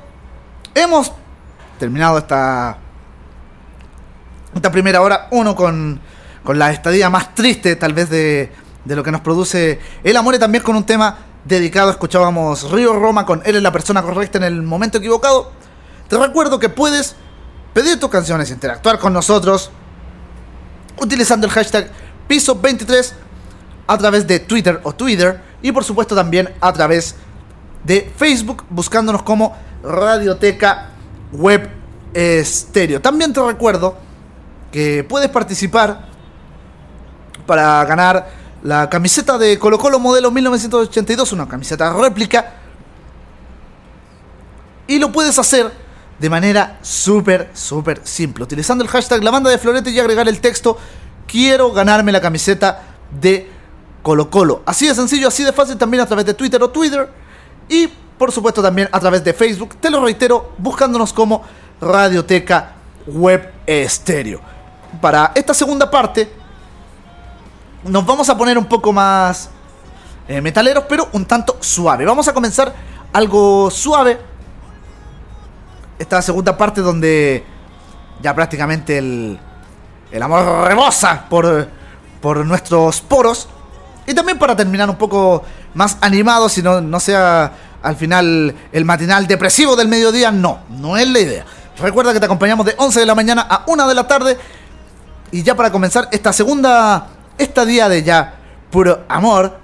Hemos 0.75 1.13
terminado 1.79 2.19
esta, 2.19 2.79
esta 4.55 4.71
primera 4.71 5.03
hora, 5.03 5.29
uno 5.31 5.55
con, 5.55 6.01
con 6.43 6.59
la 6.59 6.71
estadía 6.71 7.11
más 7.11 7.35
triste 7.35 7.77
tal 7.77 7.93
vez 7.93 8.09
de, 8.09 8.53
de 8.85 8.97
lo 8.97 9.03
que 9.03 9.11
nos 9.11 9.21
produce 9.21 9.79
el 10.03 10.17
amor 10.17 10.35
y 10.35 10.39
también 10.39 10.65
con 10.65 10.77
un 10.77 10.85
tema 10.85 11.19
dedicado. 11.45 11.91
Escuchábamos 11.91 12.71
Río 12.71 12.95
Roma 12.95 13.27
con 13.27 13.43
Él 13.45 13.57
es 13.57 13.63
la 13.63 13.73
persona 13.73 14.03
correcta 14.03 14.39
en 14.39 14.45
el 14.45 14.63
momento 14.63 14.99
equivocado. 14.99 15.53
Te 16.09 16.17
recuerdo 16.19 16.59
que 16.59 16.69
puedes 16.69 17.17
pedir 17.73 17.99
tus 18.01 18.11
canciones, 18.11 18.51
interactuar 18.51 18.99
con 18.99 19.13
nosotros 19.13 19.71
utilizando 20.99 21.47
el 21.47 21.53
hashtag 21.53 21.91
Piso 22.27 22.55
23 22.55 23.15
a 23.87 23.99
través 23.99 24.27
de 24.27 24.41
Twitter 24.41 24.81
o 24.83 24.95
Twitter 24.95 25.54
y 25.65 25.73
por 25.73 25.83
supuesto 25.83 26.15
también 26.15 26.53
a 26.61 26.71
través 26.75 27.15
de 27.85 28.13
Facebook 28.15 28.65
buscándonos 28.69 29.23
como 29.23 29.57
Radioteca 29.83 30.91
Web 31.33 31.71
Estéreo. 32.13 33.01
También 33.01 33.33
te 33.33 33.43
recuerdo 33.43 33.97
que 34.71 35.05
puedes 35.05 35.31
participar 35.31 36.07
para 37.47 37.83
ganar 37.87 38.29
la 38.63 38.91
camiseta 38.91 39.39
de 39.39 39.59
Colo 39.59 39.79
Colo 39.79 39.99
modelo 39.99 40.31
1982, 40.31 41.33
una 41.33 41.49
camiseta 41.49 41.91
réplica. 41.95 42.57
Y 44.87 44.99
lo 44.99 45.11
puedes 45.13 45.39
hacer 45.39 45.73
de 46.19 46.29
manera 46.29 46.79
súper, 46.83 47.49
súper 47.55 48.03
simple. 48.05 48.45
Utilizando 48.45 48.85
el 48.85 48.91
hashtag 48.91 49.25
la 49.25 49.31
banda 49.31 49.49
de 49.49 49.57
Florete 49.57 49.91
y 49.91 49.99
agregar 49.99 50.29
el 50.29 50.43
texto 50.43 50.77
Quiero 51.27 51.73
ganarme 51.73 52.13
la 52.13 52.21
camiseta 52.21 52.83
de 53.19 53.54
Colo 54.05 54.29
Colo. 54.29 54.63
Así 54.67 54.87
de 54.87 54.95
sencillo, 54.95 55.29
así 55.29 55.43
de 55.43 55.53
fácil 55.53 55.79
también 55.79 56.03
a 56.03 56.07
través 56.07 56.27
de 56.27 56.35
Twitter 56.35 56.63
o 56.63 56.69
Twitter. 56.69 57.09
Y 57.71 57.89
por 58.19 58.31
supuesto 58.31 58.63
también 58.63 58.87
a 58.93 59.01
través 59.01 59.25
de 59.25 59.33
Facebook. 59.33 59.77
Te 59.81 59.91
lo 59.91 60.05
reitero, 60.05 60.53
buscándonos 60.59 61.13
como 61.15 61.43
Radioteca 61.81 62.73
Web 63.07 63.51
Estéreo. 63.67 64.41
Para 65.01 65.33
esta 65.35 65.55
segunda 65.55 65.91
parte 65.91 66.31
nos 67.85 68.05
vamos 68.05 68.29
a 68.29 68.37
poner 68.37 68.59
un 68.59 68.67
poco 68.67 68.93
más 68.93 69.49
eh, 70.29 70.43
metaleros, 70.43 70.85
pero 70.87 71.09
un 71.13 71.25
tanto 71.25 71.57
suave. 71.61 72.05
Vamos 72.05 72.29
a 72.29 72.35
comenzar 72.35 72.75
algo 73.11 73.71
suave. 73.71 74.21
Esta 75.99 76.21
segunda 76.21 76.55
parte 76.59 76.83
donde 76.83 77.43
ya 78.21 78.35
prácticamente 78.35 78.99
el, 78.99 79.39
el 80.11 80.23
amor 80.23 80.69
rebosa 80.69 81.25
por, 81.31 81.69
por 82.21 82.45
nuestros 82.45 83.01
poros. 83.01 83.49
Y 84.07 84.15
también 84.15 84.39
para 84.39 84.55
terminar 84.55 84.89
un 84.91 84.97
poco 84.97 85.45
más 85.75 85.97
animado, 86.01 86.49
si 86.49 86.63
no, 86.63 86.81
no 86.81 87.01
sea 87.01 87.53
al 87.83 87.97
final 87.97 88.55
el 88.73 88.85
matinal 88.85 89.27
depresivo 89.27 89.77
del 89.77 89.89
mediodía. 89.89 90.31
No, 90.31 90.61
no 90.71 90.97
es 90.97 91.09
la 91.09 91.21
idea. 91.21 91.45
Recuerda 91.79 92.13
que 92.13 92.21
te 92.21 92.27
acompañamos 92.27 92.67
de 92.67 92.75
11 92.77 93.01
de 93.01 93.07
la 93.07 93.15
mañana 93.15 93.47
a 93.49 93.65
1 93.67 93.89
de 93.89 93.95
la 93.95 94.07
tarde. 94.07 94.39
Y 95.31 95.43
ya 95.43 95.55
para 95.55 95.71
comenzar 95.73 96.09
esta 96.13 96.33
segunda 96.33 97.09
estadía 97.37 97.89
de 97.89 98.03
ya 98.03 98.35
puro 98.71 99.05
amor, 99.09 99.59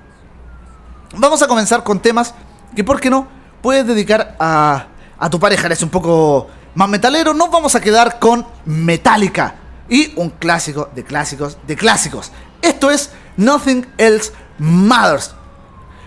vamos 1.16 1.42
a 1.42 1.46
comenzar 1.46 1.84
con 1.84 2.00
temas 2.00 2.34
que, 2.74 2.82
¿por 2.82 3.00
qué 3.00 3.10
no? 3.10 3.28
Puedes 3.62 3.86
dedicar 3.86 4.36
a, 4.38 4.86
a 5.18 5.30
tu 5.30 5.38
pareja. 5.38 5.66
Eres 5.66 5.82
un 5.82 5.90
poco 5.90 6.48
más 6.74 6.88
metalero. 6.88 7.34
Nos 7.34 7.50
vamos 7.50 7.74
a 7.74 7.80
quedar 7.80 8.18
con 8.18 8.46
Metallica. 8.64 9.54
Y 9.88 10.12
un 10.16 10.30
clásico 10.30 10.88
de 10.94 11.04
clásicos 11.04 11.58
de 11.66 11.76
clásicos. 11.76 12.32
Esto 12.62 12.90
es 12.90 13.10
Nothing 13.40 13.86
Else 13.96 14.32
Matters. 14.58 15.34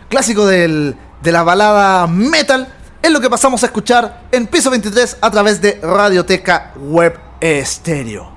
Clásico 0.07 0.45
del, 0.45 0.95
de 1.21 1.31
la 1.31 1.43
balada 1.43 2.05
metal. 2.07 2.71
Es 3.01 3.11
lo 3.11 3.19
que 3.19 3.29
pasamos 3.29 3.63
a 3.63 3.65
escuchar 3.65 4.21
en 4.31 4.47
piso 4.47 4.69
23 4.69 5.17
a 5.19 5.31
través 5.31 5.59
de 5.59 5.79
Radioteca 5.81 6.71
Web 6.77 7.19
Estéreo. 7.41 8.32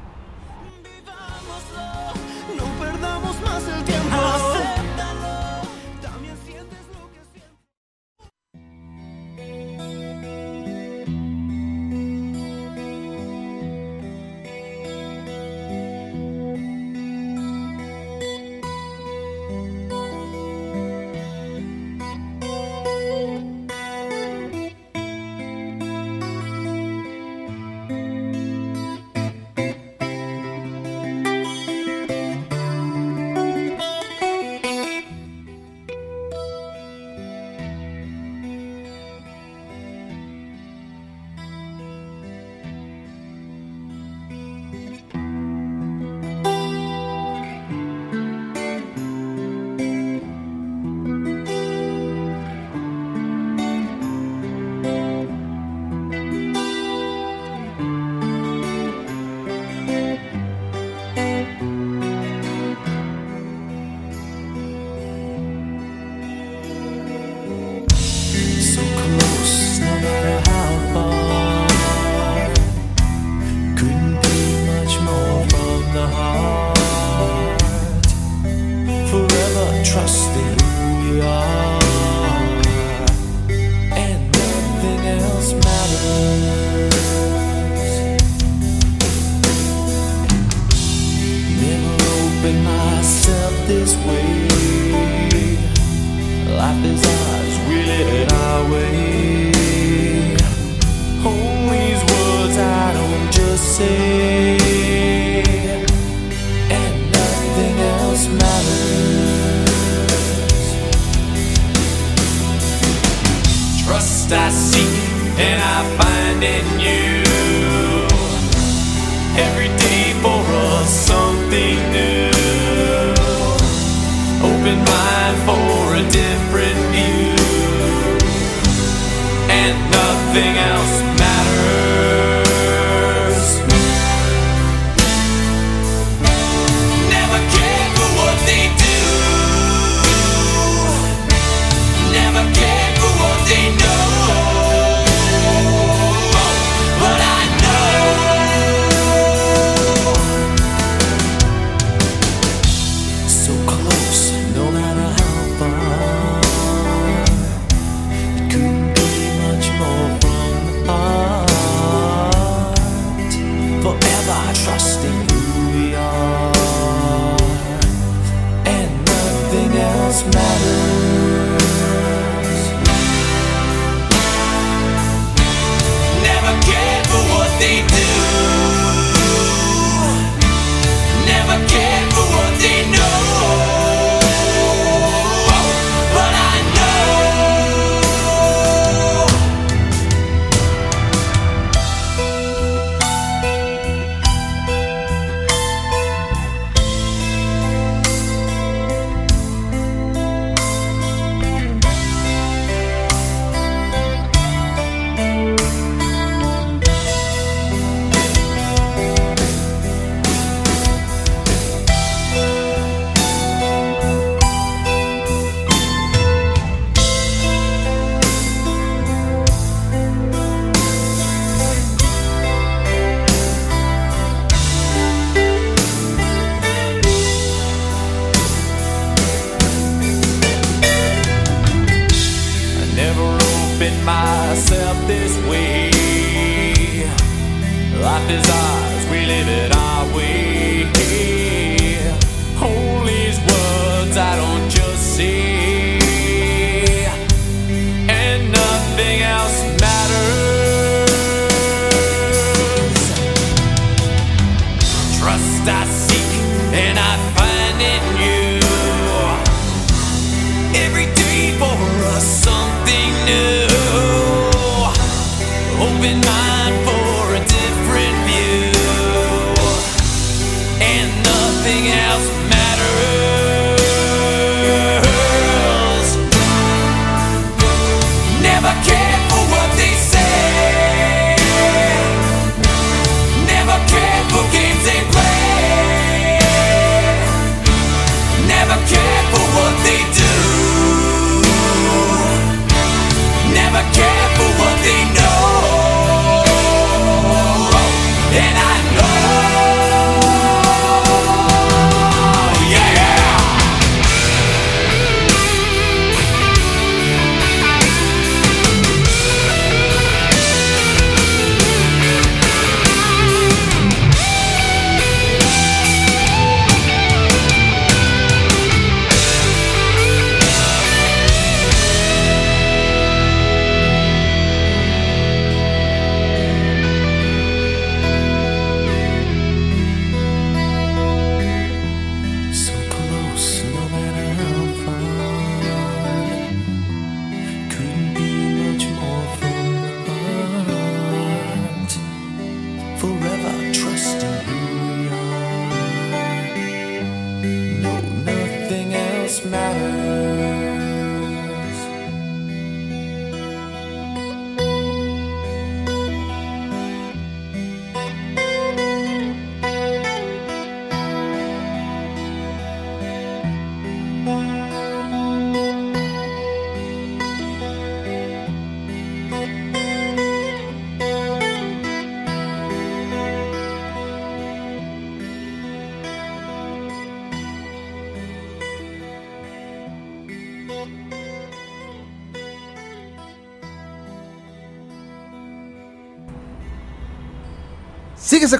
matter 170.06 171.25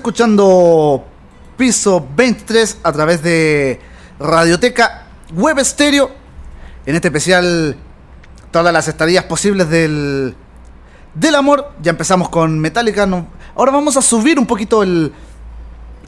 escuchando 0.06 1.04
Piso 1.56 2.06
23 2.14 2.78
a 2.84 2.92
través 2.92 3.24
de 3.24 3.80
Radioteca 4.20 5.04
Web 5.34 5.58
Stereo. 5.64 6.12
En 6.86 6.94
este 6.94 7.08
especial, 7.08 7.76
todas 8.52 8.72
las 8.72 8.86
estadías 8.86 9.24
posibles 9.24 9.68
del, 9.68 10.36
del 11.12 11.34
amor. 11.34 11.72
Ya 11.82 11.90
empezamos 11.90 12.28
con 12.28 12.60
Metallica. 12.60 13.04
No, 13.04 13.26
ahora 13.56 13.72
vamos 13.72 13.96
a 13.96 14.02
subir 14.02 14.38
un 14.38 14.46
poquito 14.46 14.84
el, 14.84 15.12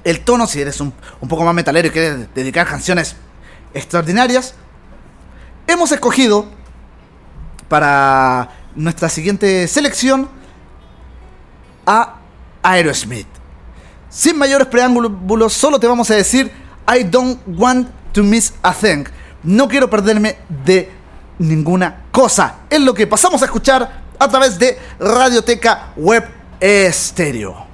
el 0.05 0.21
tono. 0.21 0.47
Si 0.47 0.61
eres 0.61 0.81
un, 0.81 0.95
un 1.21 1.29
poco 1.29 1.43
más 1.43 1.53
metalero 1.53 1.89
y 1.89 1.91
quieres 1.91 2.33
dedicar 2.33 2.69
canciones 2.69 3.17
extraordinarias, 3.75 4.55
hemos 5.67 5.91
escogido 5.91 6.47
para 7.69 8.51
nuestra 8.77 9.09
siguiente 9.09 9.67
selección 9.67 10.29
a 11.85 12.21
Aerosmith. 12.63 13.38
Sin 14.11 14.39
mayores 14.39 14.69
preámbulos, 14.69 15.53
solo 15.53 15.79
te 15.79 15.87
vamos 15.87 16.11
a 16.11 16.15
decir, 16.15 16.51
I 16.89 17.05
don't 17.05 17.41
want 17.47 17.89
to 18.13 18.23
miss 18.23 18.55
a 18.63 18.73
thing. 18.73 19.05
No 19.43 19.69
quiero 19.69 19.91
perderme 19.91 20.39
de 20.65 20.91
ninguna 21.39 22.05
cosa. 22.11 22.61
Es 22.71 22.81
lo 22.81 22.95
que 22.95 23.07
pasamos 23.07 23.43
a 23.43 23.45
escuchar 23.45 24.03
a 24.19 24.29
través 24.29 24.59
de 24.59 24.79
Radioteca 24.99 25.93
Web 25.97 26.25
Estéreo. 26.59 27.68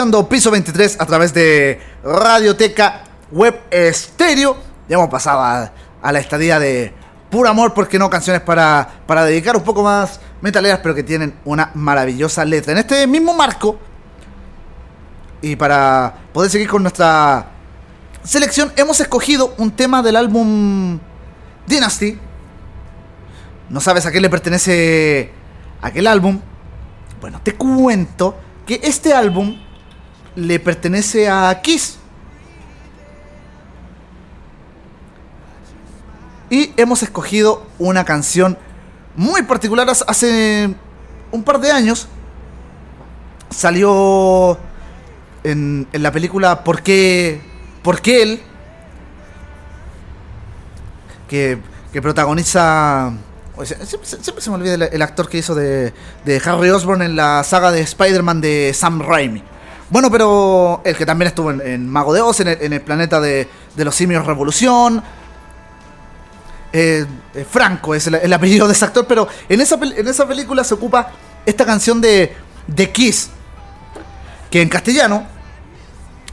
Piso 0.00 0.50
23 0.50 0.96
a 0.98 1.04
través 1.04 1.34
de 1.34 1.78
Radioteca 2.02 3.04
Web 3.30 3.60
Estéreo. 3.70 4.56
Ya 4.88 4.96
hemos 4.96 5.10
pasado 5.10 5.40
a, 5.40 5.72
a 6.00 6.12
la 6.12 6.18
estadía 6.18 6.58
de 6.58 6.94
Puro 7.30 7.50
Amor, 7.50 7.74
porque 7.74 7.98
no 7.98 8.08
canciones 8.08 8.40
para, 8.40 8.88
para 9.06 9.26
dedicar 9.26 9.58
un 9.58 9.62
poco 9.62 9.82
más 9.82 10.18
metaleras, 10.40 10.80
pero 10.82 10.94
que 10.94 11.02
tienen 11.02 11.34
una 11.44 11.70
maravillosa 11.74 12.46
letra. 12.46 12.72
En 12.72 12.78
este 12.78 13.06
mismo 13.06 13.34
marco, 13.34 13.78
y 15.42 15.54
para 15.56 16.14
poder 16.32 16.50
seguir 16.50 16.68
con 16.68 16.80
nuestra 16.80 17.48
selección, 18.24 18.72
hemos 18.76 19.00
escogido 19.00 19.54
un 19.58 19.70
tema 19.70 20.02
del 20.02 20.16
álbum 20.16 20.98
Dynasty. 21.66 22.18
No 23.68 23.82
sabes 23.82 24.06
a 24.06 24.10
qué 24.10 24.20
le 24.22 24.30
pertenece 24.30 25.30
aquel 25.82 26.06
álbum. 26.06 26.40
Bueno, 27.20 27.38
te 27.42 27.54
cuento 27.54 28.34
que 28.64 28.80
este 28.82 29.12
álbum 29.12 29.68
le 30.40 30.58
pertenece 30.58 31.28
a 31.28 31.60
Kiss. 31.62 31.98
Y 36.48 36.72
hemos 36.76 37.02
escogido 37.02 37.66
una 37.78 38.04
canción 38.04 38.58
muy 39.14 39.42
particular. 39.42 39.88
Hace 39.88 40.74
un 41.30 41.44
par 41.44 41.60
de 41.60 41.70
años 41.70 42.08
salió 43.50 44.58
en, 45.44 45.86
en 45.92 46.02
la 46.02 46.12
película 46.12 46.64
¿Por 46.64 46.82
qué, 46.82 47.40
¿Por 47.82 48.00
qué 48.00 48.22
él? 48.22 48.42
Que, 51.28 51.58
que 51.92 52.02
protagoniza. 52.02 53.12
siempre, 53.64 54.42
se 54.42 54.50
me 54.50 54.56
olvida 54.56 54.74
el, 54.74 54.82
el 54.82 55.02
actor 55.02 55.28
que 55.28 55.38
hizo 55.38 55.54
de, 55.54 55.92
de 56.24 56.42
Harry 56.44 56.70
Osborn 56.70 57.02
en 57.02 57.14
la 57.14 57.44
saga 57.44 57.70
de 57.70 57.80
Spider-Man 57.82 58.40
de 58.40 58.72
Sam 58.74 59.00
Raimi. 59.00 59.44
Bueno, 59.90 60.08
pero 60.08 60.80
el 60.84 60.96
que 60.96 61.04
también 61.04 61.28
estuvo 61.28 61.50
en, 61.50 61.88
Mago 61.88 62.14
de 62.14 62.20
Oz, 62.20 62.40
en 62.40 62.72
el, 62.72 62.80
planeta 62.80 63.20
de, 63.20 63.48
los 63.76 63.94
simios 63.94 64.24
Revolución. 64.24 65.02
Eh, 66.72 67.04
eh, 67.34 67.46
Franco 67.50 67.96
es 67.96 68.06
el, 68.06 68.14
el 68.14 68.32
apellido 68.32 68.68
de 68.68 68.72
ese 68.72 68.84
actor, 68.84 69.04
pero 69.08 69.26
en 69.48 69.60
esa, 69.60 69.74
en 69.74 70.06
esa 70.06 70.28
película 70.28 70.62
se 70.62 70.74
ocupa 70.74 71.10
esta 71.44 71.66
canción 71.66 72.00
de, 72.00 72.36
de 72.68 72.92
Kiss, 72.92 73.30
que 74.48 74.62
en 74.62 74.68
castellano 74.68 75.26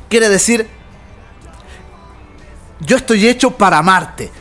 quiere 0.08 0.30
decir 0.30 0.70
Yo 2.80 2.98
estoy 2.98 3.28
hecho 3.28 3.52
para 3.52 3.80
amarte. 3.80 4.32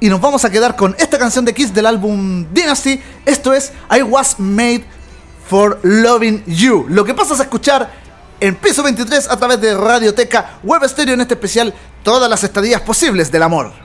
Y 0.00 0.08
nos 0.08 0.20
vamos 0.20 0.44
a 0.44 0.50
quedar 0.50 0.74
con 0.74 0.96
esta 0.98 1.18
canción 1.18 1.44
de 1.44 1.52
Kiss 1.52 1.72
del 1.72 1.84
álbum 1.86 2.46
Dynasty. 2.50 3.00
Esto 3.26 3.52
es 3.52 3.72
I 3.94 4.02
Was 4.02 4.40
Made 4.40 4.84
for 5.46 5.78
Loving 5.82 6.44
You. 6.46 6.86
Lo 6.88 7.04
que 7.04 7.12
pasas 7.14 7.38
a 7.38 7.42
escuchar 7.44 8.01
en 8.42 8.56
piso 8.56 8.82
23 8.82 9.30
a 9.30 9.36
través 9.36 9.60
de 9.60 9.72
Radioteca 9.72 10.58
Web 10.64 10.82
Stereo 10.88 11.14
en 11.14 11.20
este 11.20 11.34
especial 11.34 11.72
todas 12.02 12.28
las 12.28 12.42
estadías 12.42 12.80
posibles 12.80 13.30
del 13.30 13.44
amor. 13.44 13.81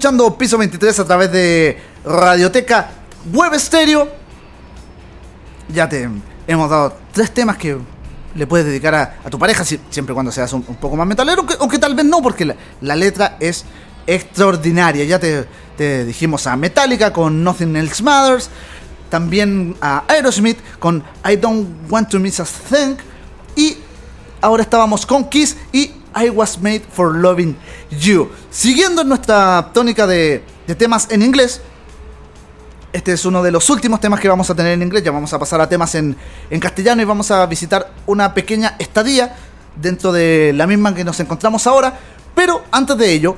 Escuchando 0.00 0.38
Piso 0.38 0.56
23 0.56 0.98
a 1.00 1.04
través 1.04 1.30
de 1.30 1.78
Radioteca 2.06 2.88
Web 3.34 3.52
Stereo. 3.60 4.08
Ya 5.68 5.90
te 5.90 6.08
hemos 6.46 6.70
dado 6.70 6.96
tres 7.12 7.30
temas 7.34 7.58
que 7.58 7.76
le 8.34 8.46
puedes 8.46 8.64
dedicar 8.64 8.94
a, 8.94 9.28
tu 9.28 9.38
pareja, 9.38 9.62
si- 9.62 9.78
siempre 9.90 10.14
cuando 10.14 10.32
seas 10.32 10.54
un, 10.54 10.62
poco 10.62 10.96
más 10.96 11.06
metalero, 11.06 11.40
aunque, 11.40 11.54
aunque 11.60 11.78
tal 11.78 11.94
vez 11.94 12.06
no, 12.06 12.22
porque 12.22 12.46
la, 12.46 12.56
la 12.80 12.96
letra 12.96 13.36
es 13.40 13.66
extraordinaria. 14.06 15.04
Ya 15.04 15.18
te, 15.18 15.44
te 15.76 16.06
dijimos 16.06 16.46
a 16.46 16.56
Metallica 16.56 17.12
con 17.12 17.44
Nothing 17.44 17.76
Else 17.76 18.02
Matters, 18.02 18.48
también 19.10 19.76
a 19.82 20.04
Aerosmith 20.08 20.60
con 20.78 21.04
I 21.30 21.36
Don't 21.36 21.90
Want 21.90 22.08
to 22.08 22.18
Miss 22.18 22.40
a 22.40 22.46
Thing, 22.46 22.96
y 23.54 23.76
ahora 24.40 24.62
estábamos 24.62 25.04
con 25.04 25.28
Kiss 25.28 25.58
y 25.74 25.92
I 26.14 26.30
Was 26.30 26.58
Made 26.60 26.80
for 26.92 27.14
Loving 27.14 27.56
You. 27.90 28.30
Siguiendo 28.50 29.02
en 29.02 29.08
nuestra 29.08 29.70
tónica 29.72 30.06
de, 30.06 30.44
temas 30.78 31.08
en 31.10 31.22
inglés, 31.22 31.60
este 32.92 33.12
es 33.12 33.24
uno 33.24 33.42
de 33.42 33.52
los 33.52 33.68
últimos 33.70 34.00
temas 34.00 34.20
que 34.20 34.28
vamos 34.28 34.50
a 34.50 34.54
tener 34.54 34.72
en 34.72 34.82
inglés. 34.82 35.02
Ya 35.02 35.10
vamos 35.10 35.32
a 35.32 35.38
pasar 35.38 35.60
a 35.60 35.68
temas 35.68 35.94
en, 35.94 36.16
en 36.50 36.60
castellano 36.60 37.02
y 37.02 37.04
vamos 37.04 37.30
a 37.30 37.46
visitar 37.46 37.92
una 38.06 38.34
pequeña 38.34 38.76
estadía 38.78 39.36
dentro 39.76 40.12
de 40.12 40.52
la 40.54 40.66
misma 40.66 40.94
que 40.94 41.04
nos 41.04 41.18
encontramos 41.20 41.66
ahora. 41.66 41.98
Pero 42.34 42.62
antes 42.70 42.96
de 42.96 43.12
ello, 43.12 43.36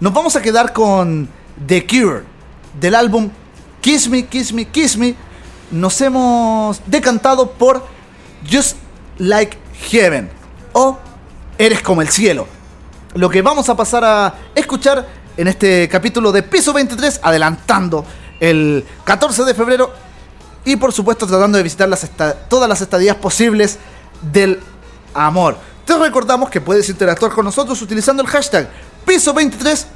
nos 0.00 0.12
vamos 0.12 0.36
a 0.36 0.42
quedar 0.42 0.72
con 0.72 1.28
The 1.66 1.86
Cure 1.86 2.22
del 2.78 2.94
álbum 2.94 3.30
Kiss 3.80 4.08
Me, 4.08 4.26
Kiss 4.26 4.52
Me, 4.52 4.66
Kiss 4.66 4.96
Me. 4.96 5.14
Nos 5.70 6.00
hemos 6.00 6.80
decantado 6.86 7.50
por 7.52 7.84
Just 8.50 8.76
Like 9.18 9.56
Heaven 9.90 10.30
o 10.72 10.98
Eres 11.58 11.82
como 11.82 12.02
el 12.02 12.08
cielo. 12.08 12.46
Lo 13.14 13.28
que 13.28 13.42
vamos 13.42 13.68
a 13.68 13.76
pasar 13.76 14.04
a 14.04 14.34
escuchar 14.54 15.04
en 15.36 15.48
este 15.48 15.88
capítulo 15.88 16.30
de 16.30 16.44
Piso 16.44 16.72
23, 16.72 17.18
adelantando 17.20 18.04
el 18.38 18.86
14 19.02 19.42
de 19.42 19.54
febrero 19.54 19.92
y 20.64 20.76
por 20.76 20.92
supuesto 20.92 21.26
tratando 21.26 21.58
de 21.58 21.64
visitar 21.64 21.88
las 21.88 22.08
todas 22.48 22.68
las 22.68 22.80
estadías 22.80 23.16
posibles 23.16 23.78
del 24.30 24.60
amor. 25.14 25.56
Te 25.84 25.98
recordamos 25.98 26.48
que 26.48 26.60
puedes 26.60 26.88
interactuar 26.88 27.32
con 27.32 27.44
nosotros 27.44 27.82
utilizando 27.82 28.22
el 28.22 28.28
hashtag 28.28 28.68
Piso 29.04 29.34
23 29.34 29.86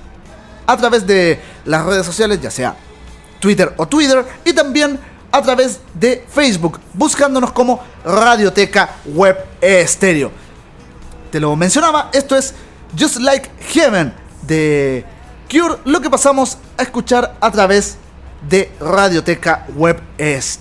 a 0.67 0.77
través 0.77 1.07
de 1.07 1.41
las 1.65 1.87
redes 1.87 2.05
sociales, 2.05 2.41
ya 2.41 2.51
sea 2.51 2.75
Twitter 3.39 3.73
o 3.77 3.87
Twitter, 3.87 4.25
y 4.45 4.53
también 4.53 4.99
a 5.31 5.41
través 5.43 5.79
de 5.95 6.27
Facebook, 6.29 6.81
buscándonos 6.93 7.53
como 7.53 7.81
Radioteca 8.05 8.97
Web 9.07 9.37
Estéreo. 9.61 10.42
Te 11.33 11.41
lo 11.41 11.57
mencionaba, 11.57 12.11
esto 12.13 12.37
es 12.37 12.53
Just 12.97 13.17
Like 13.17 13.49
Heaven 13.73 14.13
de 14.43 15.03
Cure, 15.51 15.77
lo 15.87 15.99
que 16.03 16.11
pasamos 16.11 16.59
a 16.77 16.83
escuchar 16.83 17.37
a 17.41 17.51
través 17.51 17.97
de 18.51 18.71
Radioteca 18.79 19.65
Web 19.75 20.03
were 20.19 20.53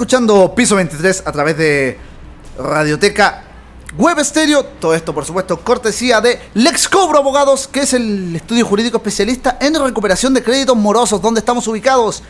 escuchando 0.00 0.54
Piso 0.54 0.76
23 0.76 1.24
a 1.26 1.30
través 1.30 1.58
de 1.58 1.98
Radioteca 2.58 3.44
Web. 3.98 4.16
Todo 4.80 4.94
esto, 4.94 5.12
por 5.12 5.26
supuesto, 5.26 5.60
cortesía 5.60 6.22
de 6.22 6.40
Lex 6.54 6.88
Cobro 6.88 7.18
Abogados, 7.18 7.68
que 7.68 7.80
es 7.80 7.92
el 7.92 8.34
estudio 8.34 8.64
jurídico 8.64 8.96
especialista 8.96 9.58
en 9.60 9.74
recuperación 9.74 10.32
de 10.32 10.42
créditos 10.42 10.74
morosos, 10.74 11.20
donde 11.20 11.40
estamos 11.40 11.68
ubicados 11.68 12.22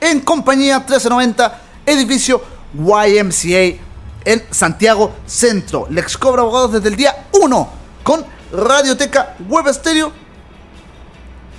en 0.00 0.18
compañía 0.18 0.78
1390, 0.78 1.60
edificio 1.86 2.42
YMCA 2.74 3.78
en 4.24 4.42
Santiago 4.50 5.14
Centro. 5.24 5.86
Lex 5.90 6.18
Cobro 6.18 6.42
Abogados 6.42 6.72
desde 6.72 6.88
el 6.88 6.96
día 6.96 7.28
1 7.40 7.68
con 8.02 8.26
Radioteca 8.52 9.36
Web. 9.48 9.72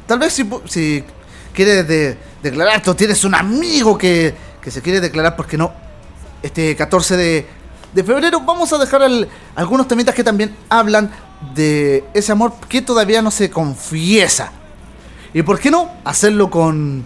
tal 0.08 0.20
vez 0.20 0.34
si, 0.34 0.50
si 0.66 1.04
quieres 1.54 1.88
de- 1.88 2.18
declararte 2.42 2.94
tienes 2.96 3.24
un 3.24 3.36
amigo 3.36 3.98
que, 3.98 4.36
que 4.62 4.72
se 4.72 4.82
quiere 4.82 5.00
declarar, 5.00 5.36
porque 5.36 5.58
no, 5.58 5.72
este 6.42 6.76
14 6.76 7.16
de, 7.16 7.48
de 7.94 8.04
febrero 8.04 8.42
vamos 8.42 8.74
a 8.74 8.78
dejar 8.78 9.04
al- 9.04 9.30
algunos 9.56 9.88
temitas 9.88 10.14
que 10.14 10.24
también 10.24 10.56
hablan 10.70 11.10
de 11.56 12.04
ese 12.14 12.32
amor 12.32 12.54
que 12.68 12.82
todavía 12.82 13.22
no 13.22 13.32
se 13.32 13.50
confiesa. 13.50 14.52
¿Y 15.34 15.42
por 15.44 15.60
qué 15.60 15.72
no 15.72 15.90
hacerlo 16.04 16.50
con, 16.50 17.06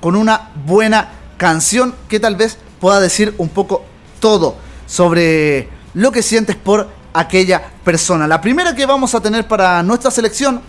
con 0.00 0.16
una 0.16 0.50
buena 0.64 1.10
canción 1.36 1.94
que 2.08 2.18
tal 2.20 2.36
vez 2.36 2.58
pueda 2.80 3.00
decir 3.00 3.34
un 3.38 3.48
poco 3.48 3.84
todo 4.20 4.56
sobre 4.86 5.68
lo 5.94 6.10
que 6.12 6.22
sientes 6.22 6.56
por 6.56 6.88
aquella 7.14 7.62
persona? 7.84 8.26
La 8.26 8.40
primera 8.40 8.74
que 8.74 8.84
vamos 8.86 9.14
a 9.14 9.20
tener 9.20 9.46
para 9.46 9.82
nuestra 9.82 10.10
selección, 10.10 10.60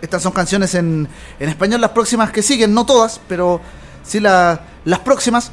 estas 0.00 0.22
son 0.22 0.32
canciones 0.32 0.74
en, 0.74 1.08
en 1.40 1.48
español, 1.48 1.80
las 1.80 1.90
próximas 1.90 2.30
que 2.30 2.42
siguen, 2.42 2.74
no 2.74 2.86
todas, 2.86 3.20
pero 3.28 3.60
sí 4.04 4.20
la- 4.20 4.60
las 4.84 5.00
próximas, 5.00 5.50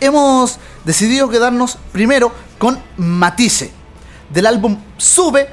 hemos 0.00 0.58
decidido 0.84 1.28
quedarnos 1.28 1.78
primero 1.92 2.32
con 2.58 2.80
Matice, 2.96 3.70
del 4.30 4.46
álbum 4.46 4.76
Sube. 4.96 5.48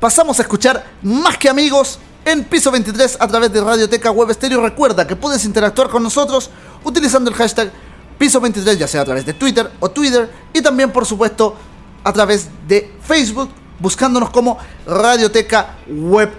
Pasamos 0.00 0.38
a 0.38 0.42
escuchar 0.42 0.86
Más 1.02 1.36
que 1.36 1.48
Amigos 1.48 1.98
en 2.30 2.44
Piso 2.44 2.70
23 2.70 3.16
a 3.20 3.26
través 3.26 3.50
de 3.50 3.60
Radioteca 3.62 4.10
Web 4.10 4.32
Stereo. 4.34 4.60
Recuerda 4.60 5.06
que 5.06 5.16
puedes 5.16 5.44
interactuar 5.46 5.88
con 5.88 6.02
nosotros 6.02 6.50
utilizando 6.84 7.30
el 7.30 7.36
hashtag 7.36 7.72
Piso 8.18 8.38
23, 8.40 8.78
ya 8.78 8.86
sea 8.86 9.00
a 9.00 9.04
través 9.04 9.24
de 9.24 9.32
Twitter 9.32 9.70
o 9.80 9.90
Twitter, 9.90 10.30
y 10.52 10.60
también, 10.60 10.92
por 10.92 11.06
supuesto, 11.06 11.56
a 12.04 12.12
través 12.12 12.48
de 12.66 12.92
Facebook, 13.00 13.48
buscándonos 13.78 14.30
como 14.30 14.58
Radioteca 14.86 15.76
Web 15.88 16.32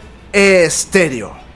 Stereo. 0.69 1.48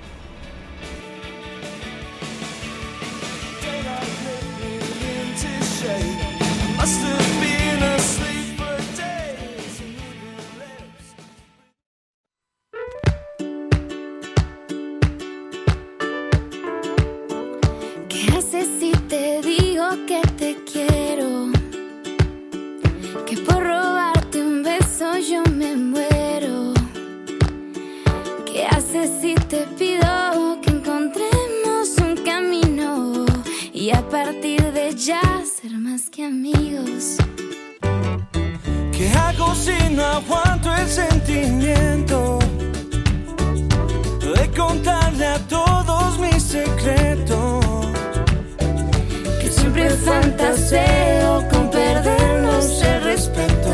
Fantaseo 50.05 51.47
con 51.49 51.69
perdernos 51.69 52.81
el 52.81 53.03
respeto 53.03 53.73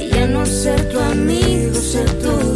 y 0.00 0.08
ya 0.08 0.26
no 0.26 0.46
ser 0.46 0.88
tu 0.88 0.98
amigo, 0.98 1.74
ser 1.74 2.10
tu 2.22 2.55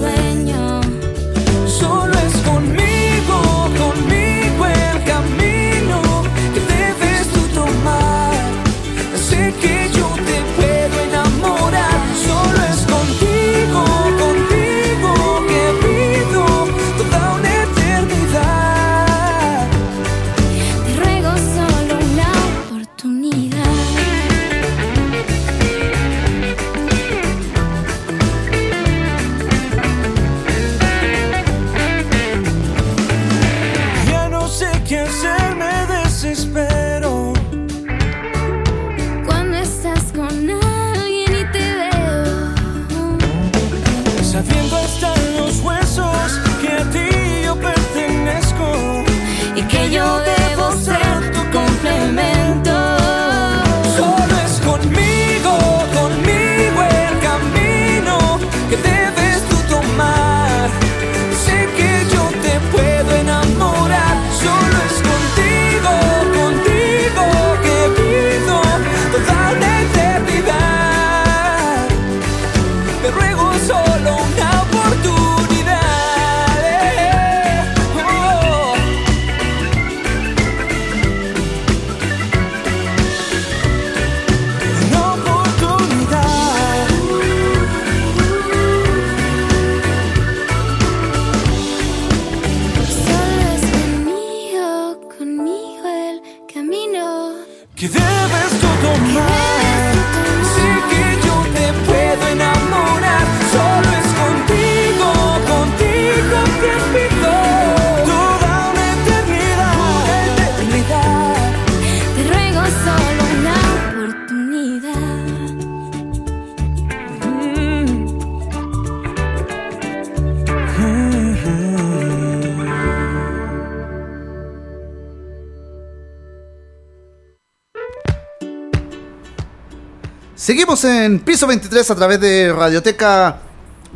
Seguimos 130.51 130.83
en 130.83 131.21
piso 131.21 131.47
23 131.47 131.93
a 131.93 131.95
través 131.95 132.21
de 132.21 132.53
Radioteca 132.53 133.39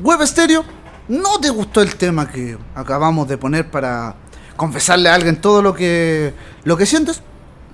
Web 0.00 0.22
Estéreo. 0.22 0.64
¿No 1.08 1.40
te 1.40 1.50
gustó 1.50 1.82
el 1.82 1.96
tema 1.96 2.30
que 2.30 2.56
acabamos 2.76 3.26
de 3.26 3.36
poner 3.36 3.68
para 3.68 4.14
confesarle 4.54 5.08
a 5.08 5.16
alguien 5.16 5.40
todo 5.40 5.60
lo 5.60 5.74
que, 5.74 6.32
lo 6.62 6.76
que 6.76 6.86
sientes? 6.86 7.20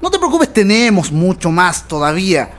No 0.01 0.11
te 0.11 0.17
preocupes, 0.17 0.51
tenemos 0.51 1.13
mucho 1.13 1.51
más 1.51 1.87
todavía. 1.87 2.53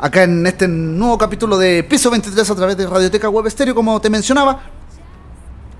Acá 0.00 0.24
en 0.24 0.44
este 0.44 0.66
nuevo 0.66 1.16
capítulo 1.16 1.56
de 1.56 1.84
piso 1.84 2.10
23 2.10 2.50
a 2.50 2.54
través 2.56 2.76
de 2.76 2.88
Radioteca 2.88 3.28
Web 3.28 3.46
Estéreo, 3.46 3.76
como 3.76 4.00
te 4.00 4.10
mencionaba. 4.10 4.60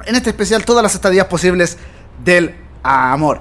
En 0.06 0.14
este 0.14 0.30
especial, 0.30 0.64
todas 0.64 0.84
las 0.84 0.94
estadías 0.94 1.26
posibles 1.26 1.78
del 2.24 2.54
amor. 2.84 3.40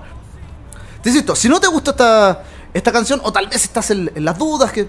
Te 1.03 1.09
insisto, 1.09 1.35
si 1.35 1.47
no 1.47 1.59
te 1.59 1.67
gustó 1.67 1.91
esta, 1.91 2.43
esta 2.73 2.91
canción, 2.91 3.21
o 3.23 3.31
tal 3.31 3.49
vez 3.49 3.65
estás 3.65 3.91
en, 3.91 4.11
en 4.15 4.25
las 4.25 4.35
dudas, 4.35 4.71
que 4.71 4.87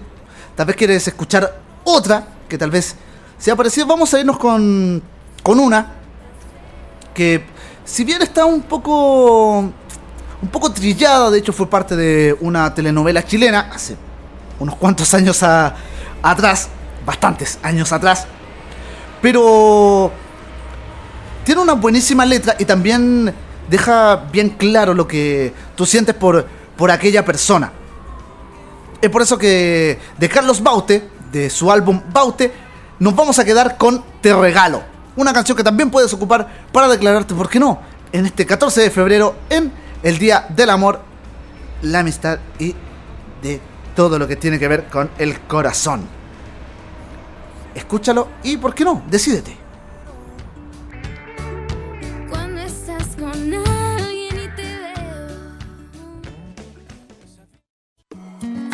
tal 0.59 0.65
vez 0.65 0.75
quieres 0.75 1.07
escuchar 1.07 1.57
otra, 1.85 2.27
que 2.49 2.57
tal 2.57 2.69
vez 2.69 2.93
sea 3.37 3.55
parecida, 3.55 3.85
vamos 3.85 4.13
a 4.13 4.19
irnos 4.19 4.37
con, 4.37 5.01
con 5.41 5.57
una 5.57 5.93
que, 7.13 7.45
si 7.85 8.03
bien 8.03 8.21
está 8.21 8.43
un 8.43 8.63
poco, 8.63 9.59
un 9.59 10.49
poco 10.51 10.69
trillada, 10.69 11.31
de 11.31 11.39
hecho 11.39 11.53
fue 11.53 11.69
parte 11.69 11.95
de 11.95 12.35
una 12.41 12.73
telenovela 12.73 13.23
chilena 13.23 13.69
hace 13.73 13.95
unos 14.59 14.75
cuantos 14.75 15.13
años 15.13 15.41
atrás, 16.21 16.67
bastantes 17.05 17.57
años 17.63 17.93
atrás, 17.93 18.25
pero 19.21 20.11
tiene 21.45 21.61
una 21.61 21.71
buenísima 21.71 22.25
letra 22.25 22.57
y 22.59 22.65
también 22.65 23.33
deja 23.69 24.25
bien 24.29 24.49
claro 24.49 24.93
lo 24.93 25.07
que 25.07 25.53
tú 25.77 25.85
sientes 25.85 26.15
por, 26.15 26.45
por 26.75 26.91
aquella 26.91 27.23
persona. 27.23 27.71
Es 29.01 29.09
por 29.09 29.21
eso 29.21 29.37
que 29.37 29.97
de 30.17 30.29
Carlos 30.29 30.61
Baute, 30.61 31.09
de 31.31 31.49
su 31.49 31.71
álbum 31.71 32.01
Baute, 32.11 32.51
nos 32.99 33.15
vamos 33.15 33.39
a 33.39 33.45
quedar 33.45 33.77
con 33.77 34.03
Te 34.21 34.33
Regalo. 34.33 34.83
Una 35.15 35.33
canción 35.33 35.55
que 35.55 35.63
también 35.63 35.89
puedes 35.89 36.13
ocupar 36.13 36.65
para 36.71 36.87
declararte, 36.87 37.33
¿por 37.33 37.49
qué 37.49 37.59
no? 37.59 37.79
En 38.11 38.25
este 38.25 38.45
14 38.45 38.81
de 38.81 38.89
febrero, 38.89 39.35
en 39.49 39.71
el 40.03 40.17
Día 40.17 40.45
del 40.49 40.69
Amor, 40.69 41.01
la 41.81 41.99
amistad 41.99 42.39
y 42.57 42.75
de 43.41 43.61
todo 43.95 44.19
lo 44.19 44.27
que 44.27 44.35
tiene 44.35 44.59
que 44.59 44.67
ver 44.67 44.87
con 44.87 45.09
el 45.17 45.41
corazón. 45.41 46.07
Escúchalo 47.75 48.29
y, 48.43 48.57
¿por 48.57 48.73
qué 48.73 48.83
no? 48.83 49.03
Decídete. 49.09 49.58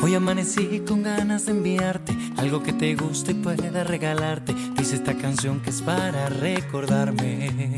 Hoy 0.06 0.14
amanecí 0.14 0.84
con 0.88 1.02
ganas 1.02 1.48
de 1.48 1.52
enviarte 1.54 2.16
algo 2.38 2.62
que 2.62 2.74
te 2.74 2.94
guste 2.94 3.32
y 3.32 3.34
pueda 3.34 3.84
regalarte. 3.84 4.54
Dice 4.78 4.98
esta 4.98 5.16
canción 5.16 5.62
que 5.62 5.72
es 5.72 5.82
para 5.82 6.30
recordarme. 6.30 7.76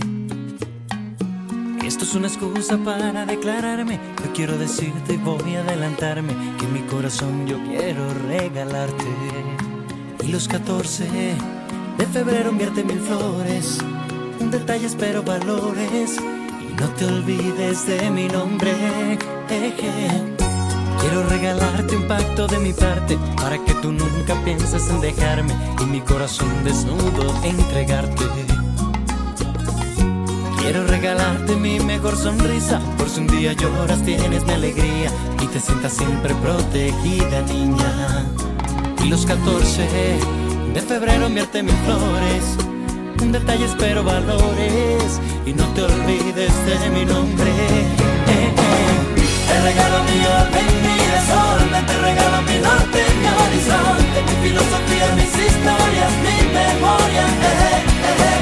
Esto 1.85 2.03
es 2.03 2.15
una 2.15 2.27
excusa 2.27 2.77
para 2.79 3.25
declararme. 3.25 3.97
Yo 4.25 4.33
quiero 4.33 4.57
decirte 4.57 5.13
y 5.13 5.17
voy 5.17 5.55
a 5.55 5.61
adelantarme 5.61 6.33
que 6.59 6.65
en 6.65 6.73
mi 6.73 6.81
corazón 6.81 7.47
yo 7.47 7.63
quiero 7.63 8.13
regalarte. 8.27 9.05
Y 10.21 10.27
los 10.27 10.49
14 10.49 11.05
de 11.97 12.05
febrero 12.07 12.49
enviarte 12.49 12.83
mil 12.83 12.99
flores. 12.99 13.77
Un 14.41 14.51
detalle 14.51 14.87
espero 14.87 15.23
valores. 15.23 16.17
Y 16.17 16.73
no 16.73 16.89
te 16.89 17.05
olvides 17.05 17.87
de 17.87 18.11
mi 18.11 18.27
nombre. 18.27 18.73
Eje. 19.49 20.46
Quiero 21.07 21.23
regalarte 21.23 21.95
un 21.95 22.03
pacto 22.05 22.47
de 22.47 22.59
mi 22.59 22.73
parte 22.73 23.17
para 23.37 23.57
que 23.63 23.73
tú 23.75 23.93
nunca 23.93 24.35
pienses 24.43 24.89
en 24.89 24.99
dejarme 24.99 25.53
y 25.81 25.85
mi 25.85 26.01
corazón 26.01 26.65
desnudo 26.65 27.33
entregarte. 27.45 28.25
Quiero 30.59 30.85
regalarte 30.85 31.55
mi 31.55 31.79
mejor 31.79 32.17
sonrisa 32.17 32.81
por 32.97 33.09
si 33.09 33.21
un 33.21 33.27
día 33.27 33.53
lloras 33.53 34.03
tienes 34.03 34.43
mi 34.43 34.51
alegría 34.51 35.09
y 35.41 35.47
te 35.47 35.61
sientas 35.61 35.93
siempre 35.93 36.35
protegida 36.35 37.41
niña. 37.43 38.25
Y 39.01 39.07
los 39.07 39.25
14 39.25 39.87
de 40.73 40.81
febrero 40.81 41.27
enviarte 41.27 41.63
mis 41.63 41.75
flores, 41.85 42.57
un 43.21 43.31
detalle 43.31 43.63
espero 43.63 44.03
valores 44.03 45.21
y 45.45 45.53
no 45.53 45.63
te 45.67 45.83
olvides 45.83 46.53
de 46.65 46.89
mi 46.89 47.05
nombre. 47.05 47.49
Eh, 47.49 48.53
eh. 48.57 48.66
Te 49.57 49.63
regalo 49.63 50.03
mi 50.03 50.19
orden, 50.23 50.69
mi 50.85 50.97
desorden, 51.13 51.85
te 51.87 51.97
regalo 51.97 52.41
mi 52.43 52.57
norte, 52.59 53.01
mi 53.19 53.27
horizonte, 53.41 54.17
mi 54.27 54.35
filosofía, 54.47 55.07
mis 55.15 55.33
historias, 55.33 56.11
mi 56.21 56.37
memoria. 56.53 57.25
eh, 57.25 57.81
eh, 58.05 58.25
eh. 58.29 58.39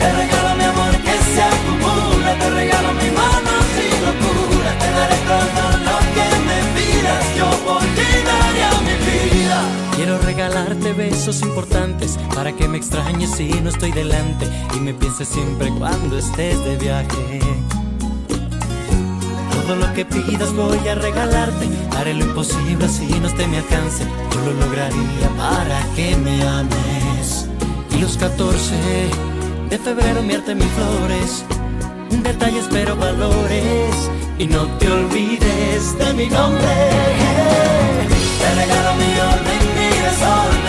Te 0.00 0.12
regalo 0.12 0.56
mi 0.56 0.64
amor 0.64 0.90
que 1.06 1.16
se 1.32 1.42
acumula, 1.54 2.34
te 2.34 2.50
regalo 2.50 2.92
mi 2.94 3.10
mano 3.20 3.52
sin 3.76 3.94
locura, 4.04 4.70
te 4.80 4.90
daré 4.90 5.18
todo 5.30 5.64
lo 5.86 5.96
que 6.16 6.28
me 6.48 6.58
pidas, 6.74 7.24
yo 7.38 7.48
por 7.64 7.82
ti 7.94 8.10
daría 8.26 8.70
mi 8.88 8.96
vida. 9.06 9.60
Quiero 9.94 10.18
regalarte 10.18 10.92
besos 10.94 11.42
importantes 11.42 12.18
para 12.34 12.50
que 12.52 12.66
me 12.66 12.78
extrañes 12.78 13.30
si 13.36 13.48
no 13.62 13.70
estoy 13.70 13.92
delante 13.92 14.46
y 14.74 14.80
me 14.80 14.94
pienses 14.94 15.28
siempre 15.28 15.70
cuando 15.78 16.18
estés 16.18 16.58
de 16.64 16.76
viaje. 16.76 17.40
Todo 19.60 19.76
lo 19.76 19.92
que 19.92 20.04
pidas 20.04 20.52
voy 20.54 20.88
a 20.88 20.94
regalarte. 20.94 21.68
Haré 21.96 22.14
lo 22.14 22.24
imposible 22.24 22.86
así 22.86 23.06
no 23.20 23.28
esté 23.28 23.46
mi 23.46 23.58
alcance. 23.58 24.04
Yo 24.32 24.40
lo 24.40 24.52
lograría 24.54 25.28
para 25.36 25.82
que 25.94 26.16
me 26.16 26.42
ames. 26.42 27.46
Y 27.90 28.00
los 28.00 28.16
14 28.16 28.74
de 29.68 29.78
febrero 29.78 30.20
enviarte 30.20 30.54
mis 30.54 30.66
flores. 30.68 31.44
Detalles 32.22 32.66
pero 32.70 32.96
valores. 32.96 34.10
Y 34.38 34.46
no 34.46 34.66
te 34.78 34.90
olvides 34.90 35.98
de 35.98 36.14
mi 36.14 36.26
nombre. 36.28 36.74
Te 38.40 38.54
regalo 38.54 38.94
mi 38.94 39.12
orden, 39.20 39.62
mi 39.76 39.88
desorden. 40.02 40.59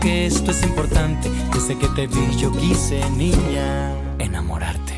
Que 0.00 0.26
esto 0.26 0.50
es 0.50 0.60
importante, 0.64 1.30
desde 1.54 1.78
que 1.78 1.86
te 1.94 2.08
vi 2.08 2.36
yo 2.36 2.50
quise 2.50 2.98
niña 3.10 3.94
enamorarte. 4.18 4.94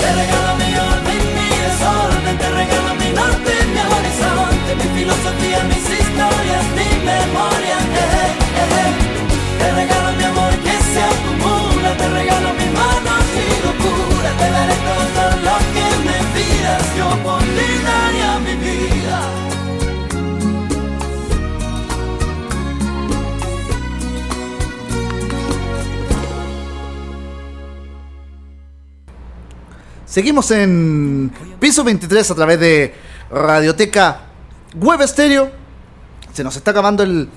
Te 0.00 0.14
regalo 0.14 0.56
mi 0.56 0.72
orden, 0.80 1.22
mi 1.36 1.48
desorden, 1.60 2.38
te 2.38 2.48
regalo 2.56 2.94
mi 2.94 3.10
norte, 3.12 3.52
mi 3.72 3.80
horizonte, 3.92 4.70
mi 4.80 4.98
filosofía, 4.98 5.62
mis 5.64 5.84
historias, 6.00 6.64
mi 6.78 6.88
memoria. 7.04 7.76
eh, 8.00 8.32
eh, 8.56 8.76
eh. 8.80 8.92
Te 9.58 9.72
regalo 9.72 10.08
mi 10.16 10.24
amor 10.24 10.52
que 10.64 10.76
se 10.92 11.02
acumula, 11.12 11.90
te 11.98 12.08
regalo 12.08 12.48
mi 12.54 12.68
mano 12.80 13.12
sin 13.28 13.56
locura, 13.66 14.30
te 14.40 14.50
daré 14.56 14.76
todo 14.88 15.24
lo 15.46 15.56
que 15.74 15.86
me 16.08 16.18
pidas, 16.32 16.84
yo 16.96 17.08
por 17.22 17.42
ti 17.42 17.68
daría 17.84 18.38
mi 18.38 18.54
vida. 18.56 18.69
Seguimos 30.10 30.50
en 30.50 31.30
piso 31.60 31.84
23 31.84 32.32
a 32.32 32.34
través 32.34 32.58
de 32.58 32.92
Radioteca 33.30 34.22
Web 34.74 35.02
Estéreo. 35.02 35.52
Se 36.32 36.42
nos 36.42 36.56
está 36.56 36.72
acabando 36.72 37.04
el, 37.04 37.28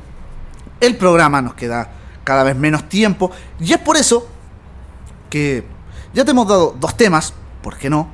el 0.80 0.98
programa, 0.98 1.40
nos 1.40 1.54
queda 1.54 1.92
cada 2.24 2.42
vez 2.42 2.56
menos 2.56 2.90
tiempo. 2.90 3.30
Y 3.60 3.74
es 3.74 3.78
por 3.78 3.96
eso 3.96 4.28
que 5.30 5.64
ya 6.16 6.26
te 6.26 6.32
hemos 6.32 6.48
dado 6.48 6.76
dos 6.80 6.98
temas, 6.98 7.36
¿por 7.62 7.78
qué 7.78 7.92
no? 7.92 8.10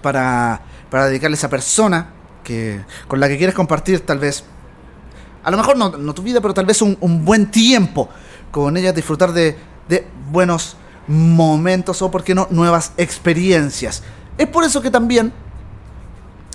para, 0.00 0.62
para 0.88 1.06
dedicarle 1.06 1.34
a 1.34 1.38
esa 1.38 1.50
persona 1.50 2.10
que, 2.44 2.84
con 3.08 3.18
la 3.18 3.26
que 3.26 3.38
quieres 3.38 3.56
compartir 3.56 4.06
tal 4.06 4.20
vez, 4.20 4.44
a 5.42 5.50
lo 5.50 5.56
mejor 5.56 5.76
no, 5.76 5.90
no 5.90 6.14
tu 6.14 6.22
vida, 6.22 6.40
pero 6.40 6.54
tal 6.54 6.64
vez 6.64 6.80
un, 6.80 6.96
un 7.00 7.24
buen 7.24 7.50
tiempo 7.50 8.08
con 8.52 8.76
ella, 8.76 8.92
disfrutar 8.92 9.32
de, 9.32 9.58
de 9.88 10.06
buenos 10.30 10.76
momentos 11.06 12.02
o, 12.02 12.10
por 12.10 12.24
qué 12.24 12.34
no, 12.34 12.46
nuevas 12.50 12.92
experiencias. 12.96 14.02
Es 14.38 14.46
por 14.46 14.64
eso 14.64 14.80
que 14.82 14.90
también 14.90 15.32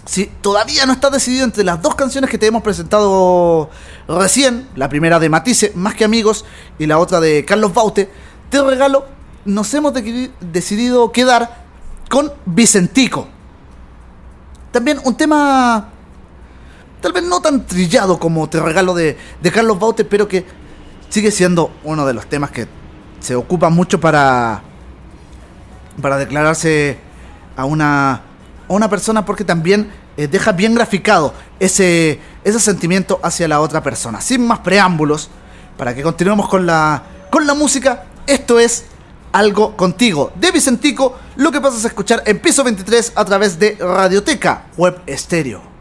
si 0.05 0.25
todavía 0.25 0.85
no 0.85 0.93
estás 0.93 1.11
decidido 1.11 1.43
entre 1.43 1.65
las 1.65 1.81
dos 1.81 1.95
canciones 1.95 2.29
que 2.29 2.37
te 2.37 2.45
hemos 2.47 2.63
presentado 2.63 3.69
recién, 4.07 4.67
la 4.75 4.87
primera 4.87 5.19
de 5.19 5.27
Matisse, 5.27 5.75
Más 5.75 5.95
que 5.95 6.05
Amigos, 6.05 6.45
y 6.79 6.85
la 6.85 6.97
otra 6.97 7.19
de 7.19 7.43
Carlos 7.43 7.73
Baute, 7.73 8.09
te 8.49 8.61
regalo, 8.63 9.05
nos 9.43 9.73
hemos 9.73 9.93
de- 9.93 10.31
decidido 10.39 11.11
quedar 11.11 11.65
con 12.09 12.31
Vicentico. 12.45 13.27
También 14.71 15.01
un 15.03 15.17
tema 15.17 15.89
tal 17.01 17.11
vez 17.11 17.23
no 17.23 17.41
tan 17.41 17.65
trillado 17.65 18.17
como 18.17 18.49
te 18.49 18.59
regalo 18.61 18.93
de, 18.93 19.17
de 19.41 19.51
Carlos 19.51 19.77
Baute, 19.77 20.05
pero 20.05 20.27
que 20.27 20.45
sigue 21.09 21.31
siendo 21.31 21.71
uno 21.83 22.05
de 22.05 22.13
los 22.13 22.27
temas 22.27 22.51
que 22.51 22.67
se 23.19 23.35
ocupa 23.35 23.69
mucho 23.69 23.99
para, 23.99 24.61
para 26.01 26.17
declararse 26.17 26.97
a 27.55 27.65
una, 27.65 28.13
a 28.13 28.21
una 28.73 28.89
persona 28.89 29.25
porque 29.25 29.43
también 29.43 29.91
eh, 30.17 30.27
deja 30.27 30.51
bien 30.51 30.75
graficado 30.75 31.33
ese, 31.59 32.19
ese 32.43 32.59
sentimiento 32.59 33.19
hacia 33.23 33.47
la 33.47 33.59
otra 33.59 33.81
persona. 33.81 34.21
Sin 34.21 34.45
más 34.45 34.59
preámbulos, 34.59 35.29
para 35.77 35.93
que 35.93 36.03
continuemos 36.03 36.49
con 36.49 36.65
la, 36.65 37.03
con 37.29 37.45
la 37.45 37.53
música, 37.53 38.05
esto 38.25 38.59
es 38.59 38.85
Algo 39.31 39.75
Contigo 39.75 40.31
de 40.35 40.51
Vicentico, 40.51 41.17
lo 41.35 41.51
que 41.51 41.61
pasas 41.61 41.85
a 41.85 41.87
escuchar 41.87 42.23
en 42.25 42.39
piso 42.39 42.63
23 42.63 43.13
a 43.15 43.25
través 43.25 43.59
de 43.59 43.77
Radioteca 43.79 44.65
Web 44.77 45.01
Estéreo. 45.05 45.77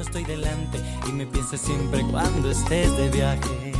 estoy 0.00 0.24
delante 0.24 0.78
y 1.06 1.12
me 1.12 1.26
siempre 1.56 2.02
cuando 2.10 2.50
estés 2.50 2.96
de 2.96 3.08
viaje. 3.10 3.79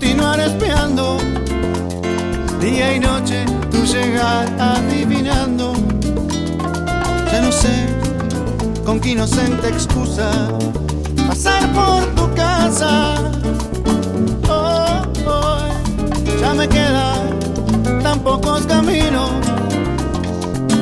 Continuar 0.00 0.40
espiando 0.40 1.18
día 2.58 2.94
y 2.94 3.00
noche 3.00 3.44
tu 3.70 3.84
llegar 3.84 4.48
adivinando. 4.58 5.74
Ya 7.30 7.42
no 7.42 7.52
sé 7.52 7.86
con 8.82 8.98
qué 8.98 9.10
inocente 9.10 9.68
excusa 9.68 10.30
pasar 11.28 11.70
por 11.74 12.02
tu 12.14 12.34
casa. 12.34 13.14
Oh, 14.48 15.02
oh, 15.26 15.58
ya 16.40 16.54
me 16.54 16.66
quedan 16.66 17.38
tan 18.02 18.20
pocos 18.20 18.62
caminos 18.62 19.30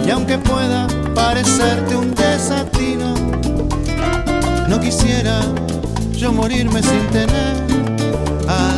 y 0.06 0.10
aunque 0.10 0.38
pueda 0.38 0.86
parecerte 1.16 1.96
un 1.96 2.14
desatino, 2.14 3.14
no 4.68 4.78
quisiera 4.78 5.40
yo 6.12 6.32
morirme 6.32 6.80
sin 6.84 7.04
tener 7.08 7.56
algo 8.48 8.77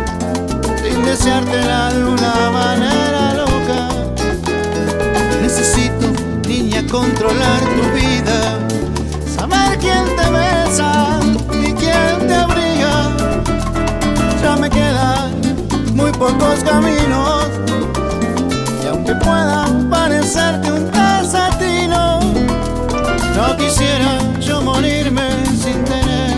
deseártela 1.11 1.91
de 1.93 2.05
una 2.05 2.49
manera 2.51 3.33
loca. 3.33 3.79
Necesito, 5.41 6.07
niña, 6.47 6.81
controlar 6.89 7.59
tu 7.75 7.83
vida, 7.99 8.37
saber 9.35 9.77
quién 9.79 10.05
te 10.17 10.27
besa 10.39 11.19
y 11.51 11.73
quién 11.73 12.27
te 12.27 12.33
abriga. 12.33 12.93
Ya 14.41 14.55
me 14.55 14.69
quedan 14.69 15.31
muy 15.93 16.11
pocos 16.13 16.63
caminos 16.63 17.47
y 18.81 18.87
aunque 18.87 19.13
puedan 19.15 19.89
parecerte 19.89 20.71
un 20.71 20.89
desatino, 20.91 22.21
no 23.35 23.57
quisiera 23.57 24.17
yo 24.39 24.61
morirme 24.61 25.27
sin 25.61 25.83
tener 25.83 26.37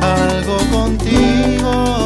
algo 0.00 0.56
contigo. 0.70 1.97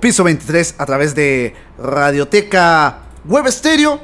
Piso 0.00 0.22
23 0.22 0.76
a 0.78 0.86
través 0.86 1.16
de 1.16 1.52
Radioteca 1.76 2.98
Web 3.24 3.50
Stereo. 3.50 3.98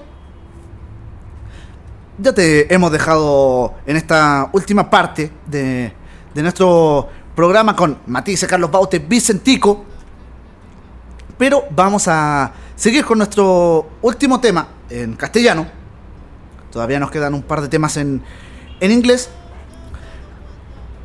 Ya 2.19 2.33
te 2.33 2.75
hemos 2.75 2.91
dejado 2.91 3.75
en 3.87 3.97
esta 3.97 4.51
última 4.53 4.91
parte 4.91 5.31
de, 5.47 5.93
de 6.35 6.43
nuestro 6.43 7.09
programa 7.37 7.77
con 7.77 7.99
Matisse, 8.09 8.49
Carlos 8.49 8.69
Baute, 8.69 8.99
Vicentico. 8.99 9.85
Pero 11.39 11.67
vamos 11.71 12.09
a 12.09 12.53
seguir 12.75 13.05
con 13.05 13.19
nuestro 13.19 13.91
último 14.03 14.41
tema 14.41 14.67
en 14.91 15.15
castellano. 15.15 15.69
Todavía 16.73 16.99
nos 16.99 17.13
quedan 17.13 17.35
un 17.35 17.43
par 17.43 17.61
de 17.61 17.69
temas 17.69 17.97
en, 17.97 18.25
en 18.81 18.91
inglés. 18.91 19.31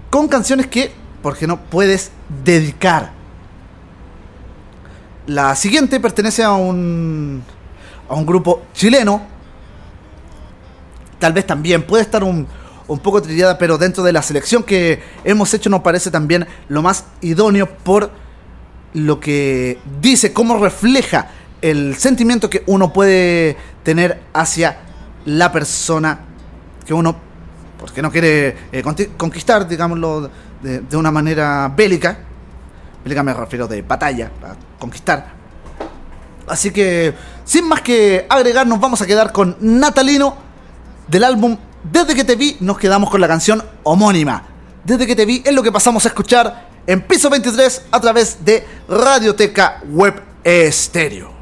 Con 0.09 0.27
canciones 0.27 0.65
que, 0.65 0.91
porque 1.21 1.45
no 1.45 1.59
puedes 1.65 2.09
dedicar. 2.43 3.21
La 5.27 5.55
siguiente 5.55 5.99
pertenece 5.99 6.43
a 6.43 6.51
un, 6.51 7.43
a 8.09 8.13
un 8.13 8.25
grupo 8.25 8.63
chileno. 8.73 9.21
Tal 11.19 11.31
vez 11.31 11.47
también 11.47 11.83
puede 11.83 12.03
estar 12.03 12.23
un, 12.23 12.45
un 12.87 12.99
poco 12.99 13.21
trillada, 13.21 13.57
pero 13.57 13.77
dentro 13.77 14.03
de 14.03 14.11
la 14.11 14.21
selección 14.21 14.63
que 14.63 15.01
hemos 15.23 15.53
hecho 15.53 15.69
nos 15.69 15.81
parece 15.81 16.11
también 16.11 16.45
lo 16.67 16.81
más 16.81 17.05
idóneo 17.21 17.69
por 17.69 18.11
lo 18.93 19.19
que 19.19 19.79
dice, 20.01 20.33
cómo 20.33 20.57
refleja 20.57 21.31
el 21.61 21.95
sentimiento 21.95 22.49
que 22.49 22.63
uno 22.67 22.91
puede 22.91 23.55
tener 23.83 24.21
hacia 24.33 24.77
la 25.25 25.51
persona 25.51 26.19
que 26.85 26.93
uno, 26.93 27.15
porque 27.79 28.01
no 28.01 28.11
quiere 28.11 28.55
eh, 28.71 28.83
conquistar, 29.17 29.67
digámoslo, 29.67 30.29
de, 30.61 30.81
de 30.81 30.97
una 30.97 31.11
manera 31.11 31.73
bélica. 31.75 32.19
Bélica 33.03 33.23
me 33.23 33.33
refiero 33.33 33.67
de 33.67 33.81
batalla, 33.81 34.31
para 34.39 34.55
conquistar. 34.79 35.33
Así 36.47 36.71
que, 36.71 37.13
sin 37.45 37.67
más 37.67 37.81
que 37.81 38.25
agregar, 38.29 38.67
nos 38.67 38.79
vamos 38.79 39.01
a 39.01 39.05
quedar 39.05 39.31
con 39.31 39.57
Natalino 39.59 40.35
del 41.07 41.23
álbum 41.23 41.57
Desde 41.83 42.15
que 42.15 42.23
te 42.23 42.35
vi, 42.35 42.57
nos 42.61 42.77
quedamos 42.77 43.09
con 43.09 43.19
la 43.19 43.27
canción 43.27 43.63
homónima. 43.83 44.43
Desde 44.83 45.05
que 45.05 45.15
te 45.15 45.25
vi 45.25 45.41
es 45.45 45.53
lo 45.53 45.63
que 45.63 45.71
pasamos 45.71 46.05
a 46.05 46.09
escuchar 46.09 46.69
en 46.87 47.01
piso 47.01 47.29
23 47.29 47.83
a 47.91 47.99
través 47.99 48.43
de 48.43 48.65
Radioteca 48.87 49.81
Web 49.89 50.21
Estéreo. 50.43 51.33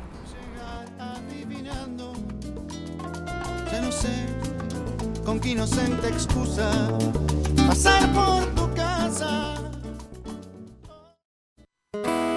con 5.23 5.39
qué 5.39 5.49
inocente 5.51 6.09
excusa 6.09 6.69
pasar 7.67 8.11
por 8.11 8.60
Hoy 11.93 12.30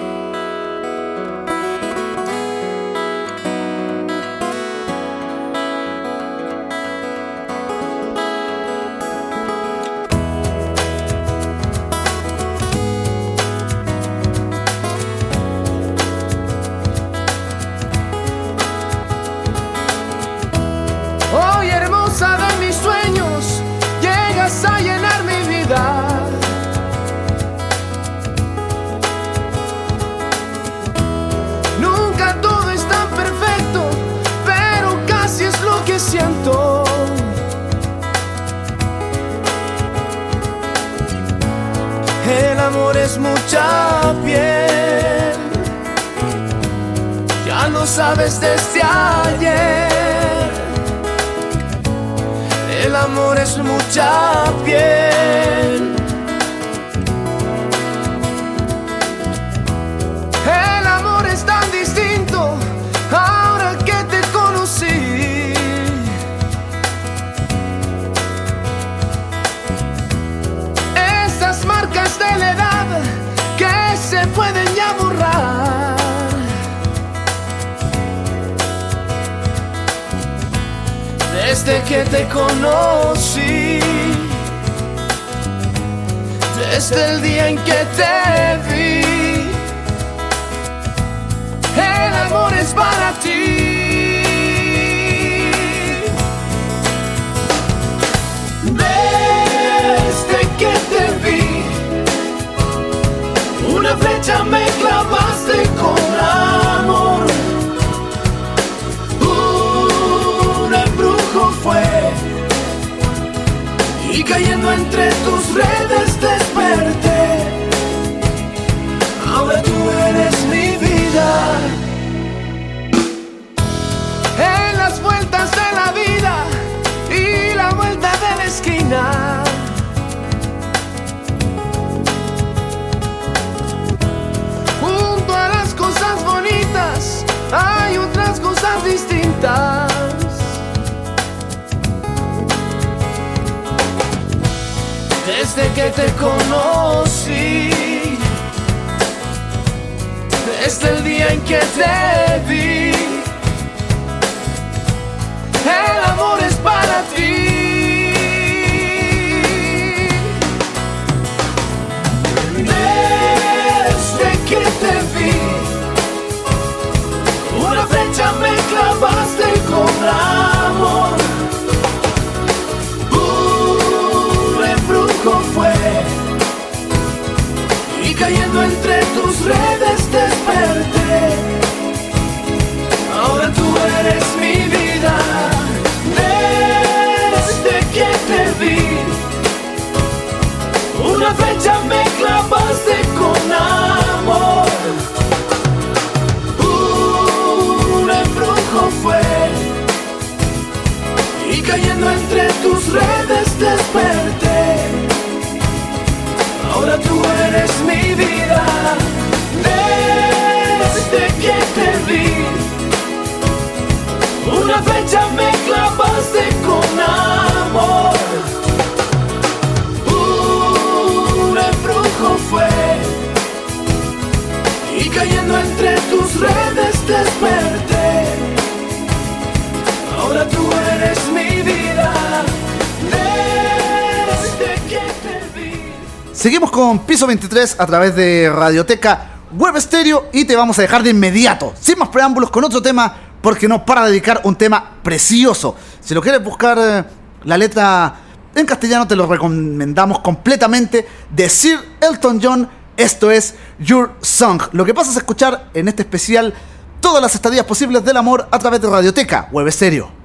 Seguimos 236.45 236.69
con 236.69 236.99
Piso 237.07 237.25
23 237.25 237.77
a 237.79 237.87
través 237.87 238.15
de 238.15 238.51
Radioteca 238.53 239.31
Web 239.57 239.81
Stereo 239.81 240.29
y 240.31 240.45
te 240.45 240.55
vamos 240.55 240.77
a 240.77 240.83
dejar 240.83 241.01
de 241.01 241.09
inmediato, 241.09 241.73
sin 241.81 241.97
más 241.97 242.09
preámbulos, 242.09 242.51
con 242.51 242.63
otro 242.63 242.83
tema, 242.83 243.15
porque 243.41 243.67
no 243.67 243.83
para 243.83 244.05
dedicar 244.05 244.41
un 244.43 244.55
tema 244.55 244.91
precioso. 245.01 245.75
Si 245.99 246.13
lo 246.13 246.21
quieres 246.21 246.43
buscar 246.43 246.77
eh, 246.79 247.03
la 247.45 247.57
letra 247.57 248.17
en 248.53 248.63
castellano, 248.63 249.07
te 249.07 249.15
lo 249.15 249.25
recomendamos 249.25 250.19
completamente. 250.19 251.07
De 251.31 251.49
Sir 251.49 251.79
Elton 251.99 252.39
John, 252.39 252.69
esto 252.95 253.31
es 253.31 253.55
Your 253.79 254.11
Song. 254.21 254.61
Lo 254.71 254.85
que 254.85 254.93
pasa 254.93 255.09
es 255.09 255.17
escuchar 255.17 255.71
en 255.73 255.87
este 255.87 256.03
especial 256.03 256.53
todas 257.01 257.23
las 257.23 257.33
estadías 257.33 257.65
posibles 257.65 258.05
del 258.05 258.17
amor 258.17 258.47
a 258.51 258.59
través 258.59 258.79
de 258.81 258.87
Radioteca 258.87 259.49
Web 259.51 259.71
Stereo. 259.71 260.24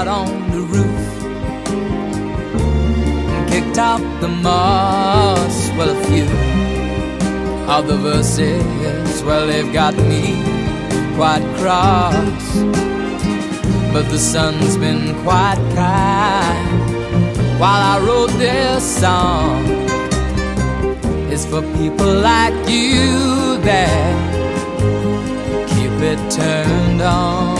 Sat 0.00 0.08
on 0.08 0.50
the 0.50 0.62
roof 0.62 1.08
and 3.34 3.50
kicked 3.50 3.76
out 3.76 4.00
the 4.22 4.28
moss. 4.28 5.68
Well, 5.76 5.90
a 5.90 6.04
few 6.04 6.24
of 7.68 7.86
the 7.86 7.98
verses, 7.98 9.22
well, 9.22 9.46
they've 9.46 9.70
got 9.74 9.94
me 9.96 10.42
quite 11.16 11.44
cross. 11.58 12.44
But 13.92 14.08
the 14.08 14.16
sun's 14.18 14.78
been 14.78 15.14
quite 15.22 15.60
kind 15.74 17.60
while 17.60 17.82
I 17.92 17.98
wrote 18.02 18.32
this 18.38 18.82
song. 19.02 19.66
It's 21.30 21.44
for 21.44 21.60
people 21.76 22.14
like 22.30 22.54
you 22.66 23.58
that 23.68 24.16
keep 25.68 25.92
it 26.12 26.20
turned 26.30 27.02
on. 27.02 27.59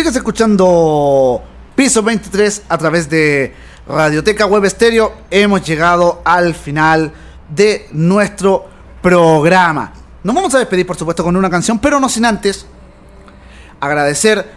Sigues 0.00 0.16
escuchando 0.16 1.42
Piso 1.74 2.02
23 2.02 2.62
a 2.70 2.78
través 2.78 3.10
de 3.10 3.54
Radioteca 3.86 4.46
Web 4.46 4.66
Stereo. 4.70 5.12
Hemos 5.30 5.62
llegado 5.62 6.22
al 6.24 6.54
final 6.54 7.12
de 7.54 7.86
nuestro 7.92 8.66
programa. 9.02 9.92
Nos 10.24 10.34
vamos 10.34 10.54
a 10.54 10.58
despedir, 10.58 10.86
por 10.86 10.96
supuesto, 10.96 11.22
con 11.22 11.36
una 11.36 11.50
canción, 11.50 11.78
pero 11.78 12.00
no 12.00 12.08
sin 12.08 12.24
antes 12.24 12.64
agradecer 13.78 14.50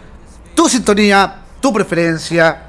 tu 0.54 0.66
sintonía, 0.66 1.42
tu 1.60 1.74
preferencia, 1.74 2.62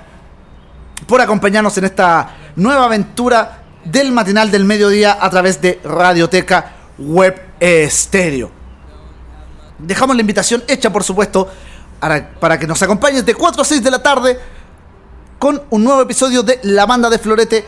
por 1.07 1.21
acompañarnos 1.21 1.77
en 1.77 1.85
esta 1.85 2.35
nueva 2.57 2.83
aventura 2.87 3.63
del 3.85 4.11
matinal 4.11 4.51
del 4.51 4.65
mediodía 4.65 5.17
a 5.21 5.29
través 5.29 5.61
de 5.61 5.79
Radioteca 5.81 6.73
Web 6.97 7.41
Stereo. 7.87 8.51
Dejamos 9.77 10.17
la 10.17 10.21
invitación 10.21 10.61
hecha, 10.67 10.91
por 10.91 11.05
supuesto, 11.05 11.49
para, 11.99 12.59
que 12.59 12.67
nos 12.67 12.81
acompañes 12.81 13.25
de 13.25 13.33
4 13.33 13.61
a 13.61 13.65
6 13.65 13.83
de 13.83 13.91
la 13.91 14.01
tarde 14.01 14.39
con 15.39 15.61
un 15.69 15.83
nuevo 15.83 16.01
episodio 16.01 16.43
de 16.43 16.59
La 16.63 16.85
Banda 16.85 17.09
de 17.09 17.19
Florete 17.19 17.65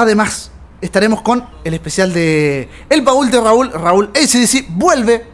Además, 0.00 0.50
estaremos 0.80 1.20
con 1.20 1.46
el 1.62 1.74
especial 1.74 2.10
de 2.10 2.70
El 2.88 3.02
Baúl 3.02 3.30
de 3.30 3.38
Raúl. 3.38 3.70
Raúl 3.70 4.10
ACDC 4.14 4.66
vuelve 4.70 5.26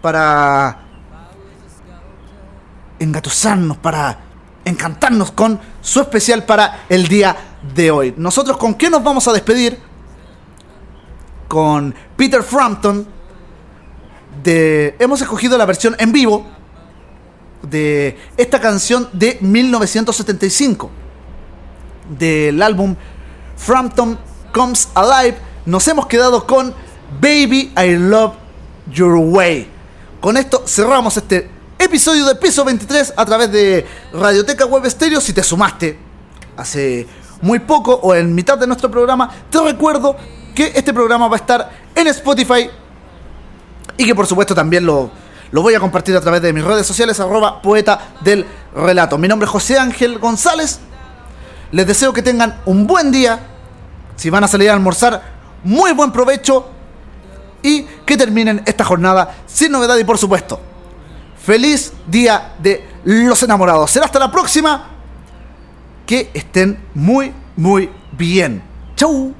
para 0.00 0.78
engatusarnos, 3.00 3.78
para 3.78 4.20
encantarnos 4.64 5.32
con 5.32 5.58
su 5.80 6.00
especial 6.00 6.44
para 6.44 6.84
el 6.88 7.08
día 7.08 7.36
de 7.74 7.90
hoy. 7.90 8.14
Nosotros 8.16 8.56
con 8.58 8.74
qué 8.74 8.88
nos 8.88 9.02
vamos 9.02 9.26
a 9.26 9.32
despedir? 9.32 9.76
Con 11.48 11.92
Peter 12.16 12.44
Frampton. 12.44 13.08
De, 14.42 14.94
hemos 15.00 15.20
escogido 15.20 15.58
la 15.58 15.66
versión 15.66 15.96
en 15.98 16.12
vivo 16.12 16.46
de 17.68 18.18
esta 18.36 18.60
canción 18.60 19.08
de 19.12 19.38
1975 19.40 20.90
del 22.18 22.62
álbum 22.62 22.96
Frampton 23.56 24.18
Comes 24.52 24.88
Alive. 24.94 25.38
Nos 25.66 25.86
hemos 25.88 26.06
quedado 26.06 26.46
con 26.46 26.74
Baby 27.20 27.72
I 27.76 27.96
Love 27.96 28.34
Your 28.90 29.16
Way. 29.16 29.68
Con 30.20 30.36
esto 30.36 30.62
cerramos 30.66 31.16
este 31.16 31.50
episodio 31.78 32.26
de 32.26 32.34
Piso 32.36 32.64
23 32.64 33.14
a 33.16 33.24
través 33.24 33.50
de 33.50 33.86
Radioteca 34.12 34.66
Web 34.66 34.88
Stereo. 34.90 35.20
Si 35.20 35.32
te 35.32 35.42
sumaste 35.42 35.98
hace 36.56 37.06
muy 37.40 37.58
poco 37.58 37.94
o 37.94 38.14
en 38.14 38.34
mitad 38.34 38.58
de 38.58 38.66
nuestro 38.66 38.90
programa, 38.90 39.30
te 39.50 39.60
recuerdo 39.60 40.16
que 40.54 40.72
este 40.74 40.92
programa 40.92 41.28
va 41.28 41.36
a 41.36 41.40
estar 41.40 41.70
en 41.94 42.06
Spotify 42.08 42.70
y 43.96 44.04
que 44.04 44.14
por 44.14 44.26
supuesto 44.26 44.54
también 44.54 44.86
lo, 44.86 45.10
lo 45.50 45.62
voy 45.62 45.74
a 45.74 45.80
compartir 45.80 46.16
a 46.16 46.20
través 46.20 46.42
de 46.42 46.52
mis 46.52 46.64
redes 46.64 46.86
sociales, 46.86 47.18
arroba 47.20 47.62
poeta 47.62 48.14
del 48.20 48.44
relato. 48.74 49.18
Mi 49.18 49.28
nombre 49.28 49.46
es 49.46 49.50
José 49.50 49.78
Ángel 49.78 50.18
González. 50.18 50.80
Les 51.70 51.86
deseo 51.86 52.12
que 52.12 52.22
tengan 52.22 52.60
un 52.66 52.86
buen 52.86 53.10
día. 53.10 53.40
Si 54.16 54.30
van 54.30 54.44
a 54.44 54.48
salir 54.48 54.70
a 54.70 54.74
almorzar, 54.74 55.22
muy 55.64 55.92
buen 55.92 56.12
provecho. 56.12 56.70
Y 57.62 57.82
que 58.04 58.16
terminen 58.16 58.62
esta 58.66 58.84
jornada 58.84 59.34
sin 59.46 59.72
novedad 59.72 59.96
y 59.96 60.04
por 60.04 60.18
supuesto, 60.18 60.60
feliz 61.42 61.92
día 62.06 62.54
de 62.58 62.86
los 63.04 63.42
enamorados. 63.42 63.90
Será 63.90 64.06
hasta 64.06 64.18
la 64.18 64.30
próxima. 64.30 64.90
Que 66.06 66.30
estén 66.34 66.78
muy, 66.94 67.32
muy 67.56 67.90
bien. 68.12 68.62
Chau. 68.94 69.34